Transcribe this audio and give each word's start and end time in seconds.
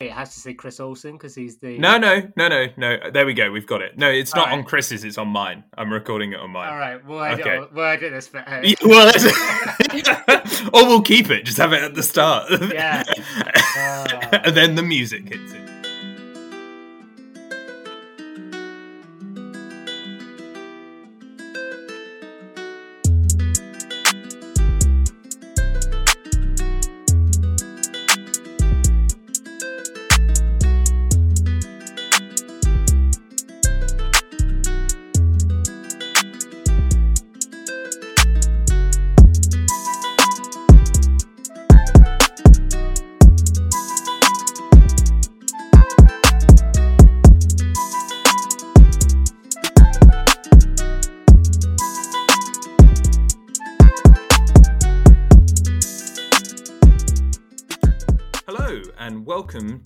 It 0.00 0.12
has 0.12 0.32
to 0.34 0.38
say 0.38 0.54
Chris 0.54 0.78
Olsen 0.78 1.14
because 1.14 1.34
he's 1.34 1.58
the. 1.58 1.76
No, 1.76 1.98
no, 1.98 2.22
no, 2.36 2.46
no, 2.46 2.66
no. 2.76 3.10
There 3.10 3.26
we 3.26 3.34
go. 3.34 3.50
We've 3.50 3.66
got 3.66 3.82
it. 3.82 3.98
No, 3.98 4.08
it's 4.08 4.32
not 4.32 4.46
right. 4.46 4.52
on 4.56 4.62
Chris's. 4.62 5.02
It's 5.02 5.18
on 5.18 5.26
mine. 5.26 5.64
I'm 5.76 5.92
recording 5.92 6.32
it 6.32 6.38
on 6.38 6.50
mine. 6.50 6.68
All 6.68 6.78
right, 6.78 7.04
we'll 7.04 7.20
edit, 7.20 7.44
Okay. 7.44 7.66
we'll 7.72 7.84
edit 7.84 8.12
this 8.12 8.28
bit 8.28 8.46
out. 8.46 8.64
Yeah, 8.64 8.76
well, 8.84 9.12
or 10.72 10.86
we'll 10.86 11.02
keep 11.02 11.30
it. 11.30 11.44
Just 11.44 11.58
have 11.58 11.72
it 11.72 11.82
at 11.82 11.96
the 11.96 12.04
start. 12.04 12.48
Yeah. 12.72 13.02
Ah. 13.76 14.28
and 14.44 14.56
then 14.56 14.76
the 14.76 14.84
music 14.84 15.28
hits 15.30 15.52
it. 15.52 15.67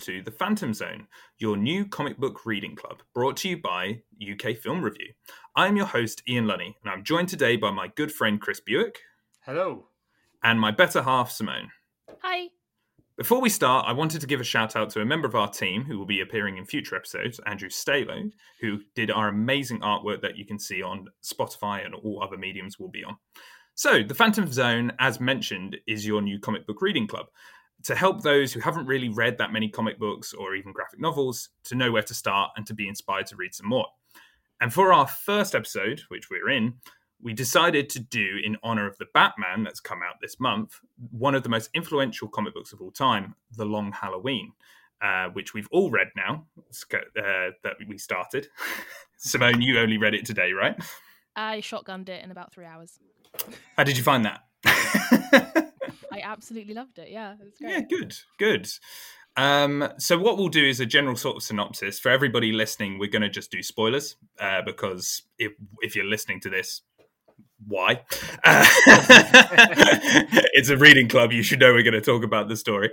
To 0.02 0.20
The 0.20 0.32
Fantom 0.32 0.74
Zone, 0.74 1.06
your 1.38 1.56
new 1.56 1.86
comic 1.86 2.18
book 2.18 2.44
reading 2.44 2.74
club, 2.74 3.04
brought 3.14 3.36
to 3.36 3.48
you 3.48 3.62
by 3.62 4.02
UK 4.20 4.56
Film 4.56 4.82
Review. 4.82 5.12
I'm 5.54 5.76
your 5.76 5.86
host, 5.86 6.24
Ian 6.28 6.48
Lunny, 6.48 6.76
and 6.82 6.92
I'm 6.92 7.04
joined 7.04 7.28
today 7.28 7.56
by 7.56 7.70
my 7.70 7.86
good 7.86 8.10
friend 8.10 8.40
Chris 8.40 8.58
Buick 8.58 8.98
Hello. 9.46 9.86
and 10.42 10.58
my 10.58 10.72
better 10.72 11.04
half, 11.04 11.30
Symone. 11.30 11.68
Hi. 12.20 12.48
Before 13.16 13.40
we 13.40 13.48
start, 13.48 13.86
I 13.86 13.92
wanted 13.92 14.20
to 14.22 14.26
give 14.26 14.40
a 14.40 14.44
shout 14.44 14.74
out 14.74 14.90
to 14.90 15.00
a 15.00 15.04
member 15.04 15.28
of 15.28 15.36
our 15.36 15.48
team 15.48 15.84
who 15.84 15.96
will 15.98 16.06
be 16.06 16.20
appearing 16.20 16.58
in 16.58 16.66
future 16.66 16.96
episodes, 16.96 17.38
Andrew 17.46 17.68
Stalo, 17.68 18.32
who 18.60 18.80
did 18.96 19.12
our 19.12 19.28
amazing 19.28 19.82
artwork 19.82 20.20
that 20.22 20.36
you 20.36 20.44
can 20.44 20.58
see 20.58 20.82
on 20.82 21.06
Spotify 21.22 21.86
and 21.86 21.94
all 21.94 22.20
other 22.20 22.36
mediums 22.36 22.76
will 22.76 22.90
be 22.90 23.04
on. 23.04 23.18
So, 23.76 24.02
The 24.02 24.14
Fantom 24.14 24.50
Zone, 24.50 24.92
as 24.98 25.20
mentioned, 25.20 25.76
is 25.86 26.04
your 26.04 26.22
new 26.22 26.40
comic 26.40 26.66
book 26.66 26.82
reading 26.82 27.06
club. 27.06 27.26
To 27.84 27.94
help 27.94 28.22
those 28.22 28.52
who 28.52 28.60
haven't 28.60 28.86
really 28.86 29.08
read 29.08 29.38
that 29.38 29.52
many 29.52 29.68
comic 29.68 29.98
books 29.98 30.32
or 30.32 30.54
even 30.54 30.72
graphic 30.72 31.00
novels 31.00 31.48
to 31.64 31.74
know 31.74 31.90
where 31.90 32.02
to 32.02 32.14
start 32.14 32.52
and 32.56 32.66
to 32.66 32.74
be 32.74 32.88
inspired 32.88 33.26
to 33.26 33.36
read 33.36 33.54
some 33.54 33.68
more. 33.68 33.86
And 34.60 34.72
for 34.72 34.92
our 34.92 35.08
first 35.08 35.54
episode, 35.54 36.02
which 36.08 36.30
we're 36.30 36.48
in, 36.50 36.74
we 37.20 37.32
decided 37.32 37.88
to 37.90 38.00
do 38.00 38.38
in 38.44 38.56
honor 38.62 38.86
of 38.86 38.98
the 38.98 39.06
Batman 39.14 39.62
that's 39.62 39.80
come 39.80 40.00
out 40.02 40.16
this 40.20 40.38
month, 40.40 40.78
one 41.10 41.34
of 41.34 41.42
the 41.42 41.48
most 41.48 41.70
influential 41.74 42.28
comic 42.28 42.54
books 42.54 42.72
of 42.72 42.80
all 42.80 42.90
time, 42.90 43.34
The 43.56 43.64
Long 43.64 43.92
Halloween, 43.92 44.52
uh, 45.00 45.28
which 45.28 45.54
we've 45.54 45.68
all 45.70 45.90
read 45.90 46.08
now 46.16 46.46
uh, 46.92 47.50
that 47.62 47.74
we 47.88 47.98
started. 47.98 48.48
Symone, 49.18 49.62
you 49.62 49.78
only 49.78 49.98
read 49.98 50.14
it 50.14 50.26
today, 50.26 50.52
right? 50.52 50.76
I 51.36 51.58
shotgunned 51.58 52.08
it 52.08 52.24
in 52.24 52.30
about 52.30 52.52
three 52.52 52.66
hours. 52.66 52.98
How 53.76 53.84
did 53.84 53.96
you 53.96 54.02
find 54.02 54.24
that? 54.24 54.42
I 56.12 56.20
absolutely 56.22 56.74
loved 56.74 56.98
it. 56.98 57.08
Yeah, 57.10 57.32
it 57.32 57.44
was 57.44 57.54
great. 57.58 57.70
Yeah, 57.70 57.80
good, 57.80 58.14
good. 58.38 58.68
Um, 59.36 59.88
so 59.98 60.18
what 60.18 60.36
we'll 60.36 60.48
do 60.48 60.64
is 60.64 60.80
a 60.80 60.86
general 60.86 61.16
sort 61.16 61.36
of 61.36 61.42
synopsis 61.42 61.98
for 61.98 62.10
everybody 62.10 62.52
listening. 62.52 62.98
We're 62.98 63.10
going 63.10 63.22
to 63.22 63.30
just 63.30 63.50
do 63.50 63.62
spoilers 63.62 64.16
uh, 64.38 64.62
because 64.62 65.22
if 65.38 65.52
if 65.80 65.96
you're 65.96 66.04
listening 66.04 66.40
to 66.40 66.50
this, 66.50 66.82
why? 67.66 68.02
Uh, 68.44 68.66
it's 70.52 70.68
a 70.68 70.76
reading 70.76 71.08
club. 71.08 71.32
You 71.32 71.42
should 71.42 71.60
know 71.60 71.72
we're 71.72 71.82
going 71.82 71.94
to 71.94 72.00
talk 72.00 72.24
about 72.24 72.48
the 72.48 72.56
story, 72.56 72.90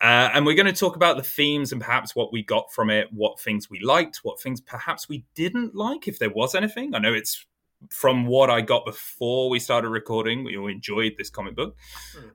uh, 0.00 0.30
and 0.34 0.44
we're 0.44 0.56
going 0.56 0.66
to 0.66 0.72
talk 0.72 0.96
about 0.96 1.16
the 1.16 1.22
themes 1.22 1.70
and 1.70 1.80
perhaps 1.80 2.16
what 2.16 2.32
we 2.32 2.42
got 2.42 2.72
from 2.72 2.90
it, 2.90 3.08
what 3.12 3.38
things 3.38 3.70
we 3.70 3.78
liked, 3.80 4.20
what 4.24 4.40
things 4.40 4.60
perhaps 4.60 5.08
we 5.08 5.24
didn't 5.34 5.74
like, 5.76 6.08
if 6.08 6.18
there 6.18 6.30
was 6.30 6.54
anything. 6.54 6.94
I 6.94 6.98
know 6.98 7.12
it's 7.12 7.46
from 7.90 8.26
what 8.26 8.50
I 8.50 8.60
got 8.60 8.84
before 8.84 9.48
we 9.48 9.60
started 9.60 9.88
recording. 9.88 10.44
We 10.44 10.56
all 10.56 10.68
enjoyed 10.68 11.14
this 11.16 11.30
comic 11.30 11.54
book. 11.54 11.76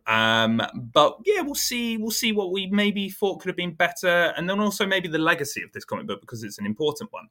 Um, 0.07 0.61
but 0.75 1.17
yeah, 1.25 1.41
we'll 1.41 1.55
see. 1.55 1.97
We'll 1.97 2.11
see 2.11 2.31
what 2.31 2.51
we 2.51 2.67
maybe 2.67 3.09
thought 3.09 3.39
could 3.39 3.49
have 3.49 3.57
been 3.57 3.75
better, 3.75 4.33
and 4.37 4.49
then 4.49 4.59
also 4.59 4.85
maybe 4.85 5.07
the 5.07 5.17
legacy 5.17 5.63
of 5.63 5.71
this 5.73 5.85
comic 5.85 6.07
book 6.07 6.21
because 6.21 6.43
it's 6.43 6.59
an 6.59 6.65
important 6.65 7.11
one. 7.11 7.27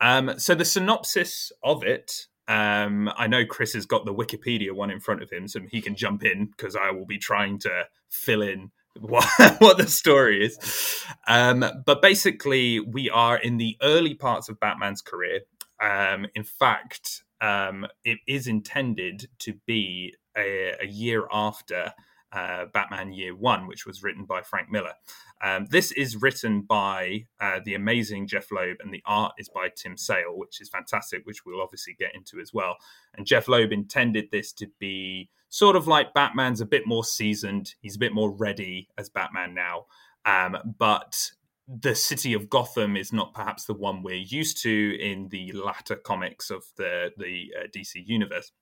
Um, 0.00 0.38
so 0.38 0.54
the 0.54 0.64
synopsis 0.64 1.52
of 1.62 1.84
it. 1.84 2.26
Um, 2.48 3.08
I 3.16 3.28
know 3.28 3.46
Chris 3.46 3.72
has 3.74 3.86
got 3.86 4.04
the 4.04 4.12
Wikipedia 4.12 4.72
one 4.72 4.90
in 4.90 4.98
front 4.98 5.22
of 5.22 5.30
him, 5.30 5.46
so 5.46 5.60
he 5.70 5.80
can 5.80 5.94
jump 5.94 6.24
in 6.24 6.46
because 6.46 6.74
I 6.74 6.90
will 6.90 7.06
be 7.06 7.16
trying 7.16 7.58
to 7.60 7.84
fill 8.10 8.42
in 8.42 8.72
what, 9.00 9.24
what 9.58 9.78
the 9.78 9.86
story 9.86 10.44
is. 10.44 11.04
Um, 11.26 11.64
but 11.86 12.02
basically, 12.02 12.80
we 12.80 13.08
are 13.08 13.36
in 13.36 13.56
the 13.56 13.76
early 13.80 14.14
parts 14.14 14.48
of 14.48 14.60
Batman's 14.60 15.00
career. 15.00 15.40
Um, 15.80 16.26
in 16.34 16.44
fact, 16.44 17.22
um, 17.42 17.86
it 18.04 18.18
is 18.26 18.46
intended 18.46 19.28
to 19.40 19.54
be 19.66 20.14
a, 20.36 20.74
a 20.80 20.86
year 20.86 21.26
after 21.30 21.92
uh, 22.32 22.64
Batman 22.72 23.12
Year 23.12 23.36
One, 23.36 23.66
which 23.66 23.84
was 23.84 24.02
written 24.02 24.24
by 24.24 24.40
Frank 24.40 24.70
Miller. 24.70 24.94
Um, 25.42 25.66
this 25.68 25.92
is 25.92 26.16
written 26.16 26.62
by 26.62 27.26
uh, 27.40 27.60
the 27.64 27.74
amazing 27.74 28.26
Jeff 28.28 28.50
Loeb, 28.50 28.76
and 28.80 28.94
the 28.94 29.02
art 29.04 29.32
is 29.38 29.48
by 29.48 29.68
Tim 29.74 29.96
Sale, 29.96 30.36
which 30.36 30.60
is 30.60 30.68
fantastic, 30.68 31.26
which 31.26 31.44
we'll 31.44 31.60
obviously 31.60 31.94
get 31.98 32.14
into 32.14 32.40
as 32.40 32.54
well. 32.54 32.76
And 33.14 33.26
Jeff 33.26 33.48
Loeb 33.48 33.72
intended 33.72 34.30
this 34.30 34.52
to 34.54 34.68
be 34.78 35.28
sort 35.48 35.76
of 35.76 35.86
like 35.86 36.14
Batman's 36.14 36.62
a 36.62 36.66
bit 36.66 36.86
more 36.86 37.04
seasoned, 37.04 37.74
he's 37.80 37.96
a 37.96 37.98
bit 37.98 38.14
more 38.14 38.30
ready 38.30 38.88
as 38.96 39.10
Batman 39.10 39.52
now. 39.52 39.86
Um, 40.24 40.56
but 40.78 41.32
the 41.80 41.94
city 41.94 42.34
of 42.34 42.50
Gotham 42.50 42.96
is 42.96 43.12
not 43.12 43.34
perhaps 43.34 43.64
the 43.64 43.74
one 43.74 44.02
we're 44.02 44.14
used 44.14 44.62
to 44.62 44.96
in 45.00 45.28
the 45.28 45.52
latter 45.52 45.96
comics 45.96 46.50
of 46.50 46.64
the 46.76 47.10
the 47.16 47.52
uh, 47.58 47.66
DC 47.74 48.02
universe. 48.06 48.52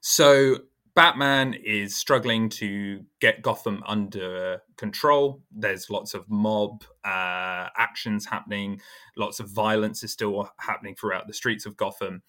So 0.00 0.58
Batman 0.94 1.52
is 1.52 1.94
struggling 1.94 2.48
to 2.48 3.04
get 3.20 3.42
Gotham 3.42 3.82
under 3.86 4.62
control. 4.78 5.42
There's 5.52 5.90
lots 5.90 6.14
of 6.14 6.24
mob 6.30 6.84
uh, 7.04 7.68
actions 7.76 8.24
happening. 8.24 8.80
Lots 9.14 9.38
of 9.38 9.50
violence 9.50 10.02
is 10.02 10.12
still 10.12 10.50
happening 10.58 10.94
throughout 10.94 11.26
the 11.26 11.34
streets 11.34 11.66
of 11.66 11.76
Gotham. 11.76 12.22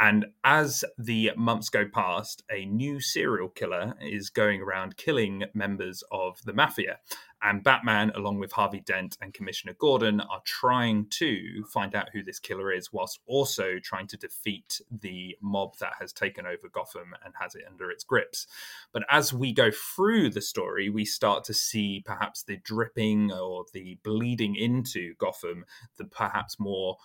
And 0.00 0.26
as 0.44 0.84
the 0.96 1.32
months 1.36 1.70
go 1.70 1.84
past, 1.86 2.44
a 2.50 2.64
new 2.66 3.00
serial 3.00 3.48
killer 3.48 3.94
is 4.00 4.30
going 4.30 4.60
around 4.60 4.96
killing 4.96 5.44
members 5.54 6.04
of 6.12 6.40
the 6.44 6.52
mafia. 6.52 6.98
And 7.42 7.62
Batman, 7.62 8.10
along 8.14 8.38
with 8.38 8.52
Harvey 8.52 8.80
Dent 8.80 9.16
and 9.20 9.34
Commissioner 9.34 9.74
Gordon, 9.78 10.20
are 10.20 10.42
trying 10.44 11.06
to 11.10 11.64
find 11.72 11.94
out 11.94 12.10
who 12.12 12.22
this 12.22 12.38
killer 12.38 12.72
is, 12.72 12.92
whilst 12.92 13.20
also 13.26 13.78
trying 13.80 14.08
to 14.08 14.16
defeat 14.16 14.80
the 14.90 15.36
mob 15.40 15.76
that 15.78 15.94
has 16.00 16.12
taken 16.12 16.46
over 16.46 16.68
Gotham 16.68 17.14
and 17.24 17.34
has 17.40 17.54
it 17.54 17.64
under 17.68 17.90
its 17.90 18.02
grips. 18.02 18.46
But 18.92 19.04
as 19.10 19.32
we 19.32 19.52
go 19.52 19.70
through 19.70 20.30
the 20.30 20.40
story, 20.40 20.90
we 20.90 21.04
start 21.04 21.44
to 21.44 21.54
see 21.54 22.02
perhaps 22.04 22.42
the 22.42 22.56
dripping 22.56 23.32
or 23.32 23.66
the 23.72 23.98
bleeding 24.02 24.56
into 24.56 25.14
Gotham, 25.18 25.64
the 25.96 26.04
perhaps 26.04 26.58
more 26.58 26.98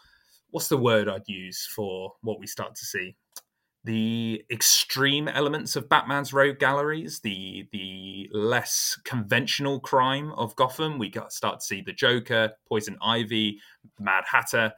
what's 0.53 0.67
the 0.67 0.77
word 0.77 1.09
I'd 1.09 1.27
use 1.27 1.67
for 1.75 2.13
what 2.21 2.39
we 2.39 2.45
start 2.45 2.75
to 2.75 2.85
see? 2.85 3.15
The 3.85 4.45
extreme 4.51 5.27
elements 5.27 5.75
of 5.75 5.89
Batman's 5.89 6.31
rogue 6.31 6.59
galleries, 6.59 7.19
the 7.21 7.67
the 7.71 8.29
less 8.31 8.97
conventional 9.03 9.79
crime 9.79 10.31
of 10.33 10.55
Gotham. 10.55 10.99
We 10.99 11.11
start 11.29 11.59
to 11.59 11.65
see 11.65 11.81
the 11.81 11.91
Joker, 11.91 12.51
Poison 12.69 12.97
Ivy, 13.01 13.59
Mad 13.99 14.25
Hatter, 14.31 14.73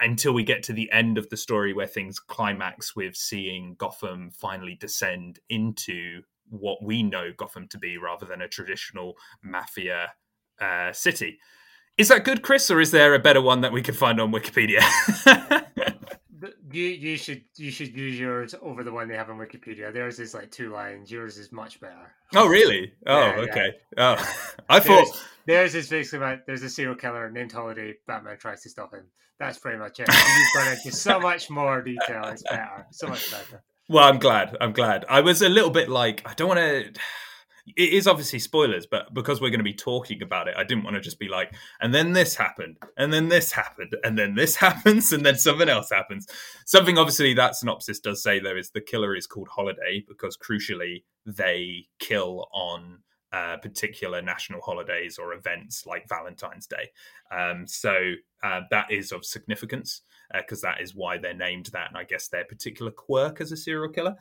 until 0.00 0.32
we 0.32 0.42
get 0.42 0.62
to 0.64 0.72
the 0.72 0.90
end 0.90 1.18
of 1.18 1.28
the 1.28 1.36
story 1.36 1.74
where 1.74 1.86
things 1.86 2.18
climax 2.18 2.96
with 2.96 3.14
seeing 3.14 3.74
Gotham 3.78 4.30
finally 4.30 4.74
descend 4.74 5.38
into 5.50 6.22
what 6.48 6.82
we 6.82 7.02
know 7.02 7.30
Gotham 7.36 7.68
to 7.68 7.78
be, 7.78 7.98
rather 7.98 8.24
than 8.24 8.40
a 8.40 8.48
traditional 8.48 9.16
mafia 9.42 10.14
uh, 10.60 10.92
city. 10.92 11.38
Is 12.00 12.08
that 12.08 12.24
good, 12.24 12.40
Chris, 12.40 12.70
or 12.70 12.80
is 12.80 12.92
there 12.92 13.12
a 13.12 13.18
better 13.18 13.42
one 13.42 13.60
that 13.60 13.72
we 13.72 13.82
could 13.82 13.94
find 13.96 14.20
on 14.20 14.32
Wikipedia? 14.32 14.80
You 16.72 16.84
you 16.84 17.16
should 17.16 17.42
you 17.56 17.70
should 17.72 17.96
use 17.96 18.16
yours 18.18 18.54
over 18.62 18.84
the 18.84 18.92
one 18.92 19.08
they 19.08 19.16
have 19.16 19.28
on 19.28 19.38
Wikipedia. 19.38 19.92
Theirs 19.92 20.20
is 20.20 20.34
like 20.34 20.52
two 20.52 20.72
lines. 20.72 21.10
Yours 21.10 21.36
is 21.36 21.50
much 21.50 21.80
better. 21.80 22.14
oh, 22.36 22.46
really? 22.46 22.92
Oh, 23.08 23.18
Yeah, 23.18 23.34
yeah. 23.34 23.42
okay. 23.42 23.70
Oh, 23.96 24.34
I 24.68 24.78
thought. 24.78 25.04
Theirs, 25.04 25.22
theirs 25.46 25.74
is 25.74 25.88
basically 25.88 26.18
about 26.18 26.46
there's 26.46 26.62
a 26.62 26.70
serial 26.70 26.94
killer 26.94 27.28
named 27.28 27.50
Holiday. 27.50 27.94
Batman 28.06 28.38
tries 28.38 28.62
to 28.62 28.70
stop 28.70 28.94
him. 28.94 29.04
That's 29.40 29.58
pretty 29.58 29.78
much 29.78 29.98
it. 29.98 30.06
You've 30.08 30.64
gone 30.64 30.72
into 30.72 30.92
so 30.96 31.18
much 31.30 31.50
more 31.50 31.82
detail. 31.82 32.26
It's 32.26 32.44
better. 32.44 32.86
So 32.92 33.08
much 33.08 33.28
better. 33.32 33.64
Well, 33.88 34.04
I'm 34.04 34.20
glad. 34.20 34.56
I'm 34.60 34.72
glad. 34.72 35.04
I 35.08 35.22
was 35.22 35.42
a 35.42 35.48
little 35.48 35.70
bit 35.70 35.88
like, 35.88 36.22
I 36.24 36.34
don't 36.34 36.46
want 36.48 36.60
to. 36.60 36.92
It 37.76 37.92
is 37.92 38.06
obviously 38.06 38.38
spoilers, 38.38 38.86
but 38.86 39.12
because 39.14 39.40
we're 39.40 39.50
going 39.50 39.60
to 39.60 39.64
be 39.64 39.74
talking 39.74 40.22
about 40.22 40.48
it, 40.48 40.54
I 40.56 40.64
didn't 40.64 40.84
want 40.84 40.94
to 40.94 41.00
just 41.00 41.18
be 41.18 41.28
like, 41.28 41.54
and 41.80 41.94
then 41.94 42.12
this 42.12 42.34
happened, 42.36 42.78
and 42.96 43.12
then 43.12 43.28
this 43.28 43.52
happened, 43.52 43.94
and 44.04 44.18
then 44.18 44.34
this 44.34 44.56
happens, 44.66 45.12
and 45.12 45.24
then 45.24 45.36
something 45.36 45.68
else 45.68 45.90
happens. 45.90 46.26
Something 46.66 46.98
obviously 46.98 47.34
that 47.34 47.56
synopsis 47.56 48.00
does 48.00 48.22
say 48.22 48.38
though 48.38 48.56
is 48.56 48.70
the 48.70 48.80
killer 48.80 49.14
is 49.14 49.26
called 49.26 49.48
Holiday 49.48 50.04
because 50.08 50.36
crucially 50.36 51.04
they 51.26 51.86
kill 51.98 52.48
on 52.52 52.98
uh, 53.32 53.56
particular 53.58 54.20
national 54.20 54.60
holidays 54.60 55.18
or 55.18 55.32
events 55.32 55.86
like 55.86 56.08
Valentine's 56.08 56.66
Day. 56.66 56.90
Um, 57.30 57.66
so 57.66 58.14
uh, 58.42 58.62
that 58.70 58.90
is 58.90 59.12
of 59.12 59.24
significance 59.24 60.02
because 60.32 60.62
uh, 60.64 60.68
that 60.68 60.80
is 60.80 60.94
why 60.94 61.18
they're 61.18 61.34
named 61.34 61.66
that, 61.72 61.88
and 61.88 61.96
I 61.96 62.04
guess 62.04 62.28
their 62.28 62.44
particular 62.44 62.90
quirk 62.90 63.40
as 63.40 63.52
a 63.52 63.56
serial 63.56 63.92
killer. 63.92 64.16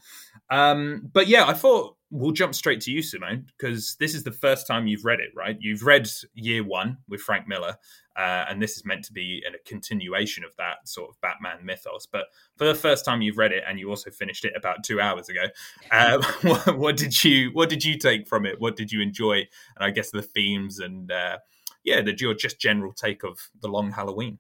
Um, 0.50 1.10
but 1.13 1.27
yeah, 1.27 1.45
I 1.45 1.54
thought 1.54 1.95
we'll 2.10 2.31
jump 2.31 2.56
straight 2.56 2.81
to 2.81 2.92
you, 2.92 3.01
Symone, 3.01 3.45
because 3.45 3.95
this 4.00 4.16
is 4.16 4.24
the 4.24 4.31
first 4.31 4.66
time 4.66 4.88
you've 4.88 5.06
read 5.06 5.19
it, 5.19 5.30
right? 5.36 5.57
You've 5.60 5.83
read 5.83 6.10
Year 6.33 6.63
One 6.63 6.98
with 7.07 7.21
Frank 7.21 7.48
Miller, 7.48 7.75
uh, 8.18 8.45
and 8.50 8.62
this 8.62 8.75
is 8.75 8.86
meant 8.86 9.06
to 9.06 9.13
be 9.13 9.44
a 9.48 9.69
continuation 9.69 10.44
of 10.44 10.56
that 10.57 10.88
sort 10.88 11.10
of 11.10 11.22
Batman 11.22 11.63
mythos. 11.63 12.07
But 12.12 12.25
for 12.57 12.65
the 12.65 12.75
first 12.75 13.06
time 13.06 13.22
you've 13.22 13.38
read 13.38 13.51
it, 13.51 13.63
and 13.68 13.80
you 13.80 13.89
also 13.89 14.10
finished 14.10 14.45
it 14.45 14.54
about 14.56 14.83
two 14.83 15.00
hours 15.00 15.30
ago, 15.30 15.45
uh, 15.92 16.22
what, 16.42 16.77
what, 16.77 16.98
did 16.98 17.24
you 17.24 17.51
what 17.54 17.69
did 17.69 17.83
you 17.83 17.98
take 17.98 18.27
from 18.27 18.45
it? 18.45 18.60
What 18.60 18.75
did 18.75 18.92
you 18.92 19.01
enjoy? 19.01 19.36
And 19.75 19.86
I 19.86 19.92
guess 19.92 20.10
the 20.10 20.24
themes 20.24 20.80
and 20.80 21.12
uh, 21.12 21.38
yeah, 21.83 22.01
the 22.01 22.15
your 22.17 22.33
just 22.33 22.59
general 22.59 22.93
take 22.93 23.23
of 23.23 23.39
the 23.61 23.67
Long 23.67 23.91
Halloween. 23.91 24.39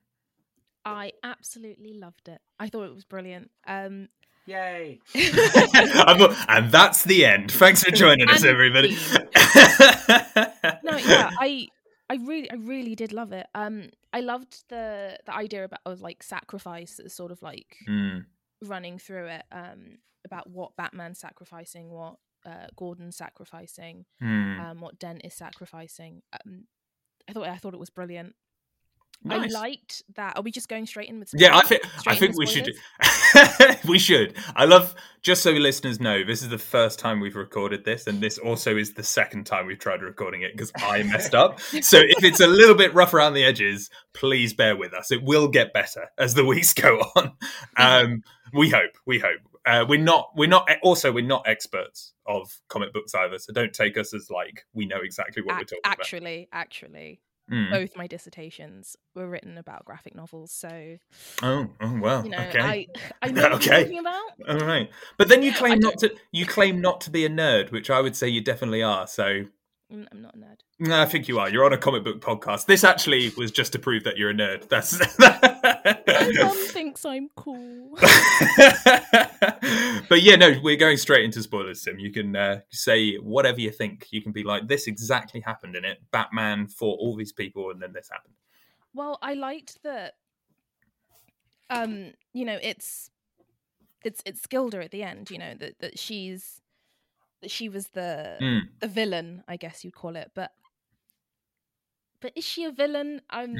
I 0.85 1.11
absolutely 1.23 1.93
loved 1.93 2.27
it. 2.27 2.39
I 2.59 2.69
thought 2.69 2.85
it 2.85 2.95
was 2.95 3.05
brilliant. 3.05 3.51
Um, 3.67 4.09
Yay! 4.45 4.99
and 5.13 6.71
that's 6.71 7.03
the 7.03 7.23
end. 7.23 7.51
Thanks 7.51 7.83
for 7.83 7.91
joining 7.91 8.27
us, 8.29 8.43
everybody. 8.43 8.89
no, 10.83 10.97
yeah, 10.97 11.29
I 11.39 11.67
I 12.09 12.15
really 12.15 12.49
I 12.49 12.55
really 12.55 12.95
did 12.95 13.13
love 13.13 13.31
it. 13.31 13.45
Um 13.53 13.89
I 14.11 14.21
loved 14.21 14.63
the 14.69 15.19
the 15.25 15.35
idea 15.35 15.65
about 15.65 15.81
of 15.85 16.01
like 16.01 16.23
sacrifice 16.23 16.99
sort 17.09 17.31
of 17.31 17.43
like 17.43 17.77
mm. 17.87 18.25
running 18.63 18.97
through 18.97 19.27
it 19.27 19.43
um 19.51 19.99
about 20.25 20.49
what 20.49 20.75
Batman's 20.75 21.19
sacrificing, 21.19 21.91
what 21.91 22.15
uh, 22.45 22.67
Gordon's 22.75 23.17
sacrificing, 23.17 24.05
mm. 24.21 24.59
um 24.59 24.81
what 24.81 24.97
Dent 24.97 25.21
is 25.23 25.35
sacrificing. 25.35 26.23
Um 26.43 26.63
I 27.29 27.33
thought 27.33 27.47
I 27.47 27.57
thought 27.57 27.73
it 27.73 27.79
was 27.79 27.89
brilliant. 27.89 28.35
Nice. 29.21 29.53
I 29.53 29.59
liked 29.59 30.03
that. 30.15 30.37
Are 30.37 30.41
we 30.41 30.49
just 30.49 30.69
going 30.69 30.85
straight 30.85 31.09
in 31.09 31.19
with? 31.19 31.29
Spoilers? 31.29 31.41
Yeah, 31.49 31.57
I 31.57 31.61
think 31.63 31.81
I 32.07 32.15
think 32.15 32.37
we 32.37 32.45
should. 32.45 32.69
we 33.87 33.99
should. 33.99 34.37
I 34.55 34.63
love 34.63 34.95
just 35.21 35.43
so 35.43 35.51
listeners 35.51 35.99
know 35.99 36.23
this 36.23 36.41
is 36.41 36.47
the 36.47 36.57
first 36.57 36.99
time 36.99 37.19
we've 37.19 37.35
recorded 37.35 37.83
this, 37.83 38.07
and 38.07 38.21
this 38.21 38.37
also 38.37 38.77
is 38.77 38.93
the 38.93 39.03
second 39.03 39.45
time 39.45 39.67
we've 39.67 39.77
tried 39.77 40.01
recording 40.01 40.43
it 40.43 40.53
because 40.53 40.71
I 40.77 41.03
messed 41.03 41.35
up. 41.35 41.59
so 41.59 41.99
if 41.99 42.23
it's 42.23 42.39
a 42.39 42.47
little 42.47 42.75
bit 42.75 42.93
rough 42.93 43.13
around 43.13 43.33
the 43.33 43.43
edges, 43.43 43.89
please 44.13 44.53
bear 44.53 44.77
with 44.77 44.93
us. 44.93 45.11
It 45.11 45.21
will 45.21 45.49
get 45.49 45.73
better 45.73 46.07
as 46.17 46.33
the 46.33 46.45
weeks 46.45 46.73
go 46.73 46.99
on. 47.15 47.33
Um, 47.77 48.23
we 48.53 48.69
hope. 48.69 48.91
We 49.05 49.19
hope. 49.19 49.39
Uh, 49.65 49.85
we're 49.87 49.99
not. 49.99 50.31
We're 50.35 50.47
not. 50.49 50.69
Also, 50.81 51.11
we're 51.11 51.25
not 51.25 51.43
experts 51.47 52.13
of 52.25 52.59
comic 52.69 52.93
books 52.93 53.13
either. 53.15 53.37
So 53.39 53.53
don't 53.53 53.73
take 53.73 53.97
us 53.97 54.13
as 54.13 54.29
like 54.29 54.65
we 54.73 54.85
know 54.85 54.99
exactly 55.03 55.41
what 55.43 55.55
we're 55.57 55.63
talking 55.63 55.79
actually, 55.83 55.87
about. 55.87 55.99
Actually, 56.01 56.49
actually, 56.51 57.21
Mm. 57.51 57.71
both 57.71 57.95
my 57.97 58.05
dissertations 58.05 58.95
were 59.15 59.27
written 59.27 59.57
about 59.57 59.83
graphic 59.83 60.13
novels. 60.13 60.51
So, 60.51 60.97
oh, 61.41 61.67
oh 61.81 61.99
well, 61.99 62.23
you 62.23 62.29
know, 62.29 62.37
okay, 62.43 62.59
I 62.59 62.87
I 63.23 63.27
know 63.31 63.41
what 63.41 63.53
okay, 63.53 63.71
you're 63.71 63.83
talking 63.85 63.99
about. 63.99 64.23
all 64.47 64.67
right. 64.67 64.89
But 65.17 65.29
then 65.29 65.41
you 65.41 65.49
Yeah, 65.49 65.57
claim 65.57 65.79
not 65.79 65.97
to. 65.99 66.15
You 66.31 66.45
claim 66.45 66.79
not 66.79 67.01
to 67.01 67.09
be 67.09 67.25
a 67.25 67.29
nerd, 67.29 67.71
which 67.71 67.89
I 67.89 68.01
would 68.01 68.15
say 68.15 68.27
you 68.29 68.41
definitely 68.41 68.83
are. 68.83 69.07
So 69.07 69.45
I'm 69.91 70.21
not 70.21 70.35
a 70.35 70.37
nerd. 70.37 70.59
no, 70.77 71.01
I 71.01 71.05
think 71.05 71.27
you 71.27 71.39
are. 71.39 71.49
You're 71.49 71.65
on 71.65 71.73
a 71.73 71.77
comic 71.77 72.03
book 72.03 72.21
podcast. 72.21 72.67
This 72.67 72.83
actually 72.83 73.31
was 73.35 73.49
just 73.49 73.71
to 73.73 73.79
prove 73.79 74.03
that 74.03 74.17
you're 74.17 74.29
a 74.29 74.33
nerd. 74.33 74.69
That's. 74.69 74.99
My 75.19 76.31
mum 76.35 76.57
thinks 76.67 77.05
I'm 77.05 77.29
cool. 77.35 77.95
but 80.07 80.21
yeah, 80.21 80.35
no, 80.35 80.59
we're 80.61 80.75
going 80.75 80.97
straight 80.97 81.25
into 81.25 81.41
spoilers, 81.41 81.81
Sim. 81.81 81.97
You 81.97 82.11
can 82.11 82.35
uh, 82.35 82.59
say 82.69 83.15
whatever 83.15 83.59
you 83.59 83.71
think. 83.71 84.07
You 84.11 84.21
can 84.21 84.31
be 84.31 84.43
like, 84.43 84.67
this 84.67 84.85
exactly 84.85 85.39
happened 85.39 85.75
in 85.75 85.85
it. 85.85 85.99
Batman 86.11 86.67
fought 86.67 86.99
all 86.99 87.15
these 87.15 87.33
people, 87.33 87.71
and 87.71 87.81
then 87.81 87.91
this 87.91 88.09
happened. 88.11 88.35
Well, 88.93 89.17
I 89.23 89.33
liked 89.33 89.81
that. 89.83 90.17
Um, 91.71 92.13
you 92.33 92.45
know, 92.45 92.59
it's 92.61 93.09
it's 94.03 94.21
it's 94.25 94.45
Gilda 94.45 94.83
at 94.83 94.91
the 94.91 95.01
end. 95.01 95.31
You 95.31 95.39
know 95.39 95.55
that 95.59 95.79
that 95.79 95.97
she's 95.97 96.61
that 97.41 97.51
she 97.51 97.69
was 97.69 97.89
the 97.89 98.41
Mm. 98.41 98.69
the 98.79 98.87
villain, 98.87 99.43
I 99.47 99.57
guess 99.57 99.83
you'd 99.83 99.95
call 99.95 100.15
it. 100.15 100.31
But 100.35 100.51
but 102.21 102.33
is 102.35 102.43
she 102.45 102.63
a 102.65 102.71
villain? 102.71 103.21
Um. 103.29 103.55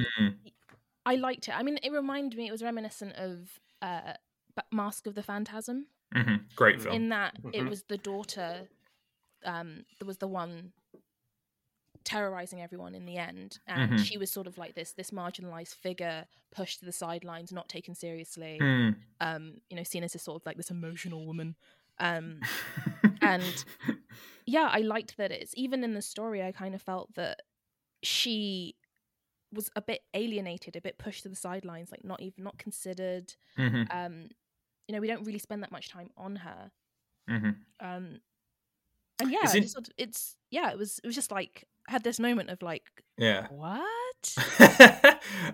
I 1.06 1.16
liked 1.16 1.48
it. 1.48 1.56
I 1.58 1.64
mean, 1.64 1.80
it 1.82 1.92
reminded 1.92 2.38
me. 2.38 2.48
It 2.48 2.52
was 2.52 2.62
reminiscent 2.62 3.16
of 3.16 3.60
uh, 3.82 4.14
Mask 4.72 5.08
of 5.08 5.16
the 5.16 5.24
Phantasm. 5.24 5.88
hmm 6.14 6.36
Great 6.56 6.82
film. 6.82 6.96
in 6.96 7.10
that 7.10 7.36
it 7.54 7.62
Mhm. 7.62 7.70
was 7.70 7.84
the 7.84 7.98
daughter 7.98 8.68
um 9.46 9.86
that 10.00 10.06
was 10.06 10.18
the 10.18 10.28
one 10.28 10.74
terrorizing 12.04 12.62
everyone 12.62 12.96
in 12.96 13.06
the 13.06 13.18
end 13.18 13.60
and 13.68 13.92
Mhm. 13.92 14.00
she 14.00 14.18
was 14.18 14.32
sort 14.32 14.48
of 14.48 14.58
like 14.58 14.74
this 14.76 14.94
this 14.94 15.12
marginalized 15.12 15.76
figure 15.76 16.26
pushed 16.52 16.80
to 16.80 16.86
the 16.86 16.92
sidelines 16.92 17.52
not 17.52 17.68
taken 17.70 17.94
seriously 17.94 18.58
Mm. 18.62 18.96
um 19.22 19.58
you 19.70 19.76
know 19.78 19.84
seen 19.84 20.04
as 20.04 20.14
this 20.14 20.24
sort 20.24 20.42
of 20.42 20.46
like 20.46 20.58
this 20.58 20.72
emotional 20.72 21.26
woman 21.26 21.56
um 22.00 22.40
and 23.22 23.66
yeah 24.46 24.70
i 24.72 24.80
liked 24.80 25.18
that 25.18 25.32
it's 25.32 25.54
even 25.58 25.84
in 25.84 25.94
the 25.94 26.02
story 26.02 26.42
i 26.44 26.52
kind 26.52 26.74
of 26.76 26.82
felt 26.82 27.14
that 27.16 27.42
she 28.04 28.76
was 29.54 29.70
a 29.76 29.82
bit 29.82 30.02
alienated 30.14 30.76
a 30.76 30.82
bit 30.82 30.98
pushed 30.98 31.24
to 31.24 31.30
the 31.30 31.36
sidelines 31.36 31.92
like 31.92 32.04
not 32.04 32.22
even 32.22 32.44
not 32.44 32.58
considered 32.58 33.36
Mhm. 33.58 33.88
um 33.94 34.30
you 34.88 34.94
know 34.96 35.02
we 35.02 35.08
don't 35.08 35.26
really 35.26 35.40
spend 35.40 35.62
that 35.64 35.72
much 35.72 35.90
time 35.90 36.10
on 36.18 36.38
her 36.38 36.72
Mhm. 37.30 37.56
um 37.80 38.20
and 39.20 39.32
yeah 39.32 39.40
it 39.44 39.70
sort 39.70 39.88
of- 39.88 39.94
it's 39.98 40.36
yeah 40.52 40.72
it 40.72 40.78
was 40.78 41.00
it 41.04 41.08
was 41.08 41.16
just 41.16 41.32
like 41.32 41.66
I 41.88 41.92
had 41.94 42.04
this 42.04 42.20
moment 42.20 42.50
of 42.52 42.62
like 42.62 42.84
Yeah. 43.18 43.48
what 43.50 44.36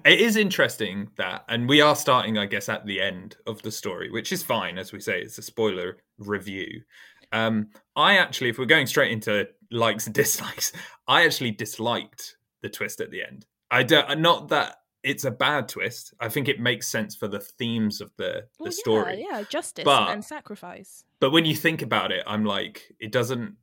it 0.05 0.19
is 0.19 0.35
interesting 0.35 1.09
that, 1.17 1.45
and 1.47 1.69
we 1.69 1.79
are 1.81 1.95
starting, 1.95 2.37
I 2.37 2.45
guess, 2.45 2.67
at 2.67 2.85
the 2.85 2.99
end 3.01 3.37
of 3.47 3.61
the 3.61 3.71
story, 3.71 4.09
which 4.11 4.31
is 4.33 4.43
fine, 4.43 4.77
as 4.77 4.91
we 4.91 4.99
say, 4.99 5.21
it's 5.21 5.37
a 5.37 5.41
spoiler 5.41 5.97
review. 6.17 6.81
Um, 7.31 7.69
I 7.95 8.17
actually, 8.17 8.49
if 8.49 8.57
we're 8.57 8.65
going 8.65 8.87
straight 8.87 9.11
into 9.11 9.47
likes 9.71 10.05
and 10.07 10.15
dislikes, 10.23 10.73
I 11.07 11.25
actually 11.25 11.51
disliked 11.51 12.35
the 12.61 12.69
twist 12.69 12.99
at 13.01 13.11
the 13.11 13.23
end. 13.23 13.45
I 13.71 13.83
don't, 13.83 14.19
not 14.19 14.49
that 14.49 14.77
it's 15.03 15.23
a 15.23 15.31
bad 15.31 15.67
twist. 15.69 16.13
I 16.19 16.29
think 16.29 16.47
it 16.49 16.59
makes 16.59 16.87
sense 16.87 17.15
for 17.15 17.27
the 17.27 17.39
themes 17.39 18.01
of 18.01 18.11
the 18.17 18.47
the 18.57 18.63
well, 18.63 18.71
story. 18.71 19.19
yeah, 19.29 19.39
yeah 19.39 19.43
justice 19.49 19.85
But- 19.85 20.09
and 20.09 20.23
sacrifice 20.25 21.03
But 21.19 21.31
when 21.31 21.45
you 21.45 21.55
think 21.55 21.81
about 21.81 22.11
it, 22.11 22.23
I'm 22.27 22.43
like, 22.43 22.93
it 22.99 23.11
doesn't. 23.11 23.55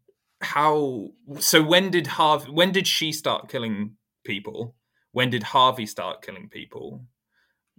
How 0.43 1.09
so? 1.39 1.63
When 1.63 1.91
did 1.91 2.07
Harvey? 2.09 2.51
When 2.51 2.73
did 2.73 2.87
she 2.87 3.13
start 3.13 3.49
killing 3.49 3.97
people? 4.25 4.75
When 5.13 5.31
did 5.31 5.43
Harvey 5.43 5.87
start 5.87 6.23
killing 6.23 6.49
people? 6.49 7.05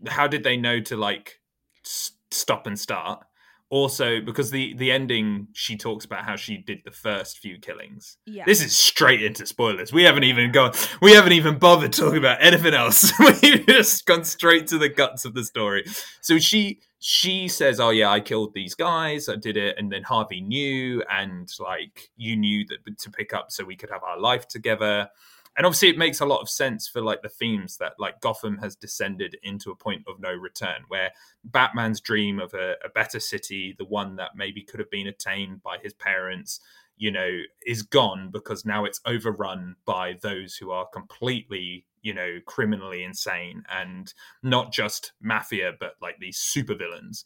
How 0.07 0.27
did 0.27 0.43
they 0.43 0.57
know 0.57 0.79
to 0.81 0.97
like 0.97 1.39
s- 1.85 2.11
stop 2.31 2.67
and 2.67 2.79
start? 2.79 3.23
Also, 3.69 4.21
because 4.21 4.51
the 4.51 4.75
the 4.75 4.91
ending, 4.91 5.47
she 5.53 5.75
talks 5.75 6.05
about 6.05 6.25
how 6.25 6.35
she 6.35 6.57
did 6.57 6.79
the 6.85 6.91
first 6.91 7.39
few 7.39 7.57
killings. 7.57 8.17
yeah 8.27 8.43
This 8.45 8.63
is 8.63 8.75
straight 8.75 9.23
into 9.23 9.47
spoilers. 9.47 9.91
We 9.91 10.03
haven't 10.03 10.25
even 10.25 10.51
gone. 10.51 10.73
We 11.01 11.13
haven't 11.13 11.31
even 11.33 11.57
bothered 11.57 11.91
talking 11.93 12.19
about 12.19 12.37
anything 12.39 12.73
else. 12.75 13.11
We've 13.19 13.65
just 13.65 14.05
gone 14.05 14.25
straight 14.25 14.67
to 14.67 14.77
the 14.77 14.89
guts 14.89 15.25
of 15.25 15.33
the 15.33 15.43
story. 15.43 15.85
So 16.21 16.37
she 16.37 16.81
she 17.05 17.49
says, 17.49 17.81
"Oh 17.81 17.89
yeah, 17.89 18.09
I 18.09 18.21
killed 18.21 18.53
these 18.53 18.75
guys. 18.75 19.27
I 19.27 19.35
did 19.35 19.57
it." 19.57 19.77
And 19.77 19.91
then 19.91 20.03
Harvey 20.03 20.39
knew, 20.39 21.03
and 21.11 21.51
like 21.59 22.09
you 22.15 22.37
knew 22.37 22.65
that 22.67 22.97
to 22.99 23.11
pick 23.11 23.33
up, 23.33 23.51
so 23.51 23.65
we 23.65 23.75
could 23.75 23.89
have 23.89 24.03
our 24.03 24.17
life 24.17 24.47
together. 24.47 25.09
And 25.57 25.65
obviously, 25.65 25.89
it 25.89 25.97
makes 25.97 26.21
a 26.21 26.25
lot 26.25 26.39
of 26.39 26.49
sense 26.49 26.87
for 26.87 27.01
like 27.01 27.21
the 27.21 27.27
themes 27.27 27.75
that 27.77 27.95
like 27.99 28.21
Gotham 28.21 28.57
has 28.59 28.77
descended 28.77 29.35
into 29.43 29.69
a 29.69 29.75
point 29.75 30.03
of 30.07 30.21
no 30.21 30.31
return, 30.31 30.85
where 30.87 31.11
Batman's 31.43 31.99
dream 31.99 32.39
of 32.39 32.53
a, 32.53 32.75
a 32.85 32.89
better 32.95 33.19
city, 33.19 33.75
the 33.77 33.83
one 33.83 34.15
that 34.15 34.31
maybe 34.37 34.63
could 34.63 34.79
have 34.79 34.89
been 34.89 35.07
attained 35.07 35.61
by 35.61 35.79
his 35.83 35.93
parents, 35.93 36.61
you 36.95 37.11
know, 37.11 37.41
is 37.65 37.81
gone 37.81 38.29
because 38.31 38.63
now 38.63 38.85
it's 38.85 39.01
overrun 39.05 39.75
by 39.83 40.13
those 40.21 40.55
who 40.55 40.71
are 40.71 40.87
completely, 40.87 41.85
you 42.03 42.13
know, 42.13 42.39
criminally 42.45 43.03
insane 43.03 43.63
and 43.69 44.13
not 44.43 44.71
just 44.71 45.13
mafia, 45.21 45.71
but 45.79 45.93
like 46.01 46.17
these 46.19 46.37
supervillains. 46.37 47.23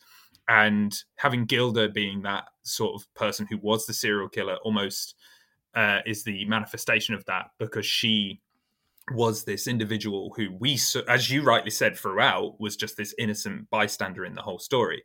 And 0.48 0.96
having 1.16 1.46
Gilda 1.46 1.90
being 1.90 2.22
that 2.22 2.46
sort 2.64 2.96
of 2.96 3.14
person 3.16 3.48
who 3.50 3.58
was 3.58 3.86
the 3.86 3.94
serial 3.94 4.30
killer 4.30 4.58
almost 4.64 5.16
uh, 5.76 6.00
is 6.06 6.24
the 6.24 6.46
manifestation 6.46 7.16
of 7.16 7.26
that 7.26 7.48
because 7.60 7.86
she 7.86 8.42
was 9.12 9.44
this 9.44 9.68
individual 9.68 10.34
who 10.36 10.50
we, 10.58 10.80
as 11.08 11.30
you 11.30 11.42
rightly 11.42 11.72
said 11.72 11.98
throughout, 11.98 12.60
was 12.60 12.76
just 12.76 12.98
this 12.98 13.16
innocent 13.18 13.70
bystander 13.70 14.24
in 14.24 14.36
the 14.36 14.42
whole 14.42 14.60
story. 14.60 15.04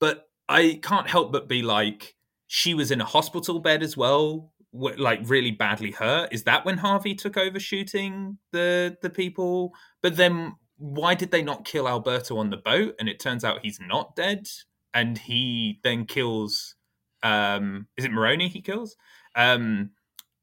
But 0.00 0.28
I 0.48 0.80
can't 0.82 1.08
help 1.08 1.32
but 1.32 1.48
be 1.48 1.62
like, 1.62 2.14
she 2.46 2.74
was 2.74 2.90
in 2.90 3.00
a 3.00 3.06
hospital 3.06 3.58
bed 3.60 3.82
as 3.82 3.96
well 3.96 4.52
like 4.74 5.20
really 5.24 5.52
badly 5.52 5.92
hurt. 5.92 6.32
Is 6.32 6.42
that 6.44 6.64
when 6.64 6.78
Harvey 6.78 7.14
took 7.14 7.36
over 7.36 7.60
shooting 7.60 8.38
the 8.52 8.96
the 9.02 9.10
people? 9.10 9.72
But 10.02 10.16
then 10.16 10.54
why 10.76 11.14
did 11.14 11.30
they 11.30 11.42
not 11.42 11.64
kill 11.64 11.88
Alberto 11.88 12.36
on 12.38 12.50
the 12.50 12.56
boat? 12.56 12.94
And 12.98 13.08
it 13.08 13.20
turns 13.20 13.44
out 13.44 13.60
he's 13.62 13.80
not 13.80 14.16
dead, 14.16 14.48
and 14.92 15.16
he 15.16 15.80
then 15.82 16.04
kills. 16.06 16.74
Um, 17.22 17.86
is 17.96 18.04
it 18.04 18.12
Maroni 18.12 18.48
he 18.48 18.60
kills? 18.60 18.96
Um, 19.36 19.90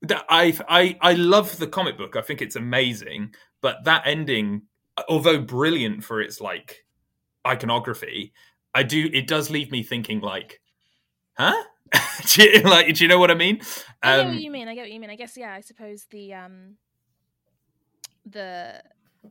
I 0.10 0.58
I 0.68 0.98
I 1.02 1.14
love 1.14 1.58
the 1.58 1.68
comic 1.68 1.98
book. 1.98 2.16
I 2.16 2.22
think 2.22 2.42
it's 2.42 2.56
amazing, 2.56 3.36
but 3.62 3.84
that 3.84 4.04
ending, 4.06 4.64
although 5.10 5.40
brilliant 5.40 6.04
for 6.04 6.22
its 6.22 6.42
like 6.42 6.86
iconography, 7.46 8.34
I 8.74 8.84
do 8.84 9.10
it 9.14 9.28
does 9.28 9.50
leave 9.50 9.72
me 9.72 9.84
thinking 9.84 10.22
like, 10.22 10.62
huh? 11.38 11.64
do 12.28 12.44
you, 12.44 12.62
like, 12.62 12.94
do 12.96 13.04
you 13.04 13.08
know 13.08 13.20
what 13.20 13.32
I 13.32 13.36
mean? 13.36 13.60
I 14.02 14.18
get 14.18 14.26
Um, 14.26 14.32
what 14.34 14.42
you 14.42 14.52
mean. 14.52 14.68
I 14.68 14.76
get 14.76 14.82
what 14.82 14.92
you 14.92 15.00
mean. 15.00 15.10
I 15.10 15.16
guess 15.16 15.36
yeah. 15.38 15.54
I 15.54 15.62
suppose 15.62 16.06
the 16.12 16.34
um 16.34 16.78
the 18.26 18.82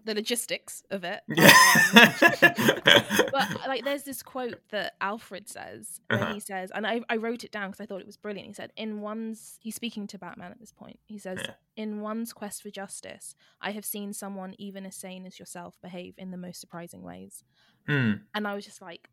the 0.04 0.14
logistics 0.14 0.84
of 0.92 1.02
it. 1.02 1.20
are, 1.28 1.34
um, 1.34 3.24
but 3.32 3.66
like 3.66 3.84
there's 3.84 4.04
this 4.04 4.22
quote 4.22 4.60
that 4.70 4.94
alfred 5.00 5.48
says 5.48 6.00
where 6.08 6.20
Uh-huh. 6.22 6.34
he 6.34 6.38
says 6.40 6.70
and 6.72 6.86
I, 6.86 7.00
I 7.08 7.16
wrote 7.16 7.42
it 7.42 7.50
down 7.50 7.70
because 7.70 7.80
i 7.82 7.86
thought 7.86 8.00
it 8.00 8.06
was 8.06 8.16
brilliant 8.16 8.46
he 8.46 8.52
said 8.54 8.72
in 8.76 9.00
one's 9.00 9.58
he's 9.60 9.74
speaking 9.74 10.06
to 10.08 10.18
batman 10.18 10.52
at 10.52 10.60
this 10.60 10.70
point 10.72 11.00
he 11.06 11.18
says 11.18 11.40
Yeah. 11.42 11.54
in 11.76 12.00
one's 12.02 12.32
quest 12.32 12.62
for 12.62 12.70
justice 12.70 13.34
i 13.60 13.72
have 13.72 13.84
seen 13.84 14.12
someone 14.12 14.54
even 14.58 14.86
as 14.86 14.94
sane 14.94 15.26
as 15.26 15.40
yourself 15.40 15.76
behave 15.82 16.14
in 16.18 16.30
the 16.30 16.36
most 16.36 16.60
surprising 16.60 17.02
ways 17.02 17.42
Hmm. 17.88 18.12
and 18.32 18.46
i 18.46 18.54
was 18.54 18.64
just 18.64 18.80
like 18.80 19.08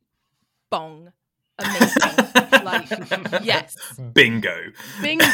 bong 0.70 1.12
amazing 1.60 2.64
like 2.64 2.90
yes 3.44 3.76
bingo. 4.14 4.56
bingo 5.02 5.26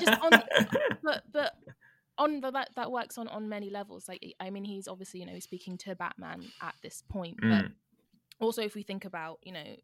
just 0.00 0.20
on 0.22 0.30
but 1.02 1.22
but 1.32 1.52
on 2.18 2.40
but 2.40 2.52
that 2.52 2.70
that 2.76 2.90
works 2.90 3.18
on 3.18 3.28
on 3.28 3.48
many 3.48 3.70
levels 3.70 4.08
like 4.08 4.24
i 4.40 4.50
mean 4.50 4.64
he's 4.64 4.86
obviously 4.88 5.20
you 5.20 5.26
know 5.26 5.38
speaking 5.38 5.76
to 5.78 5.94
batman 5.94 6.42
at 6.60 6.74
this 6.82 7.02
point 7.08 7.36
but 7.40 7.48
Mm. 7.64 7.72
also 8.40 8.62
if 8.62 8.74
we 8.74 8.82
think 8.82 9.04
about 9.04 9.38
you 9.44 9.52
know 9.52 9.76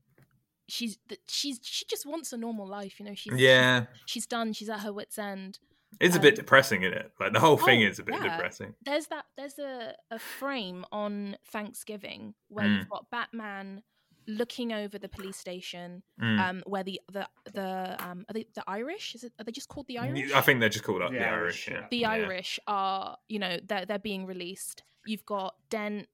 she's 0.68 0.98
th- 1.08 1.20
she's 1.28 1.60
she 1.62 1.84
just 1.86 2.04
wants 2.06 2.32
a 2.32 2.36
normal 2.36 2.66
life 2.66 2.98
you 3.00 3.06
know 3.06 3.14
she's 3.14 3.32
yeah, 3.36 3.84
she's 4.06 4.26
done 4.26 4.52
she's 4.52 4.68
at 4.68 4.80
her 4.80 4.92
wits 4.92 5.18
end 5.18 5.58
it's 6.00 6.14
a 6.16 6.20
bit 6.20 6.34
Um, 6.34 6.36
depressing, 6.36 6.82
isn't 6.82 6.92
it? 6.98 7.12
Like 7.18 7.32
the 7.32 7.40
whole 7.40 7.56
thing 7.56 7.82
oh, 7.82 7.86
is 7.88 7.98
a 7.98 8.02
bit 8.02 8.16
yeah. 8.16 8.36
depressing. 8.36 8.74
there's 8.84 9.06
that 9.06 9.24
there's 9.38 9.58
a, 9.58 9.94
a 10.10 10.18
frame 10.18 10.84
on 10.92 11.38
thanksgiving 11.50 12.34
where 12.48 12.66
Mm. 12.66 12.76
you've 12.80 12.90
got 12.90 13.08
batman 13.10 13.82
looking 14.28 14.72
over 14.72 14.98
the 14.98 15.08
police 15.08 15.36
station 15.38 16.02
Mm. 16.20 16.38
um 16.40 16.62
where 16.66 16.84
the 16.84 17.00
the 17.10 17.26
the 17.54 17.96
um 18.06 18.24
are 18.28 18.34
they 18.34 18.44
the 18.54 18.62
irish 18.66 19.14
is 19.14 19.24
it 19.24 19.32
are 19.38 19.44
they 19.44 19.52
just 19.52 19.68
called 19.68 19.86
the 19.88 19.98
irish 19.98 20.32
I 20.32 20.42
think 20.42 20.60
they're 20.60 20.68
just 20.68 20.84
called 20.84 21.02
up 21.02 21.10
The 21.12 21.18
the 21.18 21.24
Irish, 21.24 21.66
Irish. 21.66 21.68
Yeah. 21.68 21.80
yeah. 21.80 21.86
the 21.90 21.96
Yeah. 21.98 22.10
Irish 22.10 22.60
are, 22.66 23.16
you 23.28 23.38
know, 23.38 23.56
they're 23.66 23.86
they're 23.86 23.98
being 23.98 24.26
released. 24.26 24.82
You've 25.06 25.24
got 25.24 25.54
Dent 25.70 26.08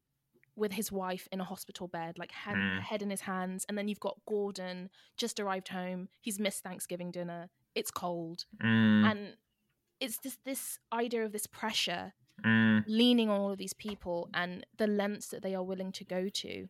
with 0.56 0.72
his 0.74 0.92
wife 0.92 1.26
in 1.32 1.40
a 1.40 1.44
hospital 1.44 1.88
bed, 1.88 2.16
like 2.16 2.30
head, 2.30 2.54
Mm. 2.56 2.80
head 2.80 3.02
in 3.02 3.10
his 3.10 3.22
hands, 3.22 3.66
and 3.68 3.76
then 3.76 3.88
you've 3.88 3.98
got 4.08 4.16
Gordon 4.28 4.88
just 5.16 5.40
arrived 5.40 5.68
home. 5.68 6.08
He's 6.20 6.38
missed 6.38 6.62
Thanksgiving 6.62 7.10
dinner. 7.10 7.50
It's 7.74 7.90
cold, 7.90 8.44
Mm, 8.62 9.10
and 9.10 9.36
it's 9.98 10.18
this 10.18 10.38
this 10.44 10.78
idea 10.92 11.24
of 11.24 11.32
this 11.32 11.46
pressure 11.48 12.12
mm. 12.44 12.84
leaning 12.86 13.28
on 13.30 13.40
all 13.40 13.50
of 13.50 13.58
these 13.58 13.74
people 13.74 14.28
and 14.32 14.64
the 14.76 14.86
lengths 14.86 15.28
that 15.28 15.42
they 15.42 15.54
are 15.56 15.62
willing 15.64 15.90
to 15.92 16.04
go 16.04 16.28
to 16.28 16.68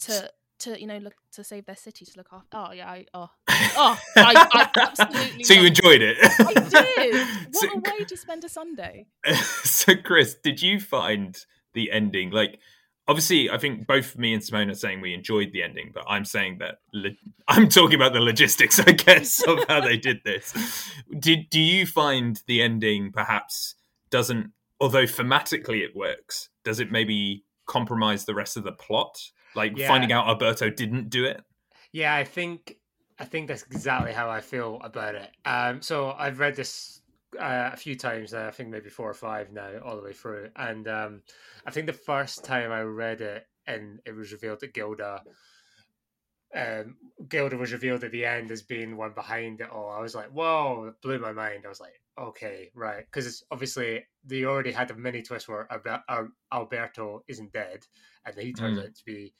to 0.00 0.30
to 0.60 0.78
you 0.80 0.86
know 0.86 0.98
look 0.98 1.14
to 1.32 1.42
save 1.42 1.64
their 1.66 1.76
city 1.76 2.04
to 2.04 2.12
look 2.16 2.28
after. 2.32 2.48
Oh 2.56 2.72
yeah, 2.72 2.90
I 2.90 3.06
oh 3.14 3.30
oh 3.48 3.98
I, 4.16 4.48
I 4.76 4.80
absolutely. 4.80 5.44
so 5.44 5.54
you 5.54 5.62
loved 5.64 5.78
it. 5.78 5.78
enjoyed 5.78 6.02
it? 6.02 6.16
I 6.40 6.54
did. 6.54 7.26
What 7.52 7.70
So- 7.70 7.78
a 7.78 7.98
way 7.98 8.04
to 8.04 8.16
spend 8.16 8.44
a 8.44 8.48
Sunday. 8.48 9.06
so 9.64 9.94
chris 9.96 10.34
did 10.34 10.60
you 10.62 10.78
find 10.80 11.36
the 11.72 11.90
ending 11.90 12.30
like 12.30 12.58
obviously 13.08 13.50
i 13.50 13.58
think 13.58 13.86
both 13.86 14.16
me 14.16 14.32
and 14.34 14.42
simone 14.44 14.70
are 14.70 14.74
saying 14.74 15.00
we 15.00 15.14
enjoyed 15.14 15.50
the 15.52 15.62
ending 15.62 15.90
but 15.94 16.04
i'm 16.08 16.24
saying 16.24 16.58
that 16.58 16.76
lo- 16.92 17.10
i'm 17.48 17.68
talking 17.68 17.94
about 17.96 18.12
the 18.12 18.20
logistics 18.20 18.78
i 18.80 18.92
guess 18.92 19.40
of 19.42 19.58
how 19.68 19.80
they 19.80 19.96
did 19.96 20.18
this 20.24 20.52
did 21.18 21.48
do 21.50 21.60
you 21.60 21.86
find 21.86 22.42
the 22.46 22.60
ending 22.62 23.10
perhaps 23.12 23.74
doesn't 24.10 24.50
although 24.80 25.04
thematically 25.04 25.80
it 25.84 25.94
works 25.96 26.48
does 26.64 26.80
it 26.80 26.90
maybe 26.92 27.44
compromise 27.66 28.24
the 28.24 28.34
rest 28.34 28.56
of 28.56 28.64
the 28.64 28.72
plot 28.72 29.18
like 29.54 29.76
Yeah. 29.76 29.88
finding 29.88 30.12
out 30.12 30.26
alberto 30.28 30.70
didn't 30.70 31.08
do 31.10 31.24
it 31.24 31.40
Yeah, 31.92 32.14
I 32.14 32.24
think 32.24 32.76
I 33.18 33.24
think 33.24 33.48
that's 33.48 33.62
exactly 33.64 34.12
how 34.12 34.30
I 34.30 34.40
feel 34.40 34.80
about 34.82 35.14
it. 35.14 35.30
Um, 35.44 35.82
so 35.82 36.12
I've 36.12 36.38
read 36.40 36.56
this 36.56 37.02
uh, 37.38 37.70
a 37.72 37.76
few 37.76 37.94
times 37.94 38.32
now. 38.32 38.48
I 38.48 38.50
think 38.50 38.70
maybe 38.70 38.88
four 38.88 39.10
or 39.10 39.14
five 39.14 39.52
now, 39.52 39.78
all 39.84 39.96
the 39.96 40.02
way 40.02 40.14
through. 40.14 40.50
And 40.56 40.88
um, 40.88 41.22
I 41.66 41.70
think 41.70 41.86
the 41.86 41.92
first 41.92 42.44
time 42.44 42.72
I 42.72 42.80
read 42.80 43.20
it, 43.20 43.46
and 43.66 44.00
it 44.06 44.12
was 44.12 44.32
revealed 44.32 44.60
that 44.60 44.72
Gilda, 44.72 45.22
um, 46.54 46.96
Gilda 47.28 47.56
was 47.56 47.72
revealed 47.72 48.02
at 48.04 48.10
the 48.10 48.24
end 48.24 48.50
as 48.50 48.62
being 48.62 48.96
one 48.96 49.12
behind 49.12 49.60
it 49.60 49.70
all. 49.70 49.90
I 49.90 50.00
was 50.00 50.14
like, 50.14 50.30
whoa, 50.30 50.86
it 50.88 51.00
blew 51.02 51.18
my 51.18 51.32
mind. 51.32 51.64
I 51.64 51.68
was 51.68 51.80
like, 51.80 52.00
okay, 52.20 52.70
right, 52.74 53.04
because 53.06 53.42
obviously 53.50 54.04
they 54.24 54.44
already 54.44 54.72
had 54.72 54.90
a 54.90 54.94
mini 54.94 55.22
twist 55.22 55.48
where 55.48 55.66
Alberto 56.52 57.24
isn't 57.28 57.52
dead, 57.52 57.86
and 58.24 58.36
he 58.36 58.52
turns 58.52 58.78
Mm. 58.78 58.84
out 58.84 58.94
to 58.94 59.04
be. 59.04 59.34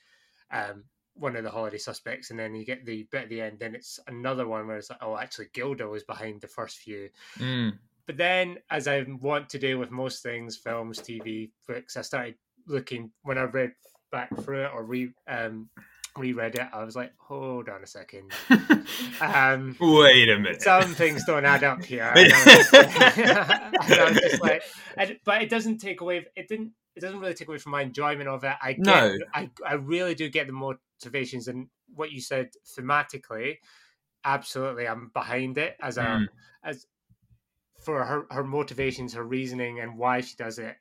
Um, 0.51 0.85
one 1.15 1.37
of 1.37 1.45
the 1.45 1.51
holiday 1.51 1.77
suspects, 1.77 2.31
and 2.31 2.39
then 2.39 2.55
you 2.55 2.65
get 2.65 2.87
the 2.87 3.03
bit 3.11 3.25
at 3.25 3.29
the 3.29 3.41
end. 3.43 3.59
Then 3.59 3.75
it's 3.75 4.01
another 4.07 4.47
one 4.47 4.67
where 4.67 4.79
it's 4.79 4.91
like, 4.91 5.03
oh, 5.03 5.17
actually, 5.19 5.49
Gilda 5.53 5.87
was 5.87 6.05
behind 6.05 6.41
the 6.41 6.49
first 6.49 6.79
few. 6.79 7.11
Mm. 7.39 7.79
But 8.07 8.17
then, 8.17 8.59
as 8.71 8.89
I 8.89 9.03
want 9.03 9.49
to 9.51 9.59
do 9.59 9.79
with 9.79 9.91
most 9.91 10.23
things, 10.23 10.57
films, 10.57 10.99
TV, 10.99 11.51
books, 11.69 11.97
I 11.97 12.03
started 12.03 12.37
looking 12.67 13.11
when 13.23 13.39
I 13.39 13.43
read 13.43 13.73
back 14.11 14.35
through 14.39 14.65
it 14.65 14.71
or 14.73 14.85
re 14.85 15.13
um, 15.29 15.69
reread 16.17 16.55
it. 16.57 16.67
I 16.73 16.85
was 16.85 16.97
like, 16.97 17.13
hold 17.19 17.69
on 17.69 17.83
a 17.83 17.87
second. 17.87 18.33
Um, 19.21 19.77
wait 19.81 20.29
a 20.31 20.39
minute 20.39 20.63
some 20.63 20.95
things 20.95 21.25
don't 21.27 21.45
add 21.45 21.63
up 21.63 21.85
here. 21.85 22.11
And 22.17 22.33
I 22.33 23.75
was, 24.09 24.17
I 24.17 24.21
just 24.21 24.43
like, 24.43 24.63
and, 24.97 25.19
but 25.25 25.43
it 25.43 25.51
doesn't 25.51 25.79
take 25.79 26.01
away. 26.01 26.27
It 26.37 26.49
didn't. 26.49 26.73
It 26.97 27.01
doesn't 27.01 27.21
really 27.21 27.35
take 27.35 27.49
away 27.49 27.59
from 27.59 27.73
my 27.73 27.83
enjoyment 27.83 28.29
of 28.29 28.43
it. 28.45 28.55
I 28.63 28.73
get, 28.73 28.85
No. 28.85 29.17
I 29.35 29.51
I 29.67 29.75
really 29.75 30.15
do 30.15 30.29
get 30.29 30.47
the 30.47 30.53
motivations 30.53 31.49
and 31.49 31.69
what 31.95 32.11
you 32.13 32.21
said 32.21 32.51
thematically. 32.77 33.59
Absolutely, 34.25 34.89
I'm 34.89 35.11
behind 35.15 35.59
it 35.59 35.77
as 35.81 35.99
a 35.99 36.03
Mm. 36.03 36.27
as 36.65 36.87
for 37.85 38.05
her 38.05 38.27
her 38.31 38.45
motivations, 38.45 39.15
her 39.15 39.25
reasoning, 39.25 39.81
and 39.81 39.97
why 39.97 40.21
she 40.23 40.35
does 40.37 40.59
it. 40.59 40.77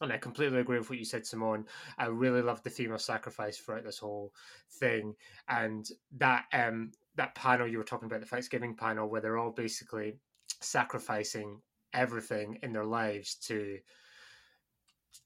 And 0.00 0.12
I 0.12 0.18
completely 0.18 0.60
agree 0.60 0.78
with 0.78 0.90
what 0.90 0.98
you 0.98 1.04
said, 1.04 1.22
Symone. 1.22 1.64
I 1.98 2.06
really 2.06 2.42
love 2.42 2.62
the 2.62 2.70
theme 2.70 2.92
of 2.92 3.00
sacrifice 3.00 3.58
throughout 3.58 3.84
this 3.84 3.98
whole 3.98 4.32
thing, 4.78 5.14
and 5.48 5.88
that 6.18 6.44
um 6.52 6.92
that 7.16 7.34
panel 7.34 7.66
you 7.66 7.78
were 7.78 7.84
talking 7.84 8.06
about, 8.06 8.20
the 8.20 8.26
Thanksgiving 8.26 8.76
panel, 8.76 9.08
where 9.08 9.20
they're 9.20 9.38
all 9.38 9.50
basically 9.50 10.14
sacrificing 10.60 11.60
everything 11.94 12.58
in 12.62 12.72
their 12.72 12.84
lives 12.84 13.34
to 13.34 13.78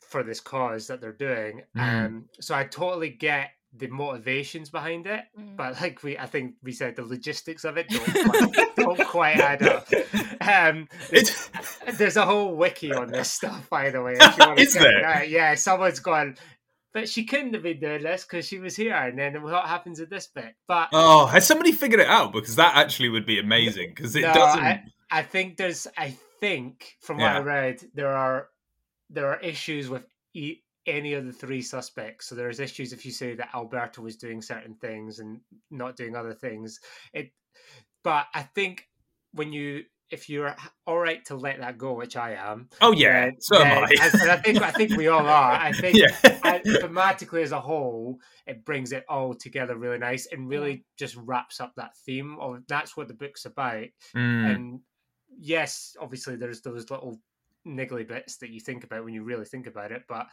for 0.01 0.23
this 0.23 0.41
cause 0.41 0.87
that 0.87 1.01
they're 1.01 1.13
doing. 1.13 1.63
Mm. 1.77 2.07
Um, 2.07 2.25
so 2.41 2.55
I 2.55 2.65
totally 2.65 3.11
get 3.11 3.51
the 3.75 3.87
motivations 3.89 4.69
behind 4.71 5.07
it, 5.07 5.25
Mm. 5.39 5.57
but 5.57 5.81
like 5.81 6.03
we, 6.03 6.19
I 6.19 6.27
think 6.27 6.55
we 6.63 6.73
said, 6.73 6.95
the 6.97 7.05
logistics 7.05 7.65
of 7.65 7.77
it 7.79 7.89
don't 7.89 8.05
quite, 8.55 8.77
don't 8.77 9.09
quite 9.09 9.37
add 9.39 9.63
up. 9.63 9.89
Um, 10.41 10.89
It's- 11.13 11.51
there's 11.97 12.17
a 12.17 12.25
whole 12.27 12.55
wiki 12.55 12.93
on 12.93 13.09
this 13.11 13.31
stuff, 13.31 13.69
by 13.71 13.91
the 13.91 14.03
way. 14.03 14.13
If 14.21 14.39
you 14.39 14.47
want 14.47 14.59
to 14.59 14.63
Is 14.67 14.75
there? 14.75 15.25
Yeah, 15.25 15.55
someone's 15.55 16.01
gone. 16.01 16.37
But 16.95 17.09
she 17.09 17.25
couldn't 17.25 17.55
have 17.55 17.63
been 17.63 17.81
doing 17.81 18.03
this 18.03 18.25
because 18.25 18.47
she 18.47 18.59
was 18.59 18.77
here, 18.77 18.95
and 18.95 19.19
then 19.19 19.43
what 19.43 19.65
happens 19.67 19.99
at 20.01 20.11
this 20.11 20.27
bit? 20.27 20.55
But 20.69 20.89
Oh, 20.93 21.25
has 21.27 21.47
somebody 21.47 21.73
figured 21.73 22.01
it 22.01 22.07
out? 22.07 22.33
Because 22.35 22.57
that 22.57 22.77
actually 22.77 23.09
would 23.09 23.25
be 23.25 23.39
amazing. 23.39 23.93
Because 23.97 24.15
it 24.15 24.21
No, 24.23 24.35
doesn't. 24.35 24.63
I, 24.63 24.83
I 25.11 25.23
think 25.23 25.57
there's. 25.57 25.87
I 25.97 26.15
think 26.41 26.97
from 27.01 27.17
what 27.19 27.31
I 27.35 27.39
read, 27.39 27.83
there 27.95 28.13
are 28.15 28.49
there 29.09 29.29
are 29.29 29.41
issues 29.41 29.89
with 29.89 30.05
e- 30.35 30.62
any 30.87 31.15
of 31.15 31.25
the 31.27 31.33
three 31.33 31.63
suspects. 31.63 32.27
So 32.29 32.35
there's 32.35 32.61
issues 32.61 32.93
if 32.93 33.05
you 33.07 33.13
say 33.13 33.35
that 33.35 33.51
Alberto 33.55 34.03
was 34.03 34.17
doing 34.17 34.43
certain 34.43 34.75
things 34.75 35.19
and 35.21 35.41
not 35.71 35.97
doing 35.97 36.17
other 36.17 36.35
things. 36.35 36.81
It, 37.13 37.31
but 38.05 38.27
I 38.35 38.43
think 38.43 38.89
when 39.33 39.53
you 39.53 39.85
if 40.11 40.29
you're 40.29 40.55
all 40.87 40.99
right 40.99 41.25
to 41.25 41.35
let 41.35 41.61
that 41.61 41.79
go, 41.79 41.95
which 41.95 42.17
I 42.19 42.33
am. 42.35 42.69
oh 42.83 42.93
yeah, 42.93 43.25
then- 43.27 43.41
so 43.41 43.63
am 43.63 43.85
I. 43.85 44.11
and 44.21 44.31
I 44.31 44.37
think 44.37 44.61
I 44.63 44.71
think 44.71 44.95
we 44.97 45.09
all 45.09 45.27
are. 45.27 45.53
I 45.53 45.73
think 45.81 45.97
yeah. 45.97 46.09
and 46.45 46.63
thematically 46.65 47.43
as 47.43 47.53
a 47.53 47.61
whole, 47.61 48.19
it 48.47 48.63
brings 48.67 48.93
it 48.93 49.05
all 49.09 49.35
together 49.35 49.75
really 49.77 49.97
nice 49.99 50.27
and 50.31 50.51
really 50.51 50.85
just 50.99 51.17
wraps 51.17 51.61
up 51.61 51.73
that 51.77 51.97
theme 52.05 52.37
of 52.41 52.63
that's 52.69 52.95
what 52.95 53.09
the 53.09 53.15
book's 53.15 53.47
about. 53.47 53.87
Mm, 54.15 54.55
And 54.55 54.81
yes, 55.39 55.97
obviously 55.99 56.37
there's 56.37 56.61
those 56.61 56.91
little 56.91 57.19
niggly 57.67 58.07
bits 58.07 58.37
that 58.39 58.51
you 58.51 58.61
think 58.61 58.85
about 58.85 59.05
when 59.05 59.15
you 59.15 59.23
really 59.23 59.45
think 59.45 59.67
about 59.67 59.93
it, 59.93 60.05
but 60.09 60.27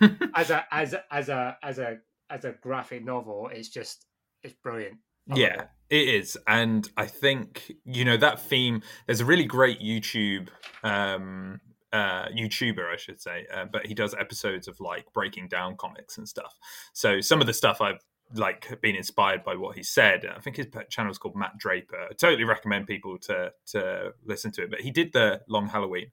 as 0.34 0.50
a 0.50 0.64
as 0.70 0.94
as 1.10 1.28
a 1.28 1.56
as 1.62 1.78
a 1.78 1.98
as 2.30 2.44
a 2.44 2.52
graphic 2.62 3.04
novel, 3.04 3.50
it's 3.52 3.68
just 3.68 4.06
it's 4.42 4.54
brilliant. 4.62 4.98
yeah, 5.34 5.64
it 5.90 6.08
is, 6.08 6.36
and 6.46 6.88
I 6.96 7.06
think 7.06 7.72
you 7.84 8.04
know 8.04 8.16
that 8.16 8.40
theme. 8.40 8.82
There's 9.06 9.20
a 9.20 9.24
really 9.24 9.44
great 9.44 9.80
YouTube 9.80 10.48
um, 10.82 11.60
uh, 11.92 12.26
YouTuber, 12.28 12.92
I 12.92 12.96
should 12.96 13.20
say, 13.20 13.46
uh, 13.52 13.66
but 13.70 13.86
he 13.86 13.94
does 13.94 14.14
episodes 14.14 14.68
of 14.68 14.78
like 14.80 15.06
breaking 15.12 15.48
down 15.48 15.76
comics 15.76 16.18
and 16.18 16.28
stuff. 16.28 16.54
So 16.92 17.20
some 17.20 17.40
of 17.40 17.46
the 17.46 17.54
stuff 17.54 17.80
I've 17.80 18.00
like 18.34 18.80
been 18.82 18.96
inspired 18.96 19.44
by 19.44 19.54
what 19.54 19.76
he 19.76 19.82
said. 19.82 20.26
I 20.26 20.40
think 20.40 20.56
his 20.56 20.66
channel 20.90 21.12
is 21.12 21.18
called 21.18 21.36
Matt 21.36 21.58
Draper. 21.58 22.08
I 22.10 22.14
totally 22.14 22.44
recommend 22.44 22.86
people 22.86 23.18
to 23.20 23.52
to 23.68 24.12
listen 24.24 24.52
to 24.52 24.64
it. 24.64 24.70
But 24.70 24.80
he 24.80 24.90
did 24.90 25.12
the 25.12 25.40
Long 25.48 25.68
Halloween, 25.68 26.10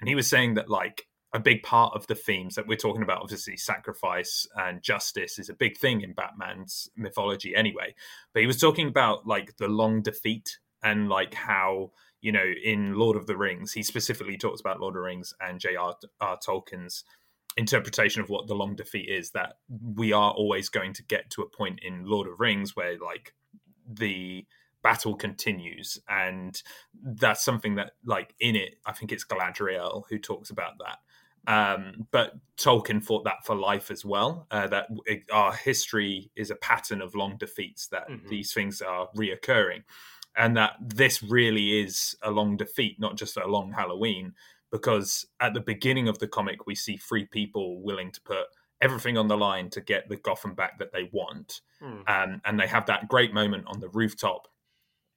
and 0.00 0.08
he 0.08 0.14
was 0.14 0.28
saying 0.28 0.54
that 0.54 0.68
like 0.68 1.06
a 1.32 1.40
big 1.40 1.62
part 1.64 1.94
of 1.94 2.06
the 2.06 2.14
themes 2.14 2.54
that 2.54 2.66
we're 2.66 2.76
talking 2.76 3.02
about, 3.02 3.20
obviously 3.20 3.56
sacrifice 3.56 4.46
and 4.56 4.82
justice, 4.82 5.38
is 5.38 5.48
a 5.48 5.54
big 5.54 5.76
thing 5.76 6.00
in 6.00 6.12
Batman's 6.12 6.88
mythology 6.96 7.56
anyway. 7.56 7.94
But 8.32 8.40
he 8.40 8.46
was 8.46 8.60
talking 8.60 8.88
about 8.88 9.26
like 9.26 9.56
the 9.56 9.68
long 9.68 10.00
defeat 10.00 10.58
and 10.82 11.08
like 11.08 11.34
how 11.34 11.90
you 12.20 12.30
know 12.30 12.44
in 12.64 12.94
Lord 12.94 13.16
of 13.16 13.26
the 13.26 13.36
Rings, 13.36 13.72
he 13.72 13.82
specifically 13.82 14.36
talks 14.36 14.60
about 14.60 14.80
Lord 14.80 14.92
of 14.92 15.00
the 15.00 15.06
Rings 15.06 15.34
and 15.40 15.58
J.R. 15.58 15.96
Tolkien's 16.22 17.04
interpretation 17.56 18.20
of 18.20 18.28
what 18.28 18.46
the 18.46 18.54
long 18.54 18.74
defeat 18.74 19.08
is 19.08 19.30
that 19.30 19.54
we 19.68 20.12
are 20.12 20.32
always 20.32 20.68
going 20.68 20.92
to 20.92 21.02
get 21.04 21.30
to 21.30 21.42
a 21.42 21.48
point 21.48 21.80
in 21.82 22.04
Lord 22.04 22.28
of 22.28 22.40
Rings 22.40 22.74
where 22.74 22.96
like 22.98 23.34
the 23.88 24.46
battle 24.84 25.16
continues 25.16 25.98
and 26.08 26.62
that's 27.02 27.42
something 27.42 27.74
that 27.76 27.92
like 28.04 28.34
in 28.38 28.54
it 28.54 28.76
I 28.86 28.92
think 28.92 29.10
it's 29.10 29.24
Galadriel 29.24 30.04
who 30.08 30.18
talks 30.18 30.50
about 30.50 30.74
that 30.78 30.98
um, 31.46 32.06
but 32.10 32.34
Tolkien 32.56 33.02
thought 33.02 33.24
that 33.24 33.44
for 33.44 33.56
life 33.56 33.90
as 33.90 34.04
well 34.04 34.46
uh, 34.50 34.68
that 34.68 34.86
it, 35.06 35.22
our 35.32 35.54
history 35.54 36.30
is 36.36 36.50
a 36.50 36.56
pattern 36.56 37.00
of 37.00 37.14
long 37.14 37.36
defeats 37.38 37.88
that 37.88 38.08
mm-hmm. 38.08 38.28
these 38.28 38.52
things 38.52 38.82
are 38.82 39.08
reoccurring 39.16 39.84
and 40.36 40.56
that 40.56 40.72
this 40.80 41.22
really 41.22 41.80
is 41.80 42.14
a 42.22 42.30
long 42.30 42.56
defeat 42.58 43.00
not 43.00 43.16
just 43.16 43.38
a 43.38 43.46
long 43.46 43.72
Halloween 43.72 44.34
because 44.70 45.24
at 45.40 45.54
the 45.54 45.60
beginning 45.60 46.08
of 46.08 46.18
the 46.18 46.28
comic 46.28 46.66
we 46.66 46.74
see 46.74 46.98
three 46.98 47.24
people 47.24 47.80
willing 47.82 48.12
to 48.12 48.20
put 48.20 48.46
everything 48.82 49.16
on 49.16 49.28
the 49.28 49.36
line 49.36 49.70
to 49.70 49.80
get 49.80 50.08
the 50.10 50.16
Gotham 50.16 50.54
back 50.54 50.78
that 50.78 50.92
they 50.92 51.08
want, 51.10 51.62
mm. 51.82 52.06
um, 52.06 52.42
and 52.44 52.60
they 52.60 52.66
have 52.66 52.84
that 52.86 53.08
great 53.08 53.32
moment 53.32 53.64
on 53.66 53.80
the 53.80 53.88
rooftop 53.88 54.46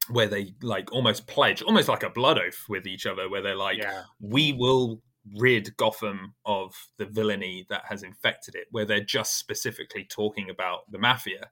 where 0.09 0.27
they 0.27 0.53
like 0.61 0.91
almost 0.91 1.27
pledge, 1.27 1.61
almost 1.61 1.87
like 1.87 2.03
a 2.03 2.09
blood 2.09 2.39
oath 2.39 2.65
with 2.69 2.87
each 2.87 3.05
other, 3.05 3.29
where 3.29 3.41
they're 3.41 3.55
like, 3.55 3.77
yeah. 3.77 4.03
"We 4.19 4.53
will 4.53 5.01
rid 5.37 5.75
Gotham 5.77 6.35
of 6.45 6.73
the 6.97 7.05
villainy 7.05 7.65
that 7.69 7.85
has 7.89 8.03
infected 8.03 8.55
it," 8.55 8.67
where 8.71 8.85
they're 8.85 9.03
just 9.03 9.37
specifically 9.37 10.05
talking 10.05 10.49
about 10.49 10.89
the 10.91 10.99
mafia. 10.99 11.49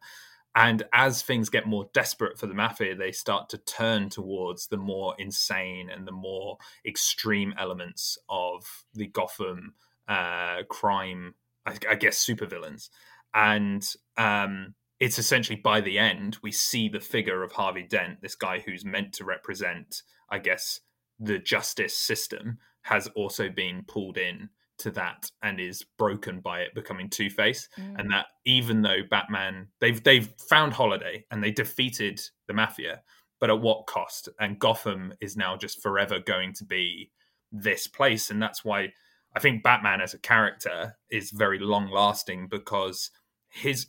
And 0.55 0.83
as 0.93 1.21
things 1.21 1.49
get 1.49 1.67
more 1.67 1.89
desperate 1.93 2.39
for 2.39 2.47
the 2.47 2.53
mafia, 2.53 2.95
they 2.95 3.11
start 3.11 3.49
to 3.49 3.57
turn 3.57 4.09
towards 4.09 4.67
the 4.67 4.77
more 4.77 5.13
insane 5.19 5.89
and 5.89 6.07
the 6.07 6.13
more 6.13 6.57
extreme 6.85 7.53
elements 7.57 8.17
of 8.29 8.85
the 8.93 9.07
Gotham 9.07 9.73
uh, 10.07 10.63
crime, 10.69 11.35
I, 11.65 11.75
I 11.89 11.95
guess, 11.95 12.25
supervillains. 12.25 12.89
And 13.33 13.85
um, 14.15 14.75
it's 14.99 15.19
essentially 15.19 15.59
by 15.61 15.81
the 15.81 15.99
end, 15.99 16.37
we 16.41 16.51
see 16.51 16.87
the 16.87 16.99
figure 16.99 17.43
of 17.43 17.51
Harvey 17.51 17.83
Dent, 17.83 18.21
this 18.21 18.35
guy 18.35 18.59
who's 18.59 18.85
meant 18.85 19.13
to 19.13 19.25
represent, 19.25 20.03
I 20.29 20.39
guess, 20.39 20.79
the 21.19 21.39
justice 21.39 21.97
system, 21.97 22.59
has 22.83 23.07
also 23.15 23.49
been 23.49 23.83
pulled 23.87 24.17
in 24.17 24.49
to 24.77 24.91
that 24.91 25.29
and 25.41 25.59
is 25.59 25.85
broken 25.97 26.39
by 26.39 26.59
it 26.59 26.75
becoming 26.75 27.09
Two 27.09 27.29
Face, 27.29 27.67
mm. 27.79 27.95
and 27.97 28.11
that 28.11 28.27
even 28.45 28.81
though 28.81 28.99
Batman 29.09 29.67
they've 29.79 30.03
they've 30.03 30.29
found 30.49 30.73
Holiday 30.73 31.25
and 31.31 31.43
they 31.43 31.51
defeated 31.51 32.21
the 32.47 32.53
mafia, 32.53 33.01
but 33.39 33.49
at 33.49 33.61
what 33.61 33.87
cost? 33.87 34.29
And 34.39 34.59
Gotham 34.59 35.13
is 35.21 35.37
now 35.37 35.55
just 35.55 35.81
forever 35.81 36.19
going 36.19 36.53
to 36.55 36.65
be 36.65 37.11
this 37.51 37.87
place, 37.87 38.29
and 38.29 38.41
that's 38.41 38.65
why 38.65 38.91
I 39.35 39.39
think 39.39 39.63
Batman 39.63 40.01
as 40.01 40.13
a 40.13 40.19
character 40.19 40.97
is 41.09 41.31
very 41.31 41.59
long 41.59 41.89
lasting 41.89 42.47
because 42.47 43.11
his 43.49 43.87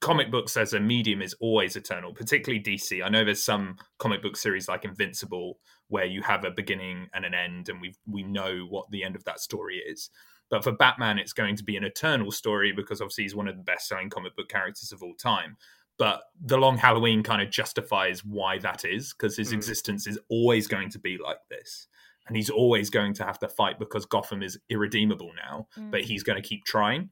comic 0.00 0.30
books 0.30 0.56
as 0.56 0.72
a 0.72 0.80
medium 0.80 1.22
is 1.22 1.34
always 1.40 1.76
eternal, 1.76 2.12
particularly 2.12 2.62
DC. 2.62 3.04
I 3.04 3.08
know 3.08 3.24
there's 3.24 3.44
some 3.44 3.76
comic 3.98 4.22
book 4.22 4.36
series 4.36 4.68
like 4.68 4.84
Invincible 4.84 5.58
where 5.88 6.04
you 6.04 6.22
have 6.22 6.44
a 6.44 6.50
beginning 6.50 7.08
and 7.14 7.24
an 7.24 7.34
end, 7.34 7.68
and 7.68 7.80
we 7.80 7.94
we 8.06 8.22
know 8.22 8.66
what 8.68 8.90
the 8.90 9.04
end 9.04 9.16
of 9.16 9.24
that 9.24 9.40
story 9.40 9.76
is. 9.78 10.10
But 10.50 10.64
for 10.64 10.72
Batman, 10.72 11.18
it's 11.18 11.32
going 11.32 11.56
to 11.56 11.64
be 11.64 11.76
an 11.76 11.84
eternal 11.84 12.30
story 12.30 12.72
because 12.72 13.00
obviously 13.00 13.24
he's 13.24 13.34
one 13.34 13.48
of 13.48 13.56
the 13.56 13.62
best 13.62 13.88
selling 13.88 14.10
comic 14.10 14.34
book 14.34 14.48
characters 14.48 14.92
of 14.92 15.02
all 15.02 15.14
time. 15.14 15.56
But 15.98 16.22
the 16.40 16.56
long 16.56 16.78
Halloween 16.78 17.22
kind 17.22 17.42
of 17.42 17.50
justifies 17.50 18.24
why 18.24 18.58
that 18.58 18.84
is 18.84 19.12
because 19.12 19.36
his 19.36 19.50
mm. 19.50 19.54
existence 19.54 20.06
is 20.06 20.18
always 20.30 20.68
going 20.68 20.90
to 20.90 20.98
be 20.98 21.18
like 21.18 21.40
this. 21.50 21.88
And 22.26 22.36
he's 22.36 22.50
always 22.50 22.88
going 22.88 23.14
to 23.14 23.24
have 23.24 23.38
to 23.40 23.48
fight 23.48 23.78
because 23.78 24.06
Gotham 24.06 24.42
is 24.42 24.58
irredeemable 24.70 25.32
now, 25.34 25.66
mm. 25.76 25.90
but 25.90 26.02
he's 26.02 26.22
going 26.22 26.40
to 26.40 26.46
keep 26.46 26.64
trying. 26.64 27.10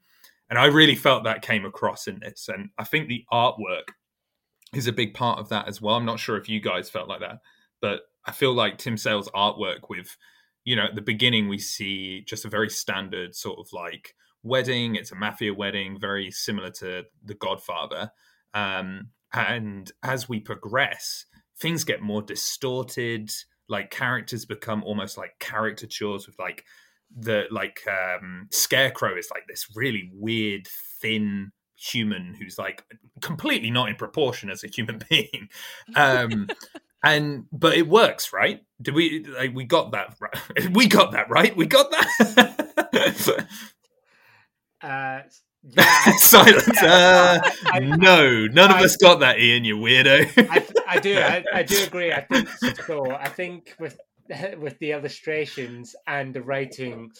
And 0.48 0.58
I 0.58 0.66
really 0.66 0.94
felt 0.94 1.24
that 1.24 1.42
came 1.42 1.64
across 1.64 2.06
in 2.06 2.20
this. 2.20 2.48
And 2.48 2.70
I 2.78 2.84
think 2.84 3.08
the 3.08 3.24
artwork 3.32 3.88
is 4.74 4.86
a 4.86 4.92
big 4.92 5.14
part 5.14 5.38
of 5.38 5.48
that 5.48 5.68
as 5.68 5.80
well. 5.80 5.96
I'm 5.96 6.04
not 6.04 6.20
sure 6.20 6.36
if 6.36 6.48
you 6.48 6.60
guys 6.60 6.90
felt 6.90 7.08
like 7.08 7.20
that, 7.20 7.40
but 7.80 8.02
I 8.24 8.32
feel 8.32 8.52
like 8.52 8.78
Tim 8.78 8.96
Sale's 8.96 9.28
artwork 9.30 9.88
with 9.88 10.16
you 10.66 10.74
know, 10.74 10.84
at 10.84 10.96
the 10.96 11.00
beginning, 11.00 11.48
we 11.48 11.58
see 11.58 12.22
just 12.26 12.44
a 12.44 12.50
very 12.50 12.68
standard 12.68 13.34
sort 13.34 13.60
of 13.60 13.72
like 13.72 14.14
wedding. 14.42 14.96
It's 14.96 15.12
a 15.12 15.14
mafia 15.14 15.54
wedding, 15.54 15.98
very 15.98 16.30
similar 16.32 16.70
to 16.72 17.04
The 17.24 17.34
Godfather. 17.34 18.10
Um, 18.52 19.10
and 19.32 19.90
as 20.02 20.28
we 20.28 20.40
progress, 20.40 21.24
things 21.56 21.84
get 21.84 22.02
more 22.02 22.20
distorted. 22.20 23.30
Like 23.68 23.92
characters 23.92 24.44
become 24.44 24.82
almost 24.82 25.16
like 25.16 25.38
caricatures 25.38 26.26
with 26.26 26.36
like 26.36 26.64
the 27.14 27.44
like 27.50 27.80
um 27.88 28.48
scarecrow 28.50 29.16
is 29.16 29.28
like 29.32 29.44
this 29.48 29.66
really 29.74 30.10
weird 30.12 30.66
thin 31.00 31.52
human 31.76 32.34
who's 32.38 32.58
like 32.58 32.84
completely 33.20 33.70
not 33.70 33.88
in 33.88 33.94
proportion 33.94 34.50
as 34.50 34.64
a 34.64 34.68
human 34.68 34.98
being 35.10 35.48
um 35.94 36.46
and 37.06 37.44
but 37.52 37.76
it 37.76 37.88
works, 37.88 38.32
right? 38.32 38.60
Did 38.82 38.94
we 38.94 39.24
like, 39.24 39.54
we 39.54 39.64
got 39.64 39.92
that 39.92 40.16
right? 40.20 40.70
We 40.72 40.88
got 40.88 41.12
that 41.12 41.30
right. 41.30 41.56
We 41.56 41.66
got 41.66 41.90
that. 41.90 43.46
uh, 44.82 45.20
yeah, 45.62 46.16
Silence. 46.18 46.68
Yeah, 46.82 47.40
uh, 47.44 47.50
I, 47.66 47.76
I, 47.76 47.78
no, 47.80 48.46
none 48.46 48.70
I, 48.70 48.78
of 48.78 48.84
us 48.84 48.96
got 48.96 49.20
that, 49.20 49.38
Ian. 49.40 49.64
You 49.64 49.76
weirdo. 49.76 50.48
I, 50.86 50.98
do. 51.00 51.18
I, 51.18 51.62
do 51.62 51.82
agree. 51.82 52.12
I 52.12 52.20
think 52.22 52.48
so. 52.86 53.10
I 53.10 53.28
think 53.28 53.74
with 53.78 53.98
with 54.58 54.78
the 54.78 54.92
illustrations 54.92 55.94
and 56.06 56.34
the 56.34 56.42
writing, 56.42 57.10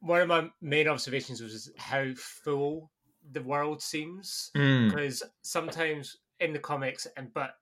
one 0.00 0.22
of 0.22 0.28
my 0.28 0.50
main 0.60 0.88
observations 0.88 1.42
was 1.42 1.70
how 1.76 2.12
full 2.16 2.90
the 3.32 3.42
world 3.42 3.82
seems. 3.82 4.50
Mm. 4.56 4.88
Because 4.88 5.22
sometimes 5.42 6.16
in 6.40 6.52
the 6.52 6.58
comics, 6.58 7.06
and 7.16 7.32
but 7.32 7.54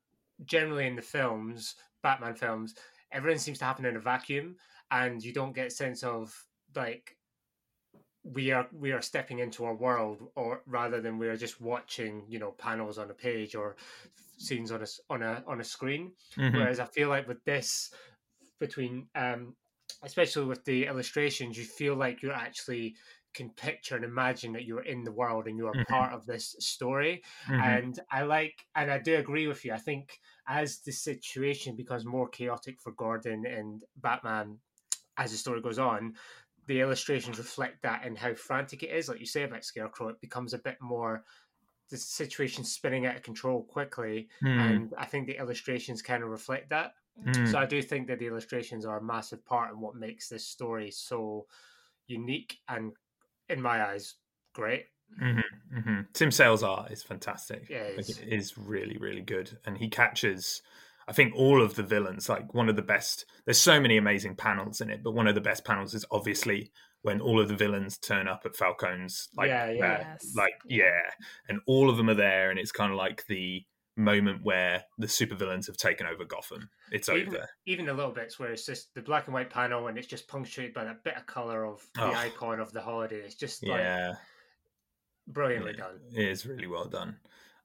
generally 0.44 0.86
in 0.86 0.96
the 0.96 1.02
films, 1.02 1.74
Batman 2.02 2.34
films, 2.34 2.74
everything 3.12 3.38
seems 3.38 3.58
to 3.58 3.64
happen 3.64 3.84
in 3.84 3.96
a 3.96 4.00
vacuum, 4.00 4.56
and 4.90 5.22
you 5.22 5.32
don't 5.32 5.54
get 5.54 5.68
a 5.68 5.70
sense 5.70 6.02
of 6.02 6.34
like 6.74 7.16
we 8.24 8.50
are 8.52 8.66
we 8.72 8.92
are 8.92 9.02
stepping 9.02 9.38
into 9.38 9.66
a 9.66 9.74
world, 9.74 10.28
or 10.34 10.62
rather 10.66 11.00
than 11.00 11.18
we 11.18 11.28
are 11.28 11.36
just 11.36 11.60
watching, 11.60 12.24
you 12.28 12.38
know, 12.38 12.52
panels 12.52 12.98
on 12.98 13.10
a 13.10 13.14
page 13.14 13.54
or 13.54 13.76
scenes 14.36 14.70
on 14.70 14.82
a 14.82 14.86
on 15.10 15.22
a 15.22 15.42
on 15.46 15.60
a 15.60 15.64
screen. 15.64 16.12
Mm-hmm. 16.36 16.56
Whereas 16.56 16.80
I 16.80 16.86
feel 16.86 17.08
like 17.08 17.26
with 17.26 17.44
this, 17.44 17.90
between 18.58 19.08
um, 19.14 19.54
especially 20.02 20.44
with 20.44 20.64
the 20.64 20.86
illustrations, 20.86 21.56
you 21.56 21.64
feel 21.64 21.94
like 21.94 22.22
you're 22.22 22.32
actually 22.32 22.94
can 23.34 23.50
picture 23.50 23.94
and 23.94 24.04
imagine 24.04 24.52
that 24.52 24.64
you're 24.64 24.84
in 24.84 25.04
the 25.04 25.12
world 25.12 25.46
and 25.46 25.56
you're 25.56 25.72
mm-hmm. 25.72 25.92
part 25.92 26.12
of 26.12 26.26
this 26.26 26.56
story. 26.58 27.22
Mm-hmm. 27.46 27.60
And 27.60 28.00
I 28.10 28.22
like, 28.22 28.66
and 28.74 28.90
I 28.90 28.98
do 28.98 29.16
agree 29.16 29.46
with 29.46 29.64
you. 29.64 29.72
I 29.72 29.78
think 29.78 30.18
as 30.48 30.78
the 30.80 30.92
situation 30.92 31.76
becomes 31.76 32.04
more 32.04 32.28
chaotic 32.28 32.80
for 32.80 32.92
Gordon 32.92 33.44
and 33.46 33.84
Batman 33.96 34.58
as 35.16 35.30
the 35.30 35.36
story 35.36 35.60
goes 35.60 35.78
on, 35.78 36.14
the 36.66 36.80
illustrations 36.80 37.38
reflect 37.38 37.82
that 37.82 38.04
and 38.04 38.16
how 38.16 38.34
frantic 38.34 38.82
it 38.82 38.90
is. 38.90 39.08
Like 39.08 39.20
you 39.20 39.26
say 39.26 39.44
about 39.44 39.64
Scarecrow, 39.64 40.08
it 40.08 40.20
becomes 40.20 40.52
a 40.52 40.58
bit 40.58 40.76
more 40.80 41.24
the 41.90 41.96
situation 41.96 42.64
spinning 42.64 43.06
out 43.06 43.16
of 43.16 43.22
control 43.22 43.62
quickly. 43.62 44.28
Mm. 44.42 44.60
And 44.60 44.94
I 44.98 45.06
think 45.06 45.26
the 45.26 45.38
illustrations 45.38 46.02
kind 46.02 46.22
of 46.22 46.28
reflect 46.28 46.70
that. 46.70 46.92
Mm. 47.26 47.50
So 47.50 47.58
I 47.58 47.66
do 47.66 47.82
think 47.82 48.06
that 48.08 48.18
the 48.18 48.26
illustrations 48.26 48.86
are 48.86 48.98
a 48.98 49.02
massive 49.02 49.44
part 49.44 49.72
in 49.72 49.80
what 49.80 49.94
makes 49.94 50.28
this 50.28 50.46
story 50.46 50.90
so 50.90 51.46
unique 52.06 52.58
and 52.68 52.92
in 53.48 53.60
my 53.60 53.84
eyes, 53.84 54.14
great. 54.54 54.84
Mm-hmm, 55.22 55.78
mm-hmm. 55.78 56.00
Tim 56.12 56.30
Sale's 56.30 56.62
art 56.62 56.90
is 56.90 57.02
fantastic. 57.02 57.66
Yeah, 57.68 57.78
it 57.78 57.98
is. 57.98 58.18
it 58.18 58.28
is 58.28 58.58
really, 58.58 58.98
really 58.98 59.22
good, 59.22 59.56
and 59.64 59.76
he 59.76 59.88
catches. 59.88 60.62
I 61.06 61.12
think 61.12 61.34
all 61.34 61.62
of 61.62 61.74
the 61.74 61.82
villains, 61.82 62.28
like 62.28 62.52
one 62.52 62.68
of 62.68 62.76
the 62.76 62.82
best. 62.82 63.24
There's 63.46 63.60
so 63.60 63.80
many 63.80 63.96
amazing 63.96 64.36
panels 64.36 64.82
in 64.82 64.90
it, 64.90 65.02
but 65.02 65.12
one 65.12 65.26
of 65.26 65.34
the 65.34 65.40
best 65.40 65.64
panels 65.64 65.94
is 65.94 66.04
obviously 66.10 66.70
when 67.02 67.20
all 67.20 67.40
of 67.40 67.48
the 67.48 67.56
villains 67.56 67.96
turn 67.96 68.28
up 68.28 68.42
at 68.44 68.56
Falcone's, 68.56 69.28
like, 69.36 69.48
yeah, 69.48 69.70
yeah. 69.70 70.04
Uh, 70.12 70.16
like 70.36 70.54
yeah, 70.66 71.00
and 71.48 71.60
all 71.66 71.88
of 71.88 71.96
them 71.96 72.10
are 72.10 72.14
there, 72.14 72.50
and 72.50 72.58
it's 72.58 72.72
kind 72.72 72.92
of 72.92 72.98
like 72.98 73.24
the 73.28 73.64
moment 73.98 74.42
where 74.44 74.84
the 74.96 75.06
supervillains 75.06 75.66
have 75.66 75.76
taken 75.76 76.06
over 76.06 76.24
Gotham. 76.24 76.70
It's 76.92 77.08
even, 77.08 77.34
over. 77.34 77.48
even 77.66 77.84
the 77.86 77.92
little 77.94 78.12
bits 78.12 78.38
where 78.38 78.50
it's 78.52 78.64
just 78.64 78.94
the 78.94 79.02
black 79.02 79.26
and 79.26 79.34
white 79.34 79.50
panel 79.50 79.88
and 79.88 79.98
it's 79.98 80.06
just 80.06 80.28
punctuated 80.28 80.72
by 80.72 80.84
that 80.84 81.02
bit 81.04 81.16
of 81.16 81.26
color 81.26 81.66
of 81.66 81.84
the 81.94 82.04
Oh. 82.04 82.12
icon 82.14 82.60
of 82.60 82.72
the 82.72 82.80
holiday. 82.80 83.16
It's 83.20 83.34
just 83.34 83.66
like 83.66 83.80
Yeah, 83.80 84.14
brilliantly 85.26 85.72
Yeah. 85.72 85.78
done. 85.78 86.00
it 86.12 86.28
is 86.28 86.46
really 86.46 86.66
well 86.66 86.86
done. 86.86 87.18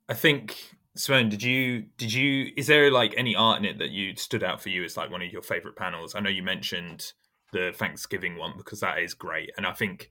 I 0.10 0.14
think 0.14 0.76
Symone, 0.98 1.30
did 1.30 1.42
you 1.42 1.84
did 1.98 2.14
you 2.14 2.52
is 2.58 2.68
there 2.68 2.92
like 2.92 3.14
any 3.18 3.36
art 3.36 3.60
in 3.60 3.66
it 3.66 3.78
that 3.80 3.90
you 3.92 4.16
stood 4.16 4.44
out 4.44 4.62
for 4.62 4.70
you 4.70 4.84
as 4.84 4.98
like 4.98 5.10
one 5.10 5.22
of 5.22 5.32
your 5.32 5.42
favorite 5.42 5.76
panels? 5.76 6.14
I 6.16 6.20
know 6.20 6.30
you 6.30 6.44
mentioned 6.44 7.14
the 7.52 7.72
Thanksgiving 7.76 8.38
one 8.38 8.54
because 8.58 8.80
that 8.82 9.00
is 9.00 9.14
great, 9.14 9.52
and 9.58 9.66
I 9.66 9.74
think 9.74 10.10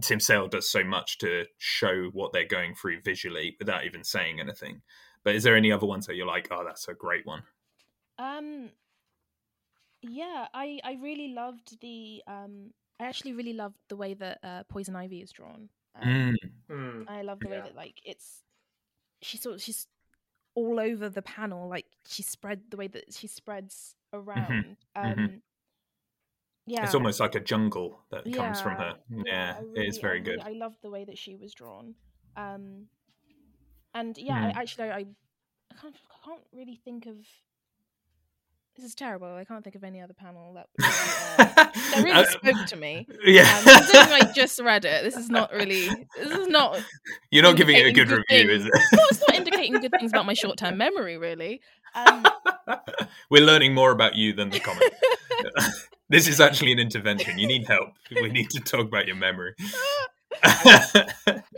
Tim 0.00 0.20
Sale 0.20 0.48
does 0.48 0.70
so 0.70 0.82
much 0.82 1.18
to 1.18 1.46
show 1.58 2.08
what 2.12 2.32
they're 2.32 2.46
going 2.46 2.74
through 2.74 3.02
visually 3.02 3.56
without 3.58 3.84
even 3.84 4.02
saying 4.04 4.40
anything. 4.40 4.80
But 5.24 5.34
is 5.34 5.42
there 5.44 5.56
any 5.56 5.70
other 5.72 5.86
ones 5.86 6.06
that 6.06 6.16
you're 6.16 6.26
like, 6.26 6.48
oh, 6.50 6.64
that's 6.64 6.88
a 6.88 6.94
great 6.94 7.24
one? 7.26 7.42
Um, 8.18 8.70
yeah, 10.02 10.46
I 10.52 10.80
I 10.84 10.98
really 11.00 11.28
loved 11.28 11.80
the 11.80 12.22
um. 12.26 12.72
I 13.00 13.06
actually 13.06 13.32
really 13.32 13.52
loved 13.52 13.78
the 13.88 13.96
way 13.96 14.14
that 14.14 14.38
uh, 14.44 14.62
Poison 14.68 14.94
Ivy 14.94 15.22
is 15.22 15.32
drawn. 15.32 15.68
Um, 16.00 16.08
Mm, 16.08 16.36
Mm. 16.70 17.04
I 17.10 17.22
love 17.22 17.40
the 17.40 17.48
way 17.48 17.56
Yeah. 17.56 17.62
that 17.62 17.74
like 17.74 18.00
it's 18.04 18.42
she 19.22 19.36
sort 19.38 19.56
of 19.56 19.62
she's 19.62 19.86
all 20.54 20.78
over 20.80 21.08
the 21.08 21.22
panel, 21.22 21.68
like 21.68 21.86
she 22.06 22.22
spread 22.22 22.62
the 22.70 22.76
way 22.76 22.86
that 22.88 23.12
she 23.14 23.26
spreads 23.26 23.94
around. 24.12 24.76
Um, 24.94 25.14
mhm. 25.14 25.40
yeah, 26.66 26.84
It's 26.84 26.94
almost 26.94 27.18
like 27.20 27.34
a 27.34 27.40
jungle 27.40 27.98
that 28.10 28.30
comes 28.32 28.60
from 28.60 28.76
her. 28.76 28.98
yeah, 29.10 29.22
Yeah, 29.26 29.56
I 29.58 29.80
it 29.80 29.88
is 29.88 29.98
very 29.98 30.18
I 30.20 30.22
good. 30.22 30.30
really- 30.44 30.56
I 30.56 30.58
love 30.58 30.76
the 30.82 30.90
way 30.90 31.04
that 31.04 31.16
she 31.18 31.34
was 31.36 31.54
drawn. 31.54 31.94
Um, 32.36 32.88
and 33.94 34.16
yeah, 34.18 34.38
Mm. 34.50 34.56
I 34.56 34.60
actually 34.60 34.90
I, 34.90 34.98
I 34.98 35.74
can't 35.80 35.94
I 36.10 36.26
can't 36.26 36.42
really 36.52 36.76
think 36.84 37.06
of. 37.06 37.16
This 38.74 38.86
is 38.86 38.94
terrible. 38.94 39.26
I 39.34 39.44
can't 39.44 39.62
think 39.62 39.76
of 39.76 39.84
any 39.84 40.00
other 40.00 40.14
panel 40.14 40.54
that 40.54 40.66
really, 40.78 40.92
uh, 41.38 41.54
that 41.54 42.02
really 42.02 42.10
Uh, 42.12 42.24
spoke 42.24 42.66
to 42.68 42.76
me. 42.76 43.06
yeah, 43.22 43.42
Um, 43.42 43.64
I 43.66 44.32
just 44.34 44.58
read 44.60 44.86
it, 44.86 45.04
this 45.04 45.14
is 45.14 45.28
not 45.28 45.52
really. 45.52 45.88
This 46.16 46.30
is 46.38 46.48
not. 46.48 46.82
you're 47.30 47.42
not 47.42 47.56
giving 47.56 47.76
it 47.76 47.84
a 47.84 47.92
good 47.92 48.08
good 48.08 48.24
review, 48.30 48.50
is 48.50 48.64
it? 48.64 48.72
No, 48.94 49.02
it's 49.10 49.20
not 49.28 49.36
indicating 49.36 49.74
good 49.78 49.90
things 49.98 50.10
about 50.10 50.24
my 50.24 50.32
short-term 50.32 50.78
memory, 50.78 51.18
really. 51.18 51.60
Um, 51.94 52.24
We're 53.30 53.44
learning 53.44 53.74
more 53.74 53.90
about 53.90 54.14
you 54.16 54.32
than 54.32 54.48
the 54.48 54.58
comment. 54.60 54.90
this 56.08 56.26
is 56.26 56.40
actually 56.40 56.72
an 56.72 56.78
intervention. 56.78 57.38
You 57.38 57.46
need 57.48 57.66
help. 57.68 57.90
We 58.10 58.30
need 58.30 58.48
to 58.50 58.60
talk 58.60 58.86
about 58.86 59.06
your 59.06 59.16
memory. 59.16 59.52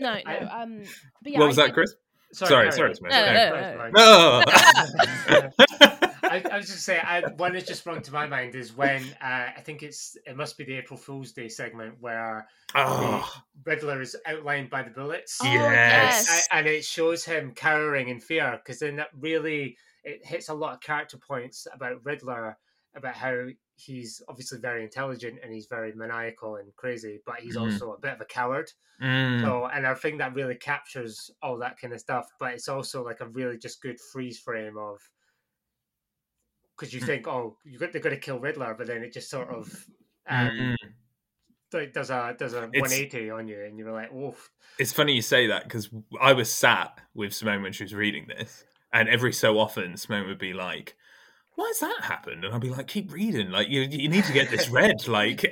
no, 0.01 0.19
no. 0.27 0.49
Um, 0.51 0.83
but 1.23 1.33
yeah, 1.33 1.39
what 1.39 1.47
was 1.47 1.59
I 1.59 1.63
that, 1.63 1.67
did- 1.69 1.75
Chris? 1.75 1.95
Sorry, 2.35 2.71
carry 2.71 2.73
sorry, 2.73 2.91
on. 2.91 2.97
Symone. 2.97 3.93
No. 3.93 4.43
I, 6.35 6.43
I 6.51 6.57
was 6.57 6.67
just 6.67 6.85
saying, 6.85 7.03
I, 7.05 7.23
one 7.37 7.53
that 7.53 7.67
just 7.67 7.81
sprung 7.81 8.03
to 8.03 8.13
my 8.13 8.27
mind 8.27 8.55
is 8.55 8.77
when 8.77 9.03
uh, 9.23 9.51
I 9.57 9.61
think 9.65 9.83
it's 9.83 10.17
it 10.27 10.37
must 10.37 10.59
be 10.59 10.65
the 10.65 10.75
April 10.75 10.99
Fool's 10.99 11.33
Day 11.33 11.49
segment 11.49 11.95
where 12.01 12.49
oh, 12.75 13.31
Riddler 13.65 14.01
is 14.01 14.17
outlined 14.27 14.71
by 14.71 14.83
the 14.83 14.91
bullets. 14.91 15.39
Oh, 15.43 15.47
yes. 15.47 16.27
yes. 16.29 16.49
And 16.51 16.67
it 16.67 16.85
shows 16.85 17.25
him 17.25 17.53
cowering 17.55 18.09
in 18.09 18.21
fear 18.21 18.59
because 18.63 18.81
then 18.81 18.97
that 18.97 19.09
really 19.19 19.77
it 20.03 20.25
hits 20.25 20.49
a 20.49 20.55
lot 20.55 20.75
of 20.75 20.81
character 20.81 21.19
points 21.19 21.67
about 21.73 22.05
Riddler 22.05 22.57
about 22.97 23.15
how 23.15 23.47
he's 23.77 24.23
obviously 24.29 24.59
very 24.59 24.85
intelligent 24.85 25.41
and 25.43 25.53
he's 25.53 25.67
very 25.67 25.93
maniacal 25.95 26.57
and 26.57 26.75
crazy, 26.77 27.21
but 27.27 27.41
he's 27.41 27.57
Mhm. 27.57 27.63
also 27.63 27.93
a 27.93 27.99
bit 27.99 28.13
of 28.15 28.21
a 28.21 28.25
coward. 28.25 28.71
Mm, 29.01 29.41
So, 29.43 29.67
and 29.67 29.87
I 29.87 29.95
think 29.95 30.19
that 30.19 30.35
really 30.35 30.57
captures 30.57 31.31
all 31.43 31.59
that 31.59 31.79
kind 31.79 31.93
of 31.93 32.01
stuff. 32.01 32.29
But 32.39 32.55
it's 32.55 32.69
also 32.69 33.05
like 33.05 33.21
a 33.21 33.29
really 33.29 33.59
just 33.59 33.83
good 33.83 34.01
freeze 34.01 34.39
frame 34.41 34.79
of 34.79 35.01
because 36.77 36.93
you 36.93 37.01
Mm. 37.01 37.07
think, 37.07 37.29
oh, 37.29 37.59
you're 37.65 37.81
go- 37.81 37.87
they're 37.87 38.01
going 38.01 38.15
to 38.15 38.21
kill 38.21 38.39
Riddler, 38.41 38.75
but 38.75 38.87
then 38.87 39.03
it 39.03 39.13
just 39.13 39.31
sort 39.31 39.49
of 39.49 39.87
um, 40.27 40.51
mm. 40.51 40.77
does 41.71 42.11
a 42.11 42.35
does 42.39 42.55
a 42.55 42.69
180 42.69 43.31
on 43.31 43.49
you, 43.49 43.61
and 43.63 43.79
you're 43.79 43.93
like, 43.93 44.13
oof. 44.13 44.51
It's 44.79 44.93
funny 44.93 45.15
you 45.15 45.23
say 45.23 45.47
that 45.49 45.65
because 45.65 45.91
I 46.21 46.33
was 46.33 46.51
sat 46.53 47.01
with 47.15 47.33
Symone 47.33 47.63
when 47.63 47.73
she 47.73 47.85
was 47.85 47.95
reading 47.95 48.27
this, 48.27 48.65
and 48.93 49.09
every 49.09 49.33
so 49.33 49.59
often 49.59 49.93
Symone 49.95 50.27
would 50.27 50.39
be 50.39 50.53
like, 50.53 50.97
"Why 51.57 51.67
has 51.69 51.79
that 51.81 52.05
happened?" 52.05 52.45
And 52.45 52.55
I'd 52.55 52.61
be 52.61 52.71
like, 52.71 52.89
"Keep 52.89 53.13
reading, 53.13 53.51
like 53.51 53.69
you 53.69 53.83
you 53.83 54.09
need 54.09 54.25
to 54.25 54.33
get 54.33 54.51
this 54.51 54.69
read." 54.69 55.07
like, 55.19 55.45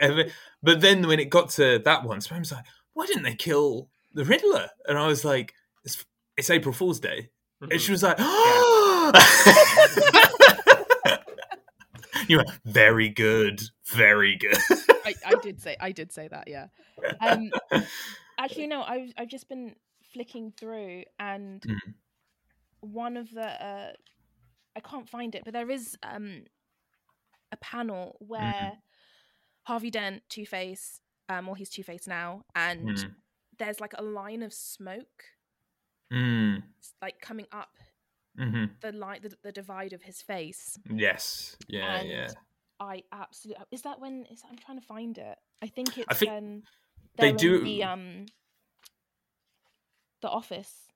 but 0.62 0.80
then 0.80 1.06
when 1.06 1.20
it 1.20 1.30
got 1.30 1.50
to 1.50 1.80
that 1.84 2.04
one, 2.04 2.16
was 2.18 2.52
like, 2.52 2.64
"Why 2.94 3.06
didn't 3.06 3.22
they 3.24 3.34
kill 3.34 3.88
the 4.12 4.24
Riddler?" 4.24 4.70
And 4.86 4.98
I 4.98 5.06
was 5.06 5.24
like, 5.24 5.54
"It's 5.84 6.04
it's 6.36 6.50
April 6.50 6.72
Fool's 6.72 7.00
Day," 7.00 7.30
and 7.60 7.80
she 7.80 7.92
was 7.92 8.02
like, 8.02 8.18
"You 12.28 12.38
were 12.38 12.44
very 12.64 13.08
good, 13.08 13.60
very 13.86 14.36
good." 14.36 14.56
I, 15.04 15.14
I 15.26 15.34
did 15.42 15.60
say 15.60 15.76
I 15.80 15.92
did 15.92 16.12
say 16.12 16.28
that, 16.28 16.48
yeah. 16.48 16.66
Um, 17.20 17.50
actually, 18.38 18.68
no, 18.68 18.82
I've 18.82 19.12
I've 19.16 19.28
just 19.28 19.48
been 19.48 19.74
flicking 20.12 20.52
through, 20.56 21.04
and 21.18 21.60
Mhm. 21.62 21.94
one 22.80 23.16
of 23.16 23.30
the 23.32 23.64
uh, 23.64 23.92
I 24.76 24.80
can't 24.80 25.08
find 25.08 25.34
it, 25.34 25.42
but 25.44 25.52
there 25.52 25.70
is 25.70 25.96
um 26.02 26.44
a 27.50 27.56
panel 27.56 28.16
Mm-hmm. 28.20 28.26
where 28.28 28.78
Harvey 29.64 29.90
Dent, 29.90 30.22
Two 30.28 30.46
Face, 30.46 31.00
um, 31.28 31.46
well, 31.46 31.54
he's 31.54 31.70
Two 31.70 31.82
Face 31.82 32.06
now, 32.06 32.42
and 32.54 32.88
Mm, 32.88 33.14
there's 33.58 33.80
like 33.80 33.92
a 33.96 34.02
line 34.02 34.42
of 34.42 34.52
smoke, 34.52 35.24
mm, 36.12 36.62
like 37.00 37.20
coming 37.20 37.46
up 37.52 37.70
mhm. 38.38 38.70
the 38.80 38.92
line, 38.92 39.20
the, 39.22 39.34
the 39.42 39.52
divide 39.52 39.92
of 39.92 40.02
his 40.02 40.22
face. 40.22 40.78
Yes, 40.90 41.56
yeah, 41.68 42.00
and 42.00 42.08
yeah. 42.08 42.28
I 42.80 43.02
absolutely 43.12 43.64
is 43.70 43.82
that 43.82 44.00
when 44.00 44.26
is 44.30 44.42
I'm 44.48 44.56
trying 44.56 44.80
to 44.80 44.86
find 44.86 45.16
it. 45.18 45.38
I 45.62 45.66
think 45.68 45.98
it's 45.98 46.06
I 46.08 46.14
think 46.14 46.30
when 46.30 46.62
they 47.18 47.32
do- 47.32 47.64
the 47.64 47.84
um 47.84 48.26
the 50.22 50.28
office. 50.28 50.88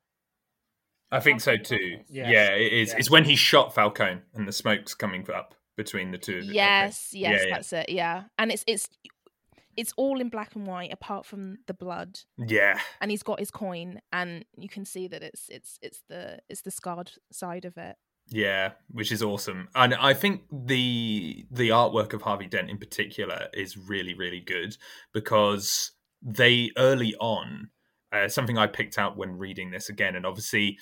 I 1.12 1.20
think 1.20 1.40
so 1.40 1.56
too. 1.56 1.96
office. 2.00 2.10
Yeah, 2.10 2.48
it 2.50 2.72
is. 2.72 2.88
yes. 2.90 2.98
It's 2.98 3.10
when 3.10 3.24
he 3.24 3.36
shot 3.36 3.74
Falcone 3.74 4.20
and 4.34 4.46
the 4.48 4.52
smoke's 4.52 4.94
coming 4.94 5.26
up 5.30 5.54
between 5.76 6.10
the 6.10 6.18
two. 6.18 6.38
of 6.38 6.40
them. 6.40 6.48
Okay. 6.50 6.54
Yes, 6.56 7.10
yes, 7.12 7.40
Yeah, 7.42 7.46
yeah. 7.48 7.54
that's 7.54 7.72
it. 7.72 7.88
Yeah, 7.90 8.22
and 8.38 8.50
it's 8.50 8.64
it's 8.66 8.88
it's 9.76 9.92
all 9.98 10.20
in 10.20 10.30
black 10.30 10.54
and 10.56 10.66
white 10.66 10.92
apart 10.92 11.26
from 11.26 11.58
the 11.66 11.74
blood, 11.74 12.18
Yeah, 12.38 12.80
and 13.00 13.10
he's 13.10 13.22
got 13.22 13.38
his 13.38 13.50
coin, 13.50 14.00
and 14.12 14.44
you 14.56 14.68
can 14.68 14.84
see 14.84 15.06
that 15.08 15.22
it's 15.22 15.48
it's 15.48 15.78
it's 15.82 16.02
the 16.08 16.38
it's 16.48 16.62
the 16.62 16.70
scarred 16.70 17.12
side 17.30 17.64
of 17.66 17.76
it. 17.76 17.96
yeah, 18.28 18.72
which 18.90 19.12
is 19.12 19.22
awesome. 19.22 19.68
And 19.74 19.94
I 19.94 20.14
think 20.14 20.42
the 20.50 21.46
the 21.50 21.68
artwork 21.68 22.14
of 22.14 22.22
Harvey 22.22 22.46
Dent 22.46 22.70
in 22.70 22.78
particular 22.78 23.48
is 23.52 23.76
really 23.76 24.14
really 24.14 24.40
good 24.40 24.76
because 25.12 25.92
they 26.22 26.70
early 26.78 27.14
on 27.20 27.68
uh, 28.12 28.28
something 28.28 28.58
I 28.58 28.66
picked 28.66 28.98
out 28.98 29.16
when 29.16 29.38
reading 29.38 29.70
this 29.70 29.88
again, 29.88 30.16
and 30.16 30.26
obviously, 30.26 30.78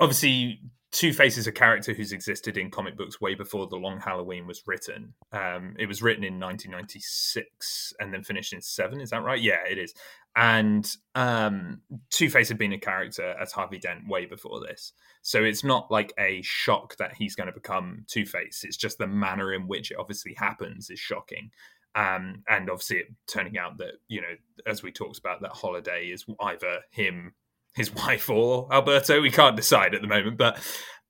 obviously, 0.00 0.60
Two 0.94 1.12
Face 1.12 1.36
is 1.36 1.48
a 1.48 1.52
character 1.52 1.92
who's 1.92 2.12
existed 2.12 2.56
in 2.56 2.70
comic 2.70 2.96
books 2.96 3.20
way 3.20 3.34
before 3.34 3.66
the 3.66 3.74
Long 3.76 3.98
Halloween 3.98 4.46
was 4.46 4.62
written. 4.64 5.12
Um, 5.32 5.74
it 5.76 5.86
was 5.86 6.02
written 6.02 6.22
in 6.22 6.38
1996 6.38 7.94
and 7.98 8.14
then 8.14 8.22
finished 8.22 8.52
in 8.52 8.62
seven. 8.62 9.00
Is 9.00 9.10
that 9.10 9.24
right? 9.24 9.42
Yeah, 9.42 9.58
it 9.68 9.76
is. 9.76 9.92
And 10.36 10.88
um, 11.16 11.80
Two 12.10 12.30
Face 12.30 12.48
had 12.48 12.58
been 12.58 12.72
a 12.72 12.78
character 12.78 13.34
as 13.42 13.50
Harvey 13.50 13.78
Dent 13.78 14.06
way 14.06 14.24
before 14.24 14.60
this, 14.60 14.92
so 15.20 15.42
it's 15.42 15.64
not 15.64 15.90
like 15.90 16.12
a 16.16 16.42
shock 16.42 16.96
that 16.98 17.14
he's 17.16 17.34
going 17.34 17.48
to 17.48 17.52
become 17.52 18.04
Two 18.06 18.24
Face. 18.24 18.62
It's 18.62 18.76
just 18.76 18.98
the 18.98 19.08
manner 19.08 19.52
in 19.52 19.66
which 19.66 19.90
it 19.90 19.98
obviously 19.98 20.34
happens 20.34 20.90
is 20.90 21.00
shocking. 21.00 21.50
Um, 21.94 22.42
and 22.48 22.68
obviously, 22.70 22.98
it 22.98 23.06
turning 23.26 23.58
out 23.58 23.78
that 23.78 23.94
you 24.08 24.20
know, 24.20 24.34
as 24.66 24.82
we 24.82 24.90
talked 24.90 25.18
about, 25.18 25.40
that 25.42 25.52
holiday 25.52 26.06
is 26.06 26.24
either 26.40 26.80
him, 26.90 27.34
his 27.74 27.94
wife, 27.94 28.28
or 28.28 28.68
Alberto. 28.72 29.20
We 29.20 29.30
can't 29.30 29.56
decide 29.56 29.94
at 29.94 30.02
the 30.02 30.08
moment, 30.08 30.36
but 30.36 30.58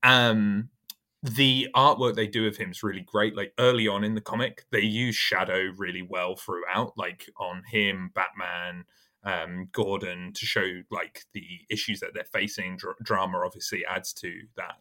um, 0.02 0.68
the 1.24 1.68
artwork 1.74 2.14
they 2.14 2.26
do 2.26 2.46
of 2.46 2.56
him 2.56 2.70
is 2.70 2.82
really 2.82 3.00
great. 3.00 3.34
Like 3.34 3.54
early 3.58 3.88
on 3.88 4.04
in 4.04 4.14
the 4.14 4.20
comic, 4.20 4.66
they 4.70 4.82
use 4.82 5.16
shadow 5.16 5.72
really 5.78 6.02
well 6.02 6.36
throughout, 6.36 6.92
like 6.98 7.30
on 7.38 7.62
him, 7.66 8.10
Batman, 8.14 8.84
um, 9.24 9.68
Gordon, 9.72 10.32
to 10.34 10.44
show 10.44 10.82
like 10.90 11.24
the 11.32 11.46
issues 11.70 12.00
that 12.00 12.10
they're 12.12 12.24
facing. 12.24 12.76
Dr- 12.76 12.96
drama 13.02 13.40
obviously 13.44 13.86
adds 13.86 14.12
to 14.14 14.38
that, 14.58 14.74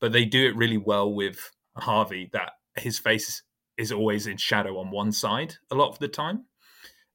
but 0.00 0.12
they 0.12 0.24
do 0.24 0.48
it 0.48 0.56
really 0.56 0.78
well 0.78 1.12
with 1.12 1.50
Harvey. 1.76 2.30
That 2.32 2.52
his 2.76 2.98
face 2.98 3.42
is 3.80 3.92
always 3.92 4.26
in 4.26 4.36
shadow 4.36 4.78
on 4.78 4.90
one 4.90 5.12
side 5.12 5.56
a 5.70 5.74
lot 5.74 5.88
of 5.88 5.98
the 5.98 6.08
time. 6.08 6.44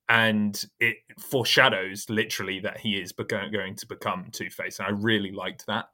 And 0.08 0.64
it 0.80 0.98
foreshadows 1.20 2.10
literally 2.10 2.60
that 2.60 2.80
he 2.80 2.96
is 2.96 3.12
going 3.12 3.76
to 3.76 3.88
become 3.88 4.30
Two 4.32 4.50
Face. 4.50 4.80
And 4.80 4.88
I 4.88 4.92
really 4.92 5.32
liked 5.32 5.66
that. 5.68 5.86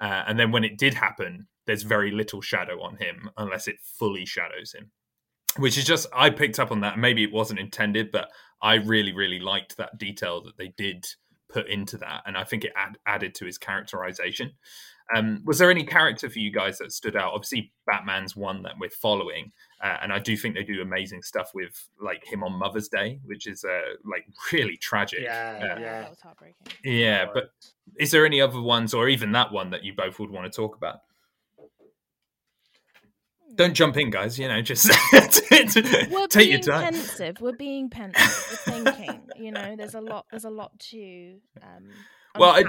Uh, 0.00 0.24
and 0.26 0.38
then 0.38 0.50
when 0.50 0.64
it 0.64 0.78
did 0.78 0.94
happen, 0.94 1.46
there's 1.66 1.82
very 1.82 2.10
little 2.10 2.40
shadow 2.40 2.82
on 2.82 2.96
him 2.96 3.30
unless 3.36 3.68
it 3.68 3.76
fully 3.98 4.24
shadows 4.26 4.72
him, 4.72 4.90
which 5.58 5.78
is 5.78 5.84
just, 5.84 6.06
I 6.12 6.30
picked 6.30 6.58
up 6.58 6.72
on 6.72 6.80
that. 6.80 6.98
Maybe 6.98 7.22
it 7.22 7.32
wasn't 7.32 7.60
intended, 7.60 8.10
but 8.10 8.30
I 8.62 8.74
really, 8.74 9.12
really 9.12 9.40
liked 9.40 9.76
that 9.76 9.98
detail 9.98 10.42
that 10.42 10.56
they 10.56 10.72
did 10.76 11.06
put 11.48 11.68
into 11.68 11.98
that, 11.98 12.22
and 12.26 12.36
I 12.36 12.44
think 12.44 12.64
it 12.64 12.72
add, 12.76 12.96
added 13.06 13.34
to 13.36 13.44
his 13.44 13.58
characterization. 13.58 14.52
Um, 15.14 15.42
was 15.44 15.58
there 15.58 15.70
any 15.70 15.84
character 15.84 16.30
for 16.30 16.38
you 16.38 16.52
guys 16.52 16.78
that 16.78 16.92
stood 16.92 17.16
out? 17.16 17.32
Obviously, 17.32 17.72
Batman's 17.86 18.36
one 18.36 18.62
that 18.62 18.74
we're 18.78 18.90
following, 18.90 19.50
uh, 19.82 19.96
and 20.02 20.12
I 20.12 20.18
do 20.20 20.36
think 20.36 20.54
they 20.54 20.62
do 20.62 20.80
amazing 20.82 21.22
stuff 21.22 21.50
with 21.54 21.88
like 22.00 22.24
him 22.24 22.44
on 22.44 22.52
Mother's 22.52 22.88
Day, 22.88 23.18
which 23.24 23.46
is 23.48 23.64
uh, 23.64 23.80
like 24.04 24.26
really 24.52 24.76
tragic. 24.76 25.20
Yeah, 25.22 25.58
Uh, 25.60 25.80
yeah. 25.80 26.00
that 26.02 26.10
was 26.10 26.20
heartbreaking. 26.20 26.66
yeah. 26.84 27.26
But 27.32 27.50
is 27.98 28.10
there 28.12 28.24
any 28.24 28.40
other 28.40 28.60
ones, 28.60 28.94
or 28.94 29.08
even 29.08 29.32
that 29.32 29.50
one 29.52 29.70
that 29.70 29.82
you 29.82 29.94
both 29.94 30.18
would 30.20 30.30
want 30.30 30.50
to 30.50 30.56
talk 30.56 30.76
about? 30.76 31.00
Don't 33.56 33.74
jump 33.74 33.96
in, 33.96 34.10
guys. 34.10 34.38
You 34.38 34.46
know, 34.48 34.62
just 34.62 34.88
We're 35.12 36.26
take 36.28 36.48
your 36.50 36.58
being 36.58 36.62
time. 36.62 36.92
pensive. 36.94 37.40
We're 37.40 37.52
being 37.56 37.90
pensive. 37.90 38.62
We're 38.66 38.92
thinking. 38.92 39.20
You 39.36 39.50
know, 39.50 39.74
there's 39.76 39.94
a 39.94 40.00
lot. 40.00 40.26
There's 40.30 40.44
a 40.44 40.50
lot 40.50 40.78
to. 40.90 41.34
Um, 41.62 41.88
Well, 42.38 42.62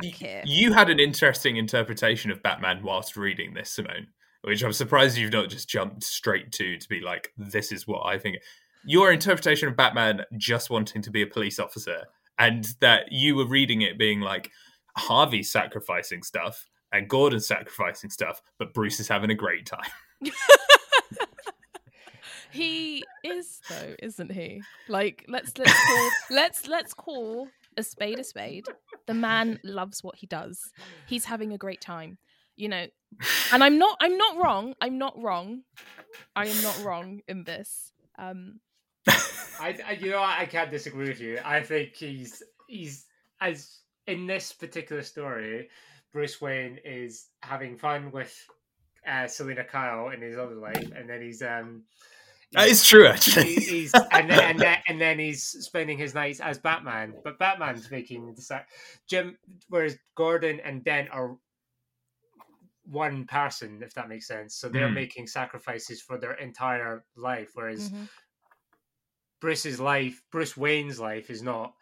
you 0.45 0.73
had 0.73 0.89
an 0.89 0.99
interesting 0.99 1.57
interpretation 1.57 2.31
of 2.31 2.41
Batman 2.41 2.81
whilst 2.83 3.15
reading 3.15 3.53
this, 3.53 3.75
Symone, 3.75 4.07
which 4.41 4.63
I'm 4.63 4.73
surprised 4.73 5.17
you've 5.17 5.31
not 5.31 5.49
just 5.49 5.69
jumped 5.69 6.03
straight 6.03 6.51
to 6.53 6.77
to 6.77 6.89
be 6.89 6.99
like, 6.99 7.31
"This 7.37 7.71
is 7.71 7.87
what 7.87 8.05
I 8.05 8.17
think." 8.17 8.37
Your 8.83 9.11
interpretation 9.11 9.67
of 9.67 9.75
Batman 9.75 10.25
just 10.37 10.71
wanting 10.71 11.03
to 11.03 11.11
be 11.11 11.21
a 11.21 11.27
police 11.27 11.59
officer, 11.59 12.07
and 12.39 12.67
that 12.79 13.11
you 13.11 13.35
were 13.35 13.45
reading 13.45 13.83
it 13.83 13.99
being 13.99 14.19
like 14.19 14.49
Harvey 14.97 15.43
sacrificing 15.43 16.23
stuff 16.23 16.67
and 16.91 17.07
Gordon 17.07 17.39
sacrificing 17.39 18.09
stuff, 18.09 18.41
but 18.57 18.73
Bruce 18.73 18.99
is 18.99 19.07
having 19.07 19.29
a 19.29 19.35
great 19.35 19.65
time. 19.65 19.89
he 22.51 23.03
is 23.23 23.61
though, 23.69 23.95
isn't 23.99 24.31
he? 24.31 24.61
Like 24.87 25.25
let's 25.27 25.57
let's 25.57 25.85
call 25.85 26.09
let's 26.29 26.67
let's 26.67 26.93
call 26.93 27.47
a 27.77 27.83
spade 27.83 28.19
a 28.19 28.23
spade. 28.23 28.65
The 29.07 29.13
man 29.13 29.59
loves 29.63 30.03
what 30.03 30.15
he 30.15 30.27
does. 30.27 30.59
He's 31.07 31.25
having 31.25 31.53
a 31.53 31.57
great 31.57 31.81
time. 31.81 32.17
You 32.55 32.69
know, 32.69 32.85
and 33.53 33.63
I'm 33.63 33.77
not 33.77 33.97
I'm 34.01 34.17
not 34.17 34.37
wrong. 34.37 34.73
I'm 34.81 34.97
not 34.97 35.21
wrong. 35.21 35.61
I 36.35 36.47
am 36.47 36.61
not 36.61 36.83
wrong 36.83 37.21
in 37.27 37.43
this. 37.43 37.91
Um 38.19 38.59
I, 39.59 39.77
I 39.87 39.91
you 39.99 40.11
know 40.11 40.21
I 40.21 40.45
can't 40.45 40.69
disagree 40.69 41.07
with 41.07 41.21
you. 41.21 41.39
I 41.43 41.61
think 41.61 41.95
he's 41.95 42.43
he's 42.67 43.05
as 43.39 43.79
in 44.07 44.27
this 44.27 44.51
particular 44.51 45.01
story, 45.01 45.69
Bruce 46.11 46.41
Wayne 46.41 46.79
is 46.83 47.27
having 47.41 47.77
fun 47.77 48.11
with 48.11 48.35
uh, 49.07 49.27
Selina 49.27 49.63
Kyle 49.63 50.09
in 50.09 50.21
his 50.21 50.37
other 50.37 50.55
life, 50.55 50.91
and 50.95 51.09
then 51.09 51.21
he's 51.21 51.41
um 51.41 51.83
That 52.53 52.67
is 52.67 52.85
true, 52.85 53.07
actually. 53.07 53.55
he- 53.55 53.61
he's 53.61 53.93
and 53.93 54.29
then, 54.29 54.39
and 54.39 54.59
then 54.59 54.77
and 54.87 54.99
then 55.01 55.19
he's 55.19 55.43
spending 55.43 55.97
his 55.97 56.13
nights 56.13 56.39
as 56.39 56.57
Batman. 56.59 57.13
But 57.23 57.39
Batman's 57.39 57.89
making 57.89 58.33
the 58.35 58.41
sac- 58.41 58.69
Jim, 59.07 59.37
whereas 59.69 59.97
Gordon 60.15 60.59
and 60.59 60.83
Dent 60.83 61.09
are 61.11 61.37
one 62.85 63.25
person, 63.25 63.81
if 63.83 63.93
that 63.93 64.09
makes 64.09 64.27
sense. 64.27 64.55
So 64.55 64.67
they're 64.67 64.89
Mm. 64.89 64.95
making 64.95 65.27
sacrifices 65.27 66.01
for 66.01 66.17
their 66.17 66.33
entire 66.33 67.05
life, 67.15 67.51
whereas 67.53 67.89
mhm. 67.89 68.09
Bruce's 69.39 69.79
life, 69.79 70.21
Bruce 70.31 70.57
Wayne's 70.57 70.99
life, 70.99 71.29
is 71.29 71.41
not 71.41 71.73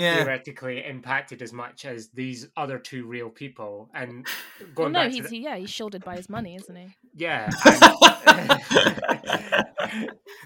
yeah. 0.00 0.16
theoretically 0.16 0.84
impacted 0.84 1.42
as 1.42 1.52
much 1.52 1.84
as 1.84 2.08
these 2.10 2.48
other 2.56 2.78
two 2.78 3.06
real 3.06 3.28
people. 3.30 3.88
And 3.94 4.26
Well, 4.60 4.68
going 4.74 4.92
no, 4.92 5.00
back 5.04 5.12
he's 5.12 5.24
to 5.24 5.28
the, 5.30 5.38
yeah, 5.38 5.56
he's 5.56 5.70
shielded 5.70 6.04
by 6.04 6.16
his 6.16 6.28
money, 6.28 6.56
isn't 6.56 6.76
he? 6.76 6.88
yeah, 7.14 7.48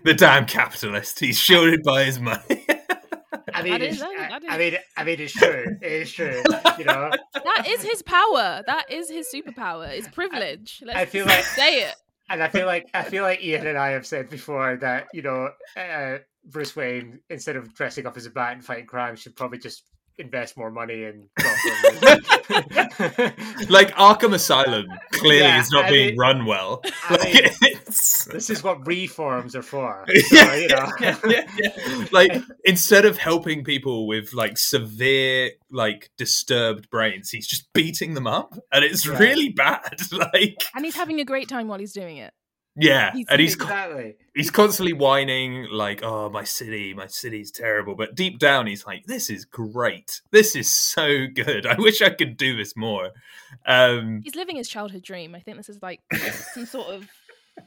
the 0.04 0.14
damn 0.16 0.46
capitalist. 0.46 1.20
He's 1.20 1.38
shielded 1.38 1.82
by 1.82 2.04
his 2.04 2.20
money. 2.20 2.40
I 3.52 3.62
mean, 3.62 3.72
That 3.72 3.82
is- 3.82 3.94
it's, 4.00 4.02
I, 4.02 4.38
I 4.48 4.58
mean, 4.58 4.76
I 4.96 5.04
mean, 5.04 5.20
it's 5.20 5.32
true. 5.32 5.76
It 5.82 5.92
is 5.92 6.12
true. 6.12 6.42
You 6.78 6.84
know, 6.84 7.10
That 7.34 7.64
is 7.68 7.82
his 7.82 8.02
power. 8.02 8.62
That 8.66 8.86
is 8.90 9.10
his 9.10 9.28
superpower. 9.32 9.88
It's 9.88 10.08
privilege. 10.08 10.82
Let's 10.84 10.98
I 10.98 11.04
feel 11.04 11.26
like- 11.26 11.44
say 11.44 11.82
it. 11.82 11.94
and 12.28 12.42
I 12.42 12.48
feel 12.48 12.66
like 12.66 12.88
I 12.94 13.02
feel 13.02 13.24
like 13.24 13.42
Ian 13.42 13.66
and 13.66 13.76
I 13.76 13.90
have 13.90 14.06
said 14.06 14.30
before 14.30 14.76
that 14.76 15.08
you 15.12 15.22
know 15.22 15.50
uh, 15.76 16.18
Bruce 16.44 16.74
Wayne 16.76 17.20
instead 17.30 17.56
of 17.56 17.74
dressing 17.74 18.06
up 18.06 18.16
as 18.16 18.26
a 18.26 18.30
bat 18.30 18.52
and 18.54 18.64
fighting 18.64 18.86
crime 18.86 19.16
should 19.16 19.36
probably 19.36 19.58
just 19.58 19.84
invest 20.18 20.56
more 20.56 20.70
money 20.70 21.04
in 21.04 21.28
like 23.70 23.90
Arkham 23.94 24.34
Asylum 24.34 24.86
clearly 25.12 25.38
Yeah, 25.40 25.60
is 25.60 25.70
not 25.70 25.86
I 25.86 25.90
being 25.90 26.08
mean- 26.10 26.18
run 26.18 26.44
well. 26.46 26.82
I 27.08 27.16
Like, 27.16 27.34
mean- 27.34 27.44
it's- 27.72 28.24
this 28.30 28.50
is 28.50 28.62
what 28.62 28.86
reforms 28.86 29.56
are 29.56 29.62
for. 29.62 30.04
So, 30.30 30.36
yeah, 30.36 30.54
you 30.56 30.68
know. 30.68 30.92
yeah, 31.00 31.18
yeah, 31.26 31.46
yeah. 31.58 32.04
Like 32.12 32.32
instead 32.64 33.04
of 33.04 33.16
helping 33.18 33.64
people 33.64 34.06
with 34.06 34.32
like 34.34 34.58
severe, 34.58 35.50
like 35.70 36.10
disturbed 36.18 36.88
brains, 36.90 37.30
he's 37.30 37.46
just 37.48 37.72
beating 37.72 38.14
them 38.14 38.26
up, 38.26 38.56
and 38.72 38.84
it's 38.84 39.06
Yeah. 39.06 39.18
really 39.18 39.48
bad. 39.50 40.00
Like, 40.12 40.56
And 40.74 40.84
he's 40.84 40.96
having 40.96 41.18
a 41.20 41.24
great 41.24 41.48
time 41.48 41.66
while 41.68 41.78
he's 41.78 41.92
doing 41.92 42.18
it. 42.18 42.32
Yeah, 42.76 43.12
He's- 43.12 43.26
and 43.28 43.40
he's 43.40 43.54
exactly. 43.54 44.16
he's 44.34 44.50
constantly 44.50 44.92
whining 44.92 45.66
like 45.70 46.02
oh 46.02 46.30
my 46.30 46.44
city 46.44 46.94
my 46.94 47.06
city's 47.08 47.50
terrible 47.50 47.94
but 47.94 48.14
deep 48.14 48.38
down 48.38 48.66
he's 48.66 48.86
like 48.86 49.04
this 49.06 49.28
is 49.28 49.44
great 49.44 50.20
this 50.30 50.54
is 50.54 50.72
so 50.72 51.26
good 51.34 51.66
i 51.66 51.74
wish 51.78 52.00
i 52.00 52.10
could 52.10 52.36
do 52.36 52.56
this 52.56 52.76
more 52.76 53.10
um 53.66 54.20
He's 54.22 54.36
living 54.36 54.56
his 54.56 54.68
childhood 54.68 55.02
dream. 55.02 55.34
I 55.34 55.40
think 55.40 55.56
this 55.56 55.68
is 55.68 55.82
like 55.82 56.00
some 56.54 56.66
sort 56.66 56.88
of 56.88 57.08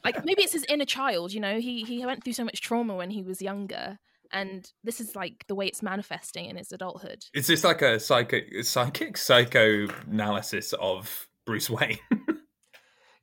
like 0.03 0.23
maybe 0.25 0.41
it's 0.43 0.53
his 0.53 0.65
inner 0.69 0.85
child, 0.85 1.33
you 1.33 1.39
know. 1.41 1.59
He 1.59 1.83
he 1.83 2.05
went 2.05 2.23
through 2.23 2.33
so 2.33 2.43
much 2.45 2.61
trauma 2.61 2.95
when 2.95 3.11
he 3.11 3.21
was 3.21 3.41
younger 3.41 3.99
and 4.31 4.71
this 4.83 4.99
is 4.99 5.15
like 5.15 5.45
the 5.47 5.53
way 5.53 5.67
it's 5.67 5.83
manifesting 5.83 6.45
in 6.45 6.55
his 6.57 6.71
adulthood. 6.71 7.23
it's 7.35 7.47
just 7.47 7.63
like 7.63 7.81
a 7.83 7.99
psychic 7.99 8.63
psychic 8.63 9.15
psychoanalysis 9.17 10.73
of 10.73 11.27
bruce 11.45 11.69
wayne 11.69 11.99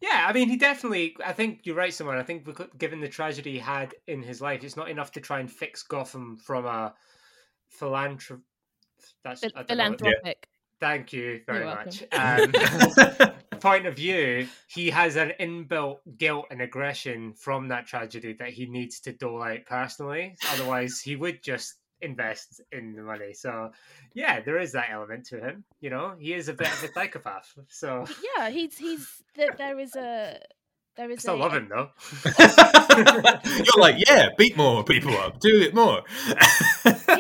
Yeah, 0.01 0.25
I 0.27 0.33
mean, 0.33 0.49
he 0.49 0.57
definitely. 0.57 1.17
I 1.25 1.33
think 1.33 1.61
you're 1.65 1.77
right, 1.77 1.93
Simon. 1.93 2.17
I 2.17 2.23
think 2.23 2.49
given 2.79 3.01
the 3.01 3.09
tragedy 3.09 3.53
he 3.53 3.59
had 3.59 3.95
in 4.07 4.23
his 4.23 4.41
life, 4.41 4.65
it's 4.65 4.77
not 4.77 4.89
enough 4.89 5.13
to 5.13 5.21
try 5.21 5.41
and 5.41 5.51
fix 5.51 5.83
Gotham 5.83 6.39
from 6.39 6.65
a 6.65 6.95
philanthrop. 7.79 8.41
That's 9.25 9.41
Phil- 9.41 9.51
I 9.55 9.61
know 9.61 9.67
philanthropic. 9.67 10.47
Thank 10.81 11.13
you 11.13 11.43
very 11.47 11.59
You're 11.59 11.75
much. 11.75 12.03
Um, 12.13 13.33
point 13.61 13.87
of 13.87 13.95
view, 13.95 14.49
he 14.67 14.91
has 14.91 15.17
an 15.17 15.33
inbuilt 15.39 15.99
guilt 16.17 16.47
and 16.51 16.63
aggression 16.63 17.35
from 17.35 17.69
that 17.69 17.87
tragedy 17.87 18.33
that 18.39 18.49
he 18.49 18.67
needs 18.67 19.01
to 19.01 19.13
dole 19.13 19.43
out 19.43 19.67
personally. 19.67 20.35
Otherwise, 20.53 21.01
he 21.01 21.17
would 21.17 21.43
just 21.43 21.75
invest 22.03 22.61
in 22.73 22.95
the 22.95 23.03
money. 23.03 23.33
So, 23.33 23.71
yeah, 24.15 24.41
there 24.41 24.59
is 24.59 24.73
that 24.73 24.91
element 24.91 25.27
to 25.27 25.41
him. 25.41 25.65
You 25.81 25.91
know, 25.91 26.15
he 26.19 26.35
is 26.35 26.49
a 26.49 26.55
bit 26.55 26.69
of 26.69 26.85
a 26.85 26.93
psychopath. 26.95 27.53
So, 27.69 28.05
Yeah, 28.37 28.51
he's 28.51 28.77
he's 28.79 29.09
th- 29.35 29.51
there 29.59 29.79
is 29.79 29.97
a 29.97 30.39
there 30.97 31.11
is. 31.11 31.19
I 31.19 31.23
still 31.23 31.37
a, 31.37 31.37
love 31.37 31.55
him 31.55 31.69
though. 31.69 31.91
you're 33.65 33.81
like 33.81 33.97
yeah 34.09 34.29
beat 34.37 34.57
more 34.57 34.83
people 34.83 35.17
up 35.17 35.39
do 35.39 35.61
it 35.61 35.75
more 35.75 36.03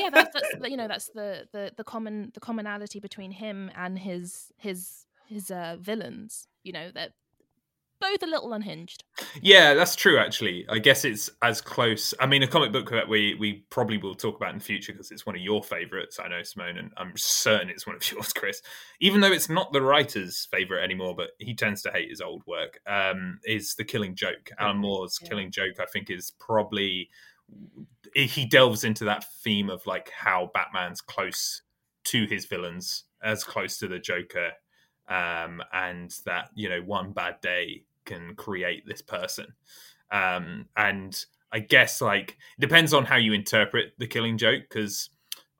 yeah, 0.00 0.10
that's, 0.10 0.34
that's 0.52 0.70
you 0.70 0.76
know 0.76 0.88
that's 0.88 1.10
the, 1.14 1.46
the 1.52 1.72
the 1.76 1.84
common 1.84 2.30
the 2.34 2.40
commonality 2.40 3.00
between 3.00 3.30
him 3.30 3.70
and 3.76 3.98
his 3.98 4.52
his 4.56 5.06
his 5.26 5.50
uh, 5.50 5.76
villains. 5.80 6.46
You 6.64 6.72
know 6.72 6.90
that 6.94 7.12
both 8.00 8.22
a 8.22 8.26
little 8.26 8.52
unhinged. 8.52 9.04
Yeah, 9.40 9.74
that's 9.74 9.94
true. 9.94 10.18
Actually, 10.18 10.66
I 10.68 10.78
guess 10.78 11.04
it's 11.04 11.30
as 11.42 11.60
close. 11.60 12.14
I 12.18 12.26
mean, 12.26 12.42
a 12.42 12.46
comic 12.46 12.72
book 12.72 12.90
that 12.90 13.08
we 13.08 13.34
we 13.34 13.64
probably 13.70 13.98
will 13.98 14.14
talk 14.14 14.36
about 14.36 14.52
in 14.52 14.58
the 14.58 14.64
future 14.64 14.92
because 14.92 15.10
it's 15.10 15.26
one 15.26 15.36
of 15.36 15.42
your 15.42 15.62
favorites. 15.62 16.18
I 16.18 16.28
know 16.28 16.40
Symone, 16.40 16.78
and 16.78 16.90
I'm 16.96 17.12
certain 17.16 17.70
it's 17.70 17.86
one 17.86 17.96
of 17.96 18.10
yours, 18.12 18.32
Chris. 18.32 18.62
Even 19.00 19.20
though 19.20 19.32
it's 19.32 19.48
not 19.48 19.72
the 19.72 19.82
writer's 19.82 20.48
favorite 20.50 20.82
anymore, 20.82 21.14
but 21.14 21.30
he 21.38 21.54
tends 21.54 21.82
to 21.82 21.90
hate 21.90 22.10
his 22.10 22.20
old 22.20 22.42
work. 22.46 22.80
Um, 22.86 23.38
is 23.44 23.74
the 23.74 23.84
Killing 23.84 24.14
Joke? 24.16 24.50
Alan 24.58 24.78
Moore's 24.78 25.18
Yeah. 25.22 25.28
Killing 25.28 25.50
Joke. 25.50 25.78
I 25.80 25.86
think 25.86 26.10
is 26.10 26.32
probably 26.38 27.10
he 28.14 28.44
delves 28.46 28.84
into 28.84 29.04
that 29.04 29.24
theme 29.42 29.70
of 29.70 29.86
like 29.86 30.10
how 30.10 30.50
Batman's 30.54 31.00
close 31.00 31.62
to 32.04 32.26
his 32.26 32.46
villains, 32.46 33.04
as 33.22 33.44
close 33.44 33.78
to 33.78 33.88
the 33.88 33.98
Joker, 33.98 34.52
um, 35.08 35.62
and 35.72 36.14
that 36.24 36.48
you 36.54 36.68
know 36.68 36.80
one 36.82 37.12
bad 37.12 37.40
day 37.40 37.84
can 38.10 38.34
create 38.34 38.86
this 38.86 39.02
person. 39.02 39.46
Um, 40.10 40.66
and 40.76 41.16
I 41.52 41.60
guess 41.60 42.00
like 42.00 42.30
it 42.58 42.60
depends 42.60 42.92
on 42.92 43.04
how 43.04 43.16
you 43.16 43.32
interpret 43.32 43.92
the 43.98 44.06
Killing 44.06 44.38
Joke 44.38 44.62
because 44.68 45.10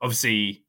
obviously 0.01 0.63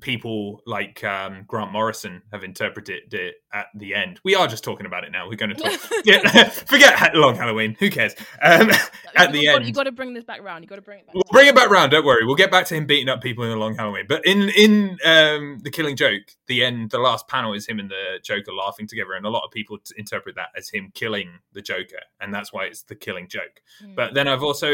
people 0.00 0.62
like 0.66 1.02
um, 1.04 1.44
Grant 1.46 1.72
Morrison 1.72 2.22
have 2.32 2.44
interpreted 2.44 3.12
it 3.14 3.36
at 3.52 3.66
the 3.74 3.94
end. 3.94 4.20
We 4.24 4.34
are 4.34 4.46
just 4.46 4.64
talking 4.64 4.86
about 4.86 5.04
it 5.04 5.12
now. 5.12 5.28
We're 5.28 5.36
going 5.36 5.54
to 5.54 5.56
talk. 5.56 5.80
yeah, 6.04 6.48
forget 6.48 7.14
Long 7.14 7.36
Halloween. 7.36 7.76
Who 7.78 7.90
cares? 7.90 8.14
Um, 8.42 8.70
at 9.16 9.32
the 9.32 9.42
you 9.42 9.52
end, 9.52 9.66
you 9.66 9.72
got 9.72 9.84
to 9.84 9.92
bring 9.92 10.14
this 10.14 10.24
back 10.24 10.42
round. 10.42 10.64
You 10.64 10.68
got 10.68 10.76
to 10.76 10.82
bring 10.82 11.00
it 11.00 11.06
back. 11.06 11.14
We'll 11.14 11.24
bring 11.30 11.46
it 11.46 11.54
back 11.54 11.70
round. 11.70 11.92
Don't 11.92 12.04
worry. 12.04 12.24
We'll 12.24 12.36
get 12.36 12.50
back 12.50 12.66
to 12.66 12.74
him 12.74 12.86
beating 12.86 13.08
up 13.08 13.20
people 13.20 13.44
in 13.44 13.50
the 13.50 13.56
long 13.56 13.74
Halloween. 13.74 14.06
But 14.08 14.26
in 14.26 14.48
in 14.50 14.98
um, 15.04 15.58
the 15.62 15.70
Killing 15.70 15.96
Joke, 15.96 16.22
the 16.46 16.64
end, 16.64 16.90
the 16.90 16.98
last 16.98 17.28
panel 17.28 17.52
is 17.52 17.66
him 17.66 17.78
and 17.78 17.90
the 17.90 18.18
Joker 18.22 18.52
laughing 18.52 18.86
together, 18.86 19.12
and 19.14 19.26
a 19.26 19.30
lot 19.30 19.44
of 19.44 19.50
people 19.50 19.78
t- 19.78 19.94
interpret 19.96 20.36
that 20.36 20.48
as 20.56 20.68
him 20.68 20.90
killing 20.94 21.30
the 21.52 21.62
Joker, 21.62 22.00
and 22.20 22.32
that's 22.32 22.52
why 22.52 22.64
it's 22.64 22.82
the 22.82 22.94
Killing 22.94 23.28
Joke. 23.28 23.62
Mm. 23.84 23.94
But 23.94 24.14
then 24.14 24.28
I've 24.28 24.42
also 24.42 24.68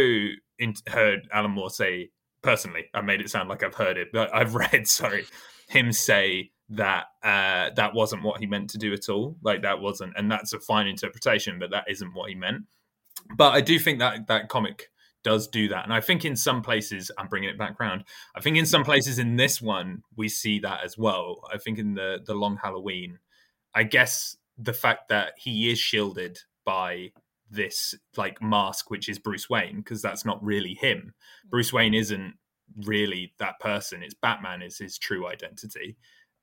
in- 0.59 0.75
heard 0.89 1.29
Alan 1.33 1.51
Moore 1.51 1.71
say 1.71 2.11
personally, 2.45 2.85
I 2.95 3.01
made 3.01 3.21
it 3.21 3.31
sound 3.31 3.49
like 3.49 3.65
I've 3.65 3.75
heard 3.75 3.97
it, 3.97 4.09
but 4.13 4.33
I've 4.33 4.55
read, 4.73 4.87
sorry, 4.87 5.27
him 5.69 5.91
say 5.91 6.53
that 6.69 7.07
uh, 7.23 7.71
that 7.75 7.95
wasn't 7.95 8.23
what 8.23 8.39
he 8.39 8.47
meant 8.47 8.71
to 8.71 8.79
do 8.79 8.93
at 8.93 9.09
all. 9.09 9.37
Like 9.43 9.63
that 9.63 9.81
wasn't, 9.81 10.13
and 10.17 10.31
that's 10.31 10.53
a 10.53 10.61
fine 10.61 10.87
interpretation, 10.87 11.59
but 11.59 11.71
that 11.71 11.85
isn't 11.89 12.15
what 12.15 12.29
he 12.29 12.37
meant. 12.37 12.65
But 13.37 13.55
I 13.55 13.61
do 13.61 13.79
think 13.79 13.99
that 13.99 14.29
that 14.29 14.49
comic 14.49 14.91
does 15.25 15.49
do 15.49 15.69
that, 15.69 15.85
and 15.85 15.93
I 15.93 16.01
think 16.01 16.25
in 16.25 16.37
some 16.37 16.63
places, 16.63 17.11
I'm 17.19 17.29
bringing 17.29 17.49
it 17.49 17.59
back 17.59 17.81
round. 17.81 18.05
I 18.37 18.41
think 18.41 18.59
in 18.59 18.67
some 18.67 18.85
places 18.85 19.19
in 19.19 19.37
this 19.37 19.61
one 19.61 20.03
we 20.17 20.29
see 20.29 20.61
that 20.61 20.85
as 20.85 20.99
well. 20.99 21.41
I 21.53 21.59
think 21.59 21.79
in 21.79 21.95
the 21.95 22.21
the 22.25 22.35
Long 22.35 22.59
Halloween, 22.63 23.19
I 23.75 23.85
guess 23.85 24.37
the 24.59 24.75
fact 24.75 25.09
that 25.09 25.33
he 25.39 25.71
is 25.71 25.79
shielded 25.79 26.39
by 26.65 27.11
this 27.51 27.95
like 28.17 28.43
mask 28.43 28.91
which 28.91 29.09
is 29.09 29.19
Bruce 29.19 29.49
Wayne 29.49 29.77
because 29.77 30.03
that's 30.03 30.25
not 30.25 30.43
really 30.43 30.75
him. 30.75 31.15
Mm. 31.47 31.51
Bruce 31.51 31.73
Wayne 31.73 31.95
isn't 31.95 32.35
really 32.85 33.33
that 33.39 33.61
person. 33.61 34.03
It's 34.03 34.15
Batman 34.15 34.63
is 34.63 34.79
his 34.79 34.99
true 34.99 35.27
identity. 35.27 35.97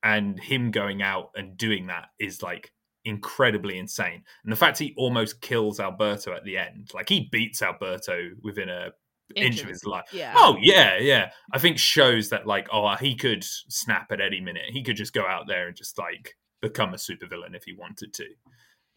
And 0.03 0.39
him 0.39 0.71
going 0.71 1.01
out 1.03 1.29
and 1.35 1.57
doing 1.57 1.87
that 1.87 2.07
is 2.19 2.41
like 2.41 2.71
incredibly 3.05 3.77
insane. 3.77 4.23
And 4.43 4.51
the 4.51 4.57
fact 4.57 4.79
he 4.79 4.93
almost 4.97 5.41
kills 5.41 5.79
Alberto 5.79 6.33
at 6.33 6.43
the 6.43 6.57
end, 6.57 6.89
like 6.93 7.09
he 7.09 7.29
beats 7.31 7.61
Alberto 7.61 8.31
within 8.41 8.69
a 8.69 8.91
inch 9.35 9.61
of 9.61 9.69
his 9.69 9.85
life. 9.85 10.05
Yeah. 10.11 10.33
Oh 10.35 10.57
yeah, 10.59 10.97
yeah. 10.97 11.29
I 11.53 11.59
think 11.59 11.77
shows 11.77 12.29
that 12.29 12.47
like 12.47 12.67
oh 12.71 12.95
he 12.95 13.15
could 13.15 13.43
snap 13.43 14.11
at 14.11 14.21
any 14.21 14.41
minute. 14.41 14.63
He 14.71 14.83
could 14.83 14.95
just 14.95 15.13
go 15.13 15.25
out 15.25 15.47
there 15.47 15.67
and 15.67 15.75
just 15.75 15.97
like 15.97 16.35
become 16.61 16.93
a 16.93 16.97
supervillain 16.97 17.55
if 17.55 17.63
he 17.63 17.73
wanted 17.73 18.13
to. 18.15 18.25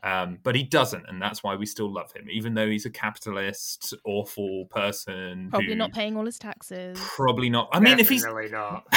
Um, 0.05 0.39
but 0.43 0.55
he 0.55 0.63
doesn't, 0.63 1.07
and 1.09 1.21
that's 1.21 1.43
why 1.43 1.57
we 1.57 1.65
still 1.65 1.91
love 1.91 2.13
him, 2.13 2.29
even 2.31 2.53
though 2.53 2.69
he's 2.69 2.85
a 2.85 2.91
capitalist, 2.91 3.95
awful 4.05 4.67
person. 4.67 5.49
Probably 5.49 5.69
who- 5.69 5.75
not 5.77 5.95
paying 5.95 6.15
all 6.19 6.27
his 6.27 6.39
taxes. 6.39 6.99
Probably 7.01 7.49
not. 7.49 7.71
I 7.73 7.81
mean, 7.81 7.99
if 7.99 8.11
he's 8.11 8.23
Definitely 8.23 8.51
not. 8.51 8.85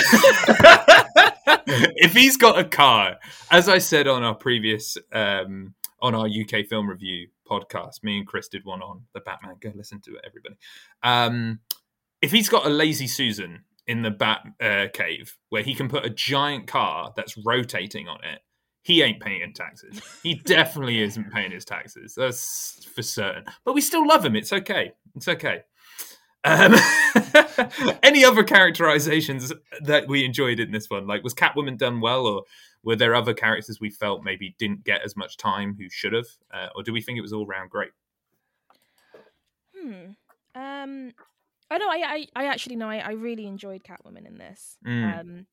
if 1.96 2.12
he's 2.12 2.36
got 2.36 2.60
a 2.60 2.65
car, 2.65 3.15
as 3.50 3.70
I 3.70 3.78
said 3.78 4.08
on 4.08 4.24
our 4.24 4.36
previous 4.36 4.98
um, 5.13 5.74
on 6.02 6.13
our 6.13 6.28
UK 6.28 6.65
film 6.67 6.89
review 6.89 7.30
podcast, 7.50 8.04
me 8.04 8.17
and 8.17 8.28
Chris 8.28 8.50
did 8.50 8.65
one 8.65 8.82
on 8.82 9.04
the 9.13 9.22
Batman. 9.22 9.56
Go 9.62 9.72
listen 9.76 10.02
to 10.02 10.15
it, 10.15 10.26
everybody. 10.26 10.58
Um, 11.04 11.62
if 12.22 12.32
he's 12.32 12.50
got 12.50 12.65
a 12.65 12.70
lazy 12.70 13.08
Susan 13.08 13.63
in 13.88 14.02
the 14.02 14.12
Bat 14.12 14.41
uh, 14.60 14.88
cave 14.93 15.38
where 15.48 15.63
he 15.63 15.74
can 15.74 15.88
put 15.88 16.06
a 16.06 16.10
giant 16.10 16.67
car 16.67 17.13
that's 17.15 17.38
rotating 17.46 18.10
on 18.10 18.17
it, 18.26 18.41
he 18.88 19.02
ain't 19.02 19.19
paying 19.19 19.52
taxes. 19.52 20.02
He 20.23 20.36
definitely 20.45 21.02
isn't 21.02 21.30
paying 21.34 21.52
his 21.52 21.65
taxes. 21.65 22.15
That's 22.15 22.86
for 22.86 23.02
certain. 23.02 23.43
But 23.65 23.73
we 23.73 23.82
still 23.82 24.08
love 24.08 24.23
him. 24.23 24.34
It's 24.34 24.54
okay. 24.54 24.93
It's 25.13 25.28
okay. 25.28 25.63
Um, 26.45 26.73
any 28.04 28.23
other 28.23 28.45
characterizations 28.45 29.52
that 29.82 30.08
we 30.08 30.23
enjoyed 30.23 30.62
in 30.62 30.71
this 30.71 30.89
one? 30.89 31.06
Like, 31.06 31.21
was 31.21 31.34
Catwoman 31.34 31.78
done 31.78 32.00
well, 32.00 32.26
or 32.26 32.43
were 32.82 32.95
there 32.95 33.13
other 33.13 33.34
characters 33.34 33.82
we 33.82 33.89
felt 33.89 34.23
maybe 34.23 34.56
didn't 34.58 34.86
get 34.86 35.02
as 35.04 35.17
much 35.17 35.36
time 35.36 35.76
who 35.78 35.89
should 35.89 36.13
have, 36.13 36.28
uh, 36.54 36.67
or 36.73 36.82
do 36.82 36.93
we 36.93 37.02
think 37.02 37.17
it 37.17 37.21
was 37.21 37.34
all 37.34 37.45
round 37.45 37.69
great? 37.69 37.91
Hmm. 39.78 40.12
Um. 40.56 41.12
Oh 41.69 41.76
no, 41.76 41.89
I 41.89 42.28
I, 42.36 42.43
I 42.43 42.45
actually 42.45 42.78
know 42.78 42.89
I, 42.89 43.00
I 43.00 43.12
really 43.12 43.47
enjoyed 43.47 43.84
Catwoman 43.84 44.26
in 44.26 44.38
this. 44.38 44.78
Mm. 44.88 45.19
Um. 45.19 45.47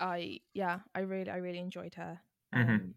I 0.00 0.40
yeah, 0.54 0.80
I 0.94 1.00
really 1.00 1.30
I 1.30 1.36
really 1.36 1.58
enjoyed 1.58 1.94
her. 1.94 2.20
Mhm. 2.54 2.68
Um, 2.68 2.94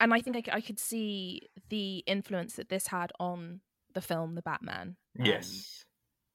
and 0.00 0.14
I 0.14 0.20
think 0.20 0.48
I, 0.48 0.56
I, 0.56 0.60
could 0.60 0.78
see 0.78 1.42
the 1.68 1.98
influence 2.06 2.54
that 2.56 2.68
this 2.68 2.86
had 2.88 3.12
on 3.20 3.60
the 3.94 4.00
film 4.00 4.34
The 4.34 4.42
Batman. 4.42 4.96
um, 5.18 5.24
Yes. 5.26 5.84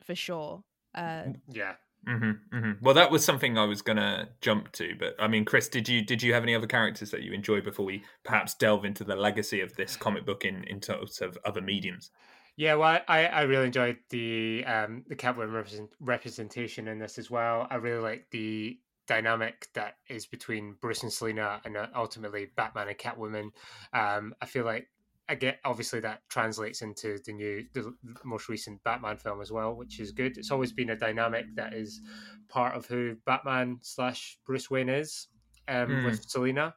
for 0.04 0.16
sure. 0.16 0.64
Uh, 0.94 1.34
Yeah. 1.52 1.76
Mm-hmm, 2.08 2.56
mm-hmm. 2.56 2.72
Well, 2.86 2.94
that 2.94 3.10
was 3.10 3.26
something 3.26 3.58
I 3.58 3.66
was 3.66 3.82
gonna 3.82 4.30
jump 4.40 4.72
to, 4.74 4.96
but 5.00 5.16
I 5.20 5.28
mean, 5.28 5.44
Chris, 5.44 5.68
did 5.68 5.90
you 5.90 6.04
did 6.04 6.22
you 6.22 6.34
have 6.34 6.44
any 6.44 6.54
other 6.54 6.68
characters 6.68 7.10
that 7.12 7.24
you 7.24 7.34
enjoyed 7.34 7.64
before 7.64 7.86
we 7.86 8.04
perhaps 8.24 8.54
delve 8.54 8.86
into 8.86 9.04
the 9.04 9.16
legacy 9.16 9.62
of 9.62 9.76
this 9.76 9.98
comic 9.98 10.26
book 10.26 10.46
in 10.46 10.64
in 10.66 10.80
terms 10.80 11.20
of 11.22 11.38
other 11.44 11.62
mediums? 11.62 12.12
Yeah, 12.58 12.76
well, 12.76 13.02
I, 13.08 13.26
I 13.26 13.42
really 13.42 13.66
enjoyed 13.66 13.98
the 14.12 14.64
um 14.66 15.04
the 15.08 15.16
Catwoman 15.16 15.52
represent, 15.52 15.90
representation 16.00 16.88
in 16.88 17.00
this 17.00 17.18
as 17.18 17.32
well. 17.32 17.68
I 17.72 17.76
really 17.76 18.02
like 18.02 18.28
the 18.30 18.78
dynamic 19.08 19.68
that 19.74 19.98
is 20.10 20.26
between 20.26 20.74
Bruce 20.82 21.04
and 21.04 21.12
Selina, 21.14 21.62
and 21.66 21.78
uh, 21.78 21.88
ultimately 21.96 22.48
Batman 22.56 22.88
and 22.90 22.98
Catwoman. 22.98 23.52
Um, 23.94 24.34
I 24.42 24.46
feel 24.46 24.66
like 24.66 24.88
I 25.28 25.36
get 25.36 25.60
obviously 25.66 26.00
that 26.02 26.22
translates 26.30 26.82
into 26.82 27.18
the 27.26 27.34
new, 27.34 27.66
the 27.74 27.94
most 28.24 28.48
recent 28.48 28.84
Batman 28.84 29.18
film 29.18 29.42
as 29.42 29.52
well, 29.52 29.76
which 29.76 30.00
is 30.00 30.12
good. 30.12 30.38
It's 30.38 30.52
always 30.52 30.72
been 30.72 30.92
a 30.92 30.96
dynamic 30.96 31.46
that 31.56 31.74
is 31.74 32.02
part 32.48 32.76
of 32.76 32.86
who 32.86 33.16
Batman 33.26 33.80
slash 33.82 34.38
Bruce 34.46 34.70
Wayne 34.70 34.90
is 34.90 35.28
um, 35.68 35.88
Mm. 35.90 36.06
with 36.06 36.24
Selina. 36.30 36.76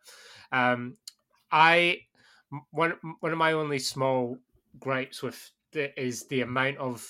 Um, 0.53 0.97
I 1.51 2.01
one 2.71 2.95
one 3.21 3.33
of 3.33 3.38
my 3.38 3.53
only 3.53 3.79
small 3.79 4.38
gripes 4.79 5.23
with 5.23 5.51
the, 5.73 5.99
is 6.01 6.27
the 6.29 6.41
amount 6.41 6.79
of 6.79 7.07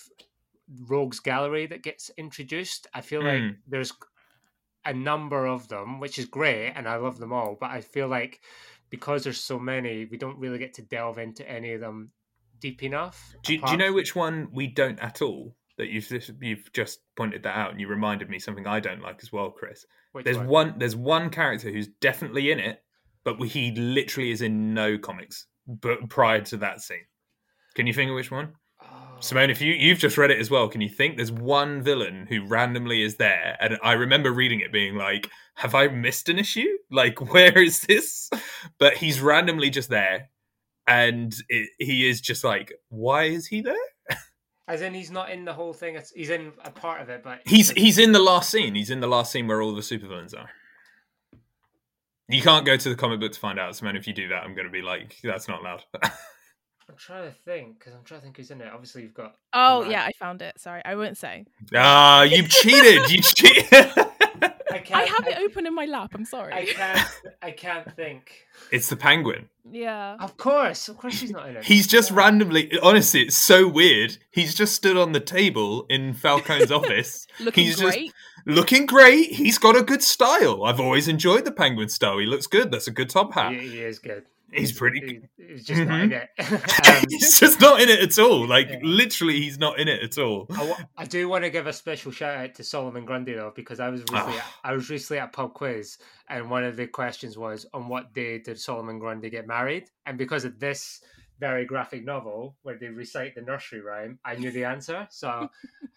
rogues 0.88 1.20
gallery 1.20 1.66
that 1.66 1.82
gets 1.82 2.10
introduced. 2.18 2.86
I 2.94 3.00
feel 3.00 3.22
like 3.22 3.40
Mm. 3.40 3.56
there's 3.66 3.92
a 4.88 4.94
number 4.94 5.46
of 5.46 5.68
them, 5.68 6.00
which 6.00 6.18
is 6.18 6.24
great, 6.24 6.72
and 6.74 6.88
I 6.88 6.96
love 6.96 7.18
them 7.18 7.32
all. 7.32 7.56
But 7.60 7.70
I 7.70 7.82
feel 7.82 8.08
like 8.08 8.40
because 8.88 9.22
there's 9.22 9.40
so 9.40 9.58
many, 9.58 10.06
we 10.06 10.16
don't 10.16 10.38
really 10.38 10.58
get 10.58 10.74
to 10.74 10.82
delve 10.82 11.18
into 11.18 11.48
any 11.48 11.74
of 11.74 11.80
them 11.80 12.10
deep 12.58 12.82
enough. 12.82 13.36
Do 13.44 13.52
you, 13.52 13.60
do 13.60 13.72
you 13.72 13.76
know 13.76 13.92
which 13.92 14.16
one 14.16 14.48
we 14.50 14.66
don't 14.66 14.98
at 15.00 15.20
all? 15.20 15.54
That 15.76 15.90
you've 15.90 16.08
just, 16.08 16.32
you've 16.40 16.72
just 16.72 17.00
pointed 17.16 17.44
that 17.44 17.56
out, 17.56 17.70
and 17.70 17.80
you 17.80 17.86
reminded 17.86 18.28
me 18.28 18.40
something 18.40 18.66
I 18.66 18.80
don't 18.80 19.02
like 19.02 19.20
as 19.22 19.30
well, 19.30 19.50
Chris. 19.50 19.84
which 20.12 20.24
There's 20.24 20.38
one? 20.38 20.48
one. 20.48 20.74
There's 20.78 20.96
one 20.96 21.30
character 21.30 21.70
who's 21.70 21.86
definitely 21.86 22.50
in 22.50 22.58
it, 22.58 22.82
but 23.24 23.40
he 23.42 23.70
literally 23.72 24.30
is 24.30 24.42
in 24.42 24.74
no 24.74 24.98
comics. 24.98 25.46
But 25.68 26.08
prior 26.08 26.40
to 26.40 26.56
that 26.56 26.80
scene, 26.80 27.04
can 27.74 27.86
you 27.86 27.92
think 27.92 28.08
of 28.08 28.16
which 28.16 28.30
one? 28.30 28.54
Symone, 29.20 29.50
if 29.50 29.60
you 29.60 29.72
you've 29.72 29.98
just 29.98 30.16
read 30.16 30.30
it 30.30 30.38
as 30.38 30.48
well, 30.48 30.68
can 30.68 30.80
you 30.80 30.88
think 30.88 31.16
there's 31.16 31.32
one 31.32 31.82
villain 31.82 32.26
who 32.28 32.44
randomly 32.46 33.02
is 33.02 33.16
there? 33.16 33.56
And 33.60 33.78
I 33.82 33.92
remember 33.94 34.32
reading 34.32 34.60
it 34.60 34.72
being 34.72 34.94
like, 34.94 35.28
"Have 35.54 35.74
I 35.74 35.88
missed 35.88 36.28
an 36.28 36.38
issue? 36.38 36.68
Like, 36.90 37.20
where 37.32 37.58
is 37.58 37.80
this?" 37.80 38.30
But 38.78 38.94
he's 38.94 39.20
randomly 39.20 39.70
just 39.70 39.90
there, 39.90 40.30
and 40.86 41.34
it, 41.48 41.70
he 41.78 42.08
is 42.08 42.20
just 42.20 42.44
like, 42.44 42.72
"Why 42.90 43.24
is 43.24 43.46
he 43.46 43.60
there?" 43.60 43.74
As 44.68 44.82
in, 44.82 44.94
he's 44.94 45.10
not 45.10 45.30
in 45.30 45.44
the 45.44 45.54
whole 45.54 45.72
thing. 45.72 45.96
It's, 45.96 46.12
he's 46.12 46.30
in 46.30 46.52
a 46.64 46.70
part 46.70 47.00
of 47.00 47.08
it, 47.08 47.22
but 47.24 47.40
He's 47.44 47.70
he's 47.70 47.98
in 47.98 48.12
the 48.12 48.20
last 48.20 48.50
scene. 48.50 48.74
He's 48.76 48.90
in 48.90 49.00
the 49.00 49.08
last 49.08 49.32
scene 49.32 49.48
where 49.48 49.60
all 49.60 49.74
the 49.74 49.80
supervillains 49.80 50.38
are. 50.38 50.50
You 52.28 52.42
can't 52.42 52.66
go 52.66 52.76
to 52.76 52.88
the 52.88 52.94
comic 52.94 53.18
book 53.18 53.32
to 53.32 53.40
find 53.40 53.58
out, 53.58 53.72
Symone. 53.72 53.96
If 53.96 54.06
you 54.06 54.12
do 54.12 54.28
that, 54.28 54.44
I'm 54.44 54.54
going 54.54 54.66
to 54.66 54.72
be 54.72 54.82
like, 54.82 55.16
"That's 55.24 55.48
not 55.48 55.60
allowed." 55.60 55.82
I'm 56.88 56.96
trying 56.96 57.28
to 57.30 57.34
think 57.44 57.78
because 57.78 57.94
I'm 57.94 58.02
trying 58.04 58.20
to 58.20 58.24
think 58.24 58.36
who's 58.38 58.50
in 58.50 58.60
it. 58.60 58.68
Obviously, 58.72 59.02
you've 59.02 59.14
got. 59.14 59.36
oh 59.52 59.82
Right. 59.82 59.90
yeah, 59.90 60.04
I 60.04 60.12
found 60.12 60.42
it. 60.42 60.58
Sorry, 60.58 60.82
I 60.84 60.94
won't 60.96 61.16
say. 61.18 61.44
ah, 61.74 62.22
you 62.22 62.42
cheated! 62.48 63.10
You 63.10 63.20
cheated! 63.22 63.66
I 64.70 64.78
can't. 64.80 64.92
I 65.00 65.02
have 65.04 65.26
it 65.26 65.38
open 65.38 65.66
in 65.66 65.74
my 65.74 65.86
lap. 65.86 66.12
I'm 66.14 66.24
sorry. 66.24 66.52
I 66.52 66.64
can't. 66.66 67.08
I 67.42 67.50
can't 67.50 67.94
think. 67.96 68.46
it's 68.70 68.88
the 68.88 68.96
penguin. 68.96 69.48
yeah. 69.70 70.16
Of 70.20 70.36
course, 70.36 70.88
of 70.88 70.96
course, 70.98 71.20
he's 71.20 71.30
not 71.30 71.48
in 71.48 71.56
it. 71.56 71.64
He's 71.64 71.86
just 71.86 72.10
Yeah. 72.10 72.16
randomly, 72.18 72.78
honestly, 72.82 73.22
it's 73.22 73.36
so 73.36 73.66
weird. 73.66 74.18
He's 74.30 74.54
just 74.54 74.74
stood 74.74 74.96
on 74.96 75.12
the 75.12 75.20
table 75.20 75.86
in 75.88 76.12
Falcone's 76.14 76.70
office, 76.80 77.26
Looking 77.40 77.64
he's 77.64 77.78
just- 77.78 77.96
great. 77.96 78.12
looking 78.46 78.86
great. 78.86 79.32
He's 79.32 79.58
got 79.58 79.74
a 79.76 79.82
good 79.82 80.02
style. 80.02 80.64
I've 80.64 80.80
always 80.80 81.08
enjoyed 81.08 81.44
the 81.44 81.52
penguin 81.52 81.88
style. 81.88 82.18
He 82.18 82.26
looks 82.26 82.46
good. 82.46 82.70
That's 82.70 82.86
a 82.88 82.92
good 82.92 83.08
top 83.10 83.32
hat. 83.34 83.52
He, 83.52 83.68
he 83.68 83.80
is 83.82 83.98
good. 83.98 84.24
He's 84.52 84.72
pretty 84.72 85.20
He, 85.36 85.44
he's 85.52 85.64
just 85.64 85.82
not 85.82 86.00
Mhm. 86.00 86.04
in 86.04 86.12
it. 86.12 86.28
um, 86.88 87.04
he's 87.10 87.38
just 87.38 87.60
not 87.60 87.80
in 87.82 87.88
it 87.90 88.00
at 88.00 88.18
all. 88.18 88.46
Like 88.46 88.68
Yeah. 88.70 88.78
literally, 88.82 89.38
he's 89.40 89.58
not 89.58 89.78
in 89.78 89.88
it 89.88 90.02
at 90.02 90.16
all. 90.18 90.48
I, 90.96 91.04
do 91.04 91.28
want 91.28 91.44
to 91.44 91.50
give 91.50 91.66
a 91.66 91.72
special 91.72 92.10
shout 92.12 92.36
out 92.36 92.54
to 92.54 92.64
Solomon 92.64 93.04
Grundy 93.04 93.34
though, 93.34 93.52
because 93.54 93.78
I 93.78 93.88
was 93.90 94.00
recently 94.10 94.38
Ah. 94.38 94.58
I 94.64 94.72
was 94.72 94.88
recently 94.88 95.20
at 95.20 95.32
pub 95.32 95.52
quiz, 95.54 95.98
and 96.28 96.50
one 96.50 96.64
of 96.64 96.76
the 96.76 96.86
questions 96.86 97.36
was 97.36 97.66
on 97.74 97.88
what 97.88 98.14
day 98.14 98.38
did 98.38 98.58
Solomon 98.58 98.98
Grundy 98.98 99.28
get 99.30 99.46
married, 99.46 99.90
and 100.06 100.16
because 100.16 100.44
of 100.46 100.58
this 100.58 101.02
very 101.40 101.64
graphic 101.66 102.04
novel 102.04 102.56
where 102.62 102.76
they 102.76 102.88
recite 102.88 103.34
the 103.34 103.42
nursery 103.42 103.80
rhyme, 103.80 104.18
I 104.24 104.34
knew 104.36 104.50
the 104.50 104.64
answer. 104.64 105.06
So 105.10 105.50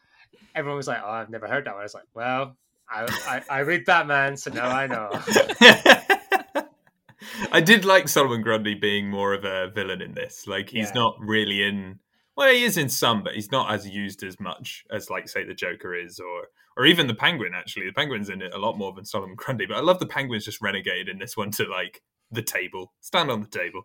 everyone 0.56 0.78
was 0.78 0.88
like, 0.88 1.02
"Oh, 1.04 1.10
I've 1.10 1.30
never 1.30 1.48
heard 1.48 1.66
that 1.66 1.72
one." 1.74 1.80
I 1.82 1.84
was 1.84 1.94
like, 1.94 2.04
"Well." 2.14 2.58
I, 2.94 3.06
I, 3.50 3.56
I 3.56 3.60
read 3.60 3.86
Batman, 3.86 4.36
so 4.36 4.52
now 4.52 4.68
I 4.68 4.86
know. 4.86 5.12
I 7.52 7.62
did 7.62 7.86
like 7.86 8.08
Solomon 8.08 8.42
Grundy 8.42 8.74
being 8.76 9.10
more 9.10 9.34
of 9.34 9.44
a 9.44 9.70
villain 9.72 10.02
in 10.02 10.14
this. 10.14 10.48
Like 10.48 10.70
he's 10.70 10.88
Yeah. 10.90 10.94
not 10.96 11.16
really 11.20 11.64
in. 11.64 12.00
Well, 12.38 12.52
he 12.54 12.64
is 12.64 12.78
in 12.78 12.90
some, 12.90 13.24
but 13.24 13.36
he's 13.36 13.52
not 13.52 13.72
as 13.74 13.88
used 13.88 14.24
as 14.24 14.40
much 14.40 14.86
as, 14.90 15.10
like, 15.10 15.28
say, 15.28 15.44
the 15.44 15.54
Joker 15.54 15.94
is, 15.94 16.20
or 16.20 16.48
or 16.78 16.86
even 16.86 17.08
the 17.08 17.14
Penguin. 17.14 17.52
Actually, 17.54 17.88
the 17.88 17.92
Penguin's 17.94 18.30
in 18.30 18.42
it 18.42 18.54
a 18.54 18.58
lot 18.58 18.78
more 18.78 18.94
than 18.94 19.04
Solomon 19.04 19.36
Grundy. 19.36 19.66
But 19.66 19.76
I 19.78 19.82
love 19.82 20.00
the 20.00 20.06
Penguin's 20.06 20.46
just 20.46 20.62
renegade 20.62 21.10
in 21.10 21.20
this 21.20 21.36
one 21.36 21.52
to 21.52 21.66
like 21.66 22.02
the 22.32 22.42
table, 22.42 22.94
stand 23.02 23.30
on 23.30 23.42
the 23.42 23.48
table. 23.48 23.82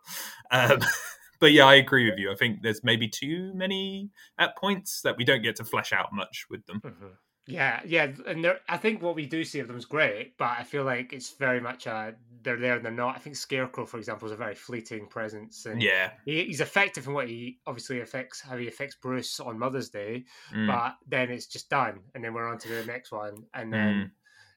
Um, 0.53 0.79
but 1.41 1.51
yeah, 1.53 1.65
I 1.67 1.75
agree 1.75 2.09
with 2.09 2.19
you. 2.21 2.31
I 2.31 2.37
think 2.37 2.63
there's 2.63 2.85
maybe 2.85 3.09
too 3.09 3.53
many 3.55 4.11
at 4.39 4.57
points 4.57 5.01
that 5.03 5.17
we 5.17 5.25
don't 5.25 5.43
get 5.43 5.57
to 5.57 5.65
flesh 5.65 5.93
out 5.93 6.13
much 6.13 6.47
with 6.49 6.65
them. 6.67 6.81
Mhm. 6.85 7.11
Yeah, 7.47 7.81
yeah, 7.85 8.09
and 8.27 8.47
I 8.69 8.77
think 8.77 9.03
what 9.03 9.15
we 9.15 9.27
do 9.27 9.45
see 9.45 9.61
of 9.61 9.69
them 9.69 9.77
is 9.77 9.85
great, 9.85 10.37
but 10.37 10.57
I 10.59 10.65
feel 10.65 10.83
like 10.85 11.13
it's 11.13 11.33
very 11.35 11.61
much 11.61 11.87
uh 11.87 12.13
they're 12.43 12.57
there 12.57 12.77
and 12.77 12.85
they're 12.85 12.93
not. 12.93 13.17
I 13.17 13.19
think 13.19 13.35
Scarecrow, 13.37 13.87
for 13.87 13.99
example, 13.99 14.27
is 14.27 14.33
a 14.33 14.37
very 14.37 14.55
fleeting 14.55 15.07
presence, 15.09 15.67
and 15.67 15.83
Yeah. 15.83 16.13
he, 16.25 16.45
he's 16.45 16.61
effective 16.61 17.07
in 17.07 17.13
what 17.15 17.29
he 17.29 17.59
obviously 17.67 18.01
affects 18.01 18.41
how 18.41 18.57
he 18.57 18.69
affects 18.69 18.97
Bruce 18.97 19.41
on 19.41 19.59
Mother's 19.59 19.91
Day, 19.91 20.25
Mm. 20.53 20.67
but 20.69 20.95
then 21.09 21.31
it's 21.31 21.47
just 21.47 21.69
done, 21.71 22.01
and 22.15 22.23
then 22.25 22.35
we're 22.35 22.49
on 22.49 22.59
to 22.59 22.69
the 22.69 22.85
next 22.85 23.11
one, 23.13 23.35
and 23.55 23.73
then 23.73 24.13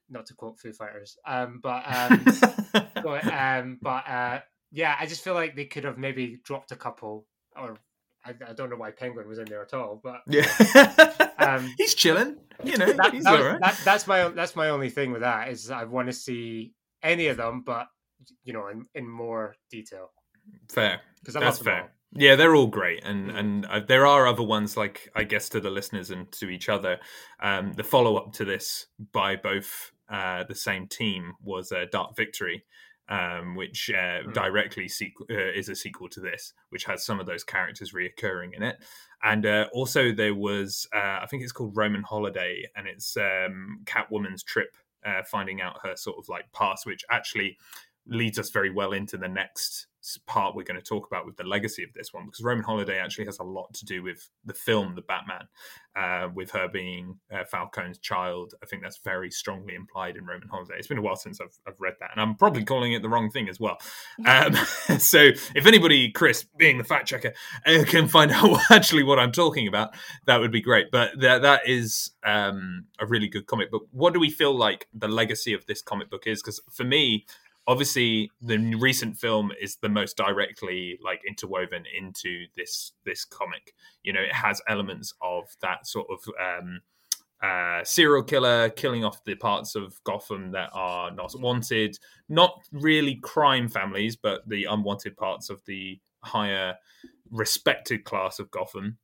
not 0.10 0.26
to 0.28 0.34
quote 0.34 0.60
Foo 0.60 0.74
Fighters, 0.74 1.18
um, 1.26 1.60
but 1.62 1.84
um, 1.88 2.26
but, 3.04 3.26
um, 3.32 3.78
but 3.82 4.08
uh, 4.08 4.42
yeah, 4.72 4.96
I 5.00 5.06
just 5.06 5.24
feel 5.24 5.34
like 5.36 5.56
they 5.56 5.66
could 5.66 5.84
have 5.84 5.98
maybe 5.98 6.40
dropped 6.44 6.72
a 6.72 6.76
couple, 6.76 7.26
or 7.56 7.78
I, 8.26 8.34
I 8.50 8.54
don't 8.54 8.70
know 8.70 8.76
why 8.76 8.92
Penguin 8.92 9.28
was 9.28 9.40
in 9.40 9.46
there 9.46 9.62
at 9.62 9.74
all, 9.74 10.00
but 10.04 10.22
yeah. 10.28 10.46
Um, 11.40 11.74
he's 11.78 11.94
chilling. 11.94 12.38
You 12.64 12.78
know, 12.78 12.92
that, 12.94 13.14
he's 13.14 13.24
that 13.24 13.32
was- 13.32 13.42
all 13.42 13.48
right. 13.54 13.62
that- 13.62 13.80
that's 13.86 14.08
my 14.08 14.28
that's 14.30 14.56
my 14.56 14.70
only 14.70 14.90
thing 14.90 15.12
with 15.12 15.22
that 15.22 15.50
is 15.50 15.72
I 15.72 15.86
want 15.86 16.08
to 16.08 16.14
see 16.14 16.74
any 17.02 17.28
of 17.28 17.38
them, 17.38 17.64
but 17.66 17.88
you 18.44 18.52
know, 18.54 18.68
in, 18.68 18.86
in 18.96 19.08
more 19.10 19.56
detail 19.72 20.12
Fair. 20.70 21.00
because 21.22 21.36
That's 21.36 21.60
fair. 21.60 21.82
all. 21.84 21.90
Yeah, 22.14 22.36
they're 22.36 22.56
all 22.56 22.68
great, 22.68 23.04
and 23.06 23.30
Mm. 23.32 23.38
and 23.40 23.66
uh, 23.68 23.80
there 23.88 24.06
are 24.08 24.26
other 24.28 24.42
ones 24.44 24.76
like 24.76 25.10
I 25.16 25.24
guess 25.24 25.48
to 25.50 25.60
the 25.62 25.70
listeners 25.70 26.10
and 26.10 26.30
to 26.34 26.50
each 26.50 26.68
other. 26.68 26.98
Um, 27.40 27.74
the 27.74 27.84
follow 27.84 28.18
up 28.18 28.34
to 28.34 28.46
this 28.46 28.88
by 29.14 29.36
both 29.36 29.92
uh, 30.10 30.44
the 30.44 30.56
same 30.56 30.88
team 30.88 31.34
was 31.44 31.72
uh, 31.72 31.86
Dark 31.92 32.16
Victory, 32.18 32.66
um, 33.10 33.56
which 33.56 33.90
uh, 33.90 34.22
Mm. 34.24 34.34
directly 34.34 34.86
sequ- 34.86 35.30
uh, 35.30 35.52
is 35.60 35.68
a 35.70 35.76
sequel 35.76 36.08
to 36.10 36.20
this, 36.20 36.54
which 36.70 36.86
has 36.86 37.04
some 37.04 37.20
of 37.20 37.26
those 37.26 37.44
characters 37.44 37.92
reoccurring 37.92 38.54
in 38.56 38.64
it. 38.64 38.78
And 39.24 39.46
uh, 39.46 39.68
also 39.74 40.14
there 40.14 40.36
was, 40.36 40.88
uh, 40.96 41.20
I 41.22 41.26
think 41.30 41.44
it's 41.44 41.52
called 41.52 41.76
Roman 41.76 42.04
Holiday, 42.04 42.66
and 42.76 42.88
it's 42.88 43.18
um, 43.18 43.82
Catwoman's 43.86 44.44
trip, 44.44 44.78
uh, 45.06 45.24
finding 45.24 45.62
out 45.62 45.80
her 45.84 45.96
sort 45.96 46.18
of 46.20 46.30
like 46.30 46.52
past, 46.54 46.86
which 46.86 47.04
actually 47.10 47.58
leads 48.06 48.40
us 48.40 48.50
very 48.50 48.70
well 48.72 48.94
into 48.94 49.18
the 49.18 49.28
next 49.28 49.88
part 50.26 50.56
we're 50.56 50.64
going 50.64 50.80
to 50.80 50.86
talk 50.86 51.08
about 51.08 51.26
with 51.26 51.36
the 51.38 51.44
legacy 51.44 51.84
of 51.84 51.94
this 51.94 52.14
one 52.14 52.26
because 52.26 52.42
Roman 52.42 52.64
Holiday 52.64 52.98
actually 52.98 53.26
has 53.26 53.40
a 53.40 53.44
lot 53.44 53.74
to 53.74 53.86
do 53.86 54.02
with 54.02 54.30
the 54.46 54.54
film 54.54 54.96
The 54.96 55.02
Batman, 55.02 55.48
uh, 55.96 56.30
with 56.34 56.52
her 56.52 56.68
being 56.68 57.20
uh, 57.32 57.44
Falcone's 57.44 58.00
child. 58.00 58.54
I 58.64 58.66
think 58.66 58.82
that's 58.82 59.00
very 59.04 59.30
strongly 59.30 59.76
implied 59.76 60.16
in 60.16 60.26
Roman 60.26 60.48
Holiday. 60.48 60.76
It's 60.78 60.88
been 60.88 60.98
a 60.98 61.02
while 61.02 61.16
since 61.16 61.42
I've, 61.42 61.58
I've 61.68 61.80
read 61.80 61.96
that, 62.00 62.12
and 62.12 62.22
I'm 62.22 62.36
probably 62.36 62.64
calling 62.64 62.94
it 62.94 63.02
the 63.02 63.10
wrong 63.10 63.30
thing 63.30 63.50
as 63.50 63.60
well. 63.60 63.78
Um, 64.26 64.54
so 65.00 65.30
if 65.56 65.66
anybody, 65.66 66.12
Chris, 66.12 66.46
being 66.58 66.78
the 66.78 66.84
fact 66.84 67.08
checker, 67.08 67.34
uh, 67.66 67.84
can 67.86 68.08
find 68.08 68.32
out 68.32 68.60
actually 68.72 69.04
what 69.04 69.20
I'm 69.20 69.32
talking 69.32 69.68
about, 69.68 69.94
that 70.26 70.40
would 70.40 70.52
be 70.52 70.62
great. 70.62 70.92
But 70.92 71.20
that 71.20 71.42
that 71.42 71.68
is 71.68 72.12
um, 72.24 72.86
a 73.00 73.06
really 73.06 73.28
good 73.28 73.48
comic 73.48 73.72
book. 73.72 73.88
What 73.92 74.14
do 74.14 74.20
we 74.20 74.30
feel 74.30 74.56
like 74.56 74.88
the 74.94 75.08
legacy 75.08 75.54
of 75.54 75.66
this 75.66 75.82
comic 75.82 76.10
book 76.10 76.26
is? 76.26 76.42
Because 76.42 76.62
for 76.72 76.84
me, 76.84 77.26
obviously 77.70 78.32
the 78.42 78.58
recent 78.80 79.16
film 79.16 79.52
is 79.62 79.76
the 79.76 79.88
most 79.88 80.18
directly 80.18 80.98
like 81.04 81.22
interwoven 81.26 81.84
into 81.96 82.46
this 82.58 82.94
this 83.06 83.24
comic. 83.24 83.76
You 84.02 84.12
know 84.12 84.22
it 84.22 84.34
has 84.34 84.60
elements 84.68 85.14
of 85.22 85.44
that 85.62 85.86
sort 85.86 86.08
of 86.10 86.20
um 86.44 86.82
uh 87.44 87.84
serial 87.84 88.24
killer 88.24 88.70
killing 88.70 89.06
off 89.06 89.24
the 89.24 89.36
parts 89.36 89.76
of 89.76 90.04
gotham 90.04 90.52
that 90.52 90.72
are 90.74 91.12
not 91.12 91.40
wanted. 91.40 91.98
Not 92.28 92.60
really 92.72 93.16
crime 93.16 93.70
families 93.70 94.16
but 94.16 94.50
the 94.50 94.66
unwanted 94.66 95.16
parts 95.16 95.52
of 95.52 95.64
the 95.66 96.00
higher 96.24 96.76
respected 97.30 98.04
class 98.04 98.40
of 98.40 98.50
gotham. 98.50 98.98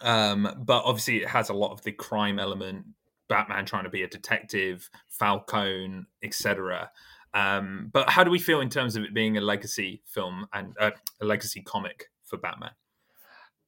Um 0.00 0.48
but 0.64 0.84
obviously 0.84 1.22
it 1.22 1.28
has 1.28 1.48
a 1.48 1.54
lot 1.54 1.72
of 1.72 1.82
the 1.82 1.92
crime 1.92 2.38
element 2.38 2.86
batman 3.28 3.66
trying 3.66 3.82
to 3.82 3.90
be 3.90 4.04
a 4.04 4.08
detective 4.08 4.88
falcone 5.08 6.04
etc 6.22 6.88
um, 7.36 7.90
but 7.92 8.08
how 8.08 8.24
do 8.24 8.30
we 8.30 8.38
feel 8.38 8.60
in 8.60 8.70
terms 8.70 8.96
of 8.96 9.04
it 9.04 9.12
being 9.12 9.36
a 9.36 9.42
legacy 9.42 10.00
film 10.06 10.46
and 10.54 10.74
uh, 10.80 10.92
a 11.20 11.24
legacy 11.26 11.60
comic 11.60 12.06
for 12.24 12.38
Batman? 12.38 12.70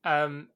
Um, 0.04 0.48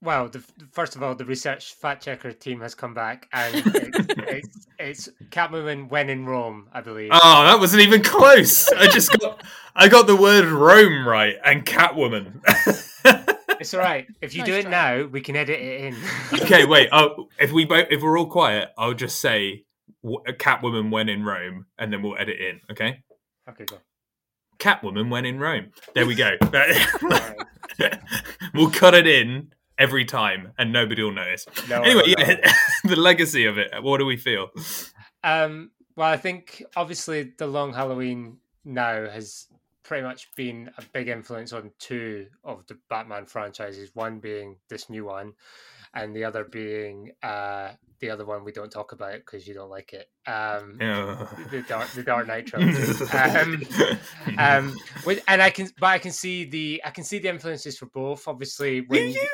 well, 0.00 0.28
the, 0.28 0.42
first 0.72 0.96
of 0.96 1.02
all, 1.02 1.14
the 1.14 1.26
research 1.26 1.74
fact 1.74 2.04
checker 2.04 2.32
team 2.32 2.60
has 2.62 2.74
come 2.74 2.94
back, 2.94 3.28
and 3.34 3.54
it's, 3.66 3.98
it's, 4.18 4.66
it's 4.78 5.08
Catwoman 5.30 5.90
when 5.90 6.08
in 6.08 6.24
Rome, 6.24 6.68
I 6.72 6.80
believe. 6.80 7.10
Oh, 7.12 7.44
that 7.44 7.60
wasn't 7.60 7.82
even 7.82 8.02
close. 8.02 8.66
I 8.72 8.86
just 8.86 9.18
got 9.18 9.42
I 9.76 9.88
got 9.88 10.06
the 10.06 10.16
word 10.16 10.46
Rome 10.46 11.06
right 11.06 11.34
and 11.44 11.66
Catwoman. 11.66 12.40
It's 13.60 13.72
all 13.72 13.80
right. 13.80 14.06
If 14.20 14.34
you 14.34 14.40
Nice 14.40 14.46
do 14.46 14.54
it 14.54 14.62
try. 14.62 14.70
now, 14.70 15.06
we 15.06 15.20
can 15.20 15.36
edit 15.36 15.58
it 15.58 15.84
in. 15.84 15.96
okay, 16.42 16.64
wait. 16.66 16.88
Oh, 16.92 17.28
if 17.38 17.52
we 17.52 17.64
both 17.64 17.86
if 17.88 18.02
we're 18.02 18.18
all 18.18 18.26
quiet, 18.26 18.70
I'll 18.76 18.94
just 18.94 19.20
say 19.20 19.40
w- 19.40 19.64
Catwoman 20.04 20.90
when 20.90 21.08
in 21.08 21.24
Rome, 21.24 21.66
and 21.78 21.92
then 21.92 22.02
we'll 22.02 22.16
edit 22.18 22.38
in. 22.40 22.60
Okay, 22.70 23.02
okay, 23.48 23.64
go. 23.64 23.78
Catwoman 24.58 25.10
when 25.10 25.24
in 25.24 25.38
Rome. 25.38 25.72
There 25.94 26.06
we 26.06 26.14
go. 26.14 26.36
We'll 28.54 28.70
cut 28.70 28.94
it 28.94 29.06
in 29.06 29.52
every 29.78 30.04
time, 30.04 30.52
and 30.56 30.72
nobody 30.72 31.02
will 31.02 31.12
notice. 31.12 31.46
No, 31.68 31.82
anyway, 31.82 32.14
no, 32.16 32.24
yeah, 32.24 32.52
the 32.84 32.96
legacy 32.96 33.46
of 33.46 33.58
it. 33.58 33.70
What 33.82 33.98
do 33.98 34.06
we 34.06 34.16
feel? 34.16 34.50
Um, 35.24 35.72
well, 35.96 36.08
I 36.08 36.16
think 36.16 36.62
obviously 36.76 37.32
the 37.36 37.48
Long 37.48 37.72
Halloween 37.72 38.38
now 38.64 39.08
has 39.08 39.48
pretty 39.82 40.04
much 40.04 40.28
been 40.36 40.70
a 40.78 40.82
big 40.92 41.08
influence 41.08 41.52
on 41.52 41.72
two 41.78 42.26
of 42.44 42.64
the 42.68 42.78
Batman 42.88 43.26
franchises. 43.26 43.90
One 43.94 44.20
being 44.20 44.56
this 44.68 44.88
new 44.88 45.04
one, 45.04 45.32
and 45.92 46.14
the 46.14 46.24
other 46.24 46.44
being 46.44 47.10
uh, 47.22 47.70
the 48.04 48.10
other 48.10 48.26
one 48.26 48.44
we 48.44 48.52
don't 48.52 48.70
talk 48.70 48.92
about 48.92 49.14
because 49.14 49.48
you 49.48 49.54
don't 49.54 49.70
like 49.70 49.94
it. 49.94 50.10
Um, 50.26 50.76
the 50.78 51.64
Dark 51.66 51.88
the 51.90 52.02
Dark 52.02 52.26
Knight 52.26 52.46
trilogy. 52.46 53.04
um, 53.16 53.62
um, 54.38 54.76
with, 55.06 55.22
and 55.26 55.40
I 55.40 55.48
can, 55.48 55.68
but 55.80 55.86
I 55.86 55.98
can 55.98 56.12
see 56.12 56.44
the 56.44 56.82
I 56.84 56.90
can 56.90 57.04
see 57.04 57.18
the 57.18 57.28
influences 57.28 57.78
for 57.78 57.86
both. 57.86 58.28
Obviously, 58.28 58.82
do 58.82 58.86
when 58.88 59.08
you? 59.08 59.26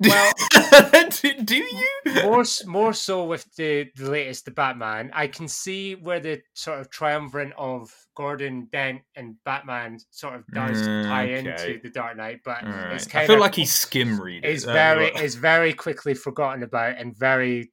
well, 0.00 0.32
do, 1.10 1.42
do 1.42 1.56
you? 1.56 1.90
more 2.22 2.44
more 2.66 2.92
so 2.94 3.24
with 3.24 3.44
the 3.56 3.90
the 3.96 4.10
latest 4.10 4.46
the 4.46 4.50
Batman, 4.50 5.10
I 5.12 5.26
can 5.28 5.46
see 5.46 5.94
where 5.94 6.20
the 6.20 6.40
sort 6.54 6.80
of 6.80 6.90
triumvirate 6.90 7.52
of 7.58 7.94
Gordon 8.16 8.68
Dent 8.72 9.02
and 9.14 9.36
Batman 9.44 9.98
sort 10.10 10.36
of 10.36 10.46
does 10.54 10.80
tie 10.80 11.28
Mm, 11.28 11.38
into 11.46 11.80
the 11.82 11.90
Dark 11.90 12.16
Knight, 12.16 12.40
but 12.44 12.64
Alright. 12.64 12.96
it's 12.96 13.14
I 13.14 13.26
feel 13.26 13.36
of 13.36 13.40
like 13.42 13.54
he's 13.54 13.72
skim 13.72 14.18
reading. 14.20 14.50
is 14.50 14.64
very 14.64 15.08
is 15.08 15.34
very 15.34 15.72
quickly 15.74 16.14
forgotten 16.14 16.62
about 16.62 16.96
and 16.98 17.14
very 17.16 17.70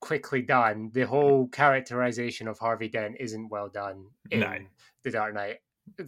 quickly 0.00 0.42
done. 0.42 0.90
The 0.92 1.06
whole 1.06 1.48
characterization 1.48 2.48
of 2.48 2.58
Harvey 2.58 2.88
Dent 2.88 3.16
isn't 3.20 3.48
well 3.48 3.68
done 3.68 4.06
in 4.30 4.40
No. 4.40 4.54
the 5.04 5.10
Dark 5.10 5.34
Knight. 5.34 5.56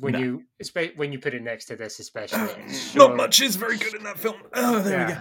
When 0.01 0.13
No. 0.15 0.19
you 0.19 0.43
when 0.97 1.13
you 1.13 1.21
put 1.21 1.35
it 1.35 1.43
next 1.43 1.67
to 1.67 1.77
this, 1.77 2.01
especially, 2.01 2.41
it's 2.67 2.95
Not 2.95 3.17
much 3.17 3.41
is 3.41 3.57
very 3.57 3.77
good 3.77 3.95
in 3.95 4.03
that 4.05 4.19
film. 4.19 4.37
Oh, 4.55 4.81
there 4.81 5.21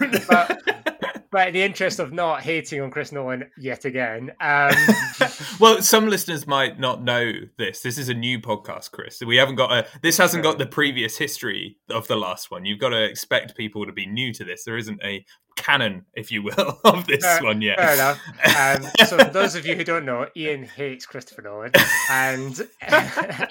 we 0.00 0.06
go. 0.18 0.46
But 1.28 1.48
in 1.48 1.54
the 1.54 1.62
interest 1.64 1.98
of 1.98 2.12
not 2.14 2.40
hating 2.40 2.80
on 2.80 2.90
Chris 2.90 3.12
Nolan 3.12 3.50
yet 3.58 3.84
again, 3.84 4.30
um, 4.40 4.72
well, 5.60 5.82
some 5.82 6.08
listeners 6.08 6.46
might 6.46 6.78
not 6.78 7.02
know 7.02 7.30
this. 7.58 7.82
This 7.82 7.98
is 7.98 8.08
a 8.08 8.14
new 8.14 8.40
podcast, 8.40 8.92
Chris. 8.92 9.20
We 9.20 9.36
haven't 9.36 9.56
got 9.56 9.70
a. 9.70 9.86
This 10.00 10.16
hasn't 10.16 10.44
got 10.44 10.56
the 10.56 10.64
previous 10.66 11.18
history 11.18 11.76
of 11.90 12.06
the 12.08 12.16
last 12.16 12.50
one. 12.50 12.64
You've 12.64 12.78
got 12.78 12.90
to 12.90 13.04
expect 13.04 13.54
people 13.54 13.84
to 13.84 13.92
be 13.92 14.06
new 14.06 14.32
to 14.32 14.44
this. 14.44 14.64
There 14.64 14.78
isn't 14.78 15.02
a 15.04 15.26
canon, 15.56 16.04
if 16.14 16.30
you 16.30 16.42
will, 16.42 16.78
of 16.84 17.06
this 17.06 17.24
Fair- 17.24 17.42
one 17.42 17.60
Yeah, 17.62 17.76
Fair 17.76 17.94
enough. 17.94 18.20
Um, 18.56 19.06
so, 19.06 19.18
for 19.18 19.30
those 19.30 19.54
of 19.56 19.66
you 19.66 19.74
who 19.74 19.82
don't 19.84 20.04
know, 20.04 20.26
Ian 20.36 20.64
hates 20.64 21.06
Christopher 21.06 21.42
Nolan, 21.42 21.72
and, 22.10 22.58
It 22.60 22.68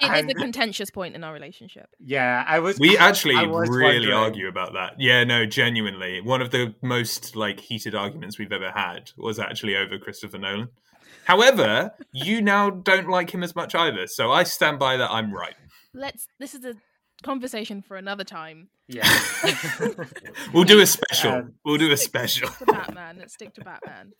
is 0.02 0.08
and 0.08 0.30
a 0.30 0.34
contentious 0.34 0.90
point 0.90 1.14
in 1.14 1.24
our 1.24 1.32
relationship. 1.32 1.88
yeah, 2.00 2.44
I 2.46 2.60
was. 2.60 2.78
We 2.78 2.96
actually 2.96 3.34
was 3.46 3.68
really 3.68 3.98
wondering- 4.08 4.14
argue 4.14 4.48
about 4.48 4.72
that. 4.74 4.94
Yeah, 4.98 5.24
no, 5.24 5.44
genuinely. 5.46 6.20
One 6.20 6.40
of 6.40 6.50
the 6.50 6.74
most 6.82 7.36
like 7.36 7.60
heated 7.60 7.94
arguments 7.94 8.38
we've 8.38 8.52
ever 8.52 8.70
had 8.70 9.10
was 9.16 9.38
actually 9.38 9.76
over 9.76 9.98
Christopher 9.98 10.38
Nolan. 10.38 10.68
However, 11.24 11.92
you 12.12 12.40
now 12.40 12.70
don't 12.70 13.08
like 13.08 13.30
him 13.34 13.42
as 13.42 13.56
much 13.56 13.74
either, 13.74 14.06
so 14.06 14.30
I 14.30 14.44
stand 14.44 14.78
by 14.78 14.96
that 14.96 15.10
I'm 15.10 15.32
right. 15.34 15.54
Let's. 15.92 16.28
This 16.38 16.54
is 16.54 16.64
a 16.64 16.74
conversation 17.26 17.82
for 17.82 17.96
another 17.96 18.24
time. 18.24 18.68
Yeah. 18.88 19.02
We'll 20.52 20.64
do 20.64 20.80
a 20.80 20.86
special. 20.86 21.32
Um, 21.32 21.54
we'll 21.64 21.78
do 21.78 21.90
a 21.92 21.96
special. 21.96 22.48
to 22.48 22.64
Batman. 22.66 23.16
Let's 23.18 23.34
stick 23.34 23.54
to 23.54 23.60
Batman. 23.64 24.12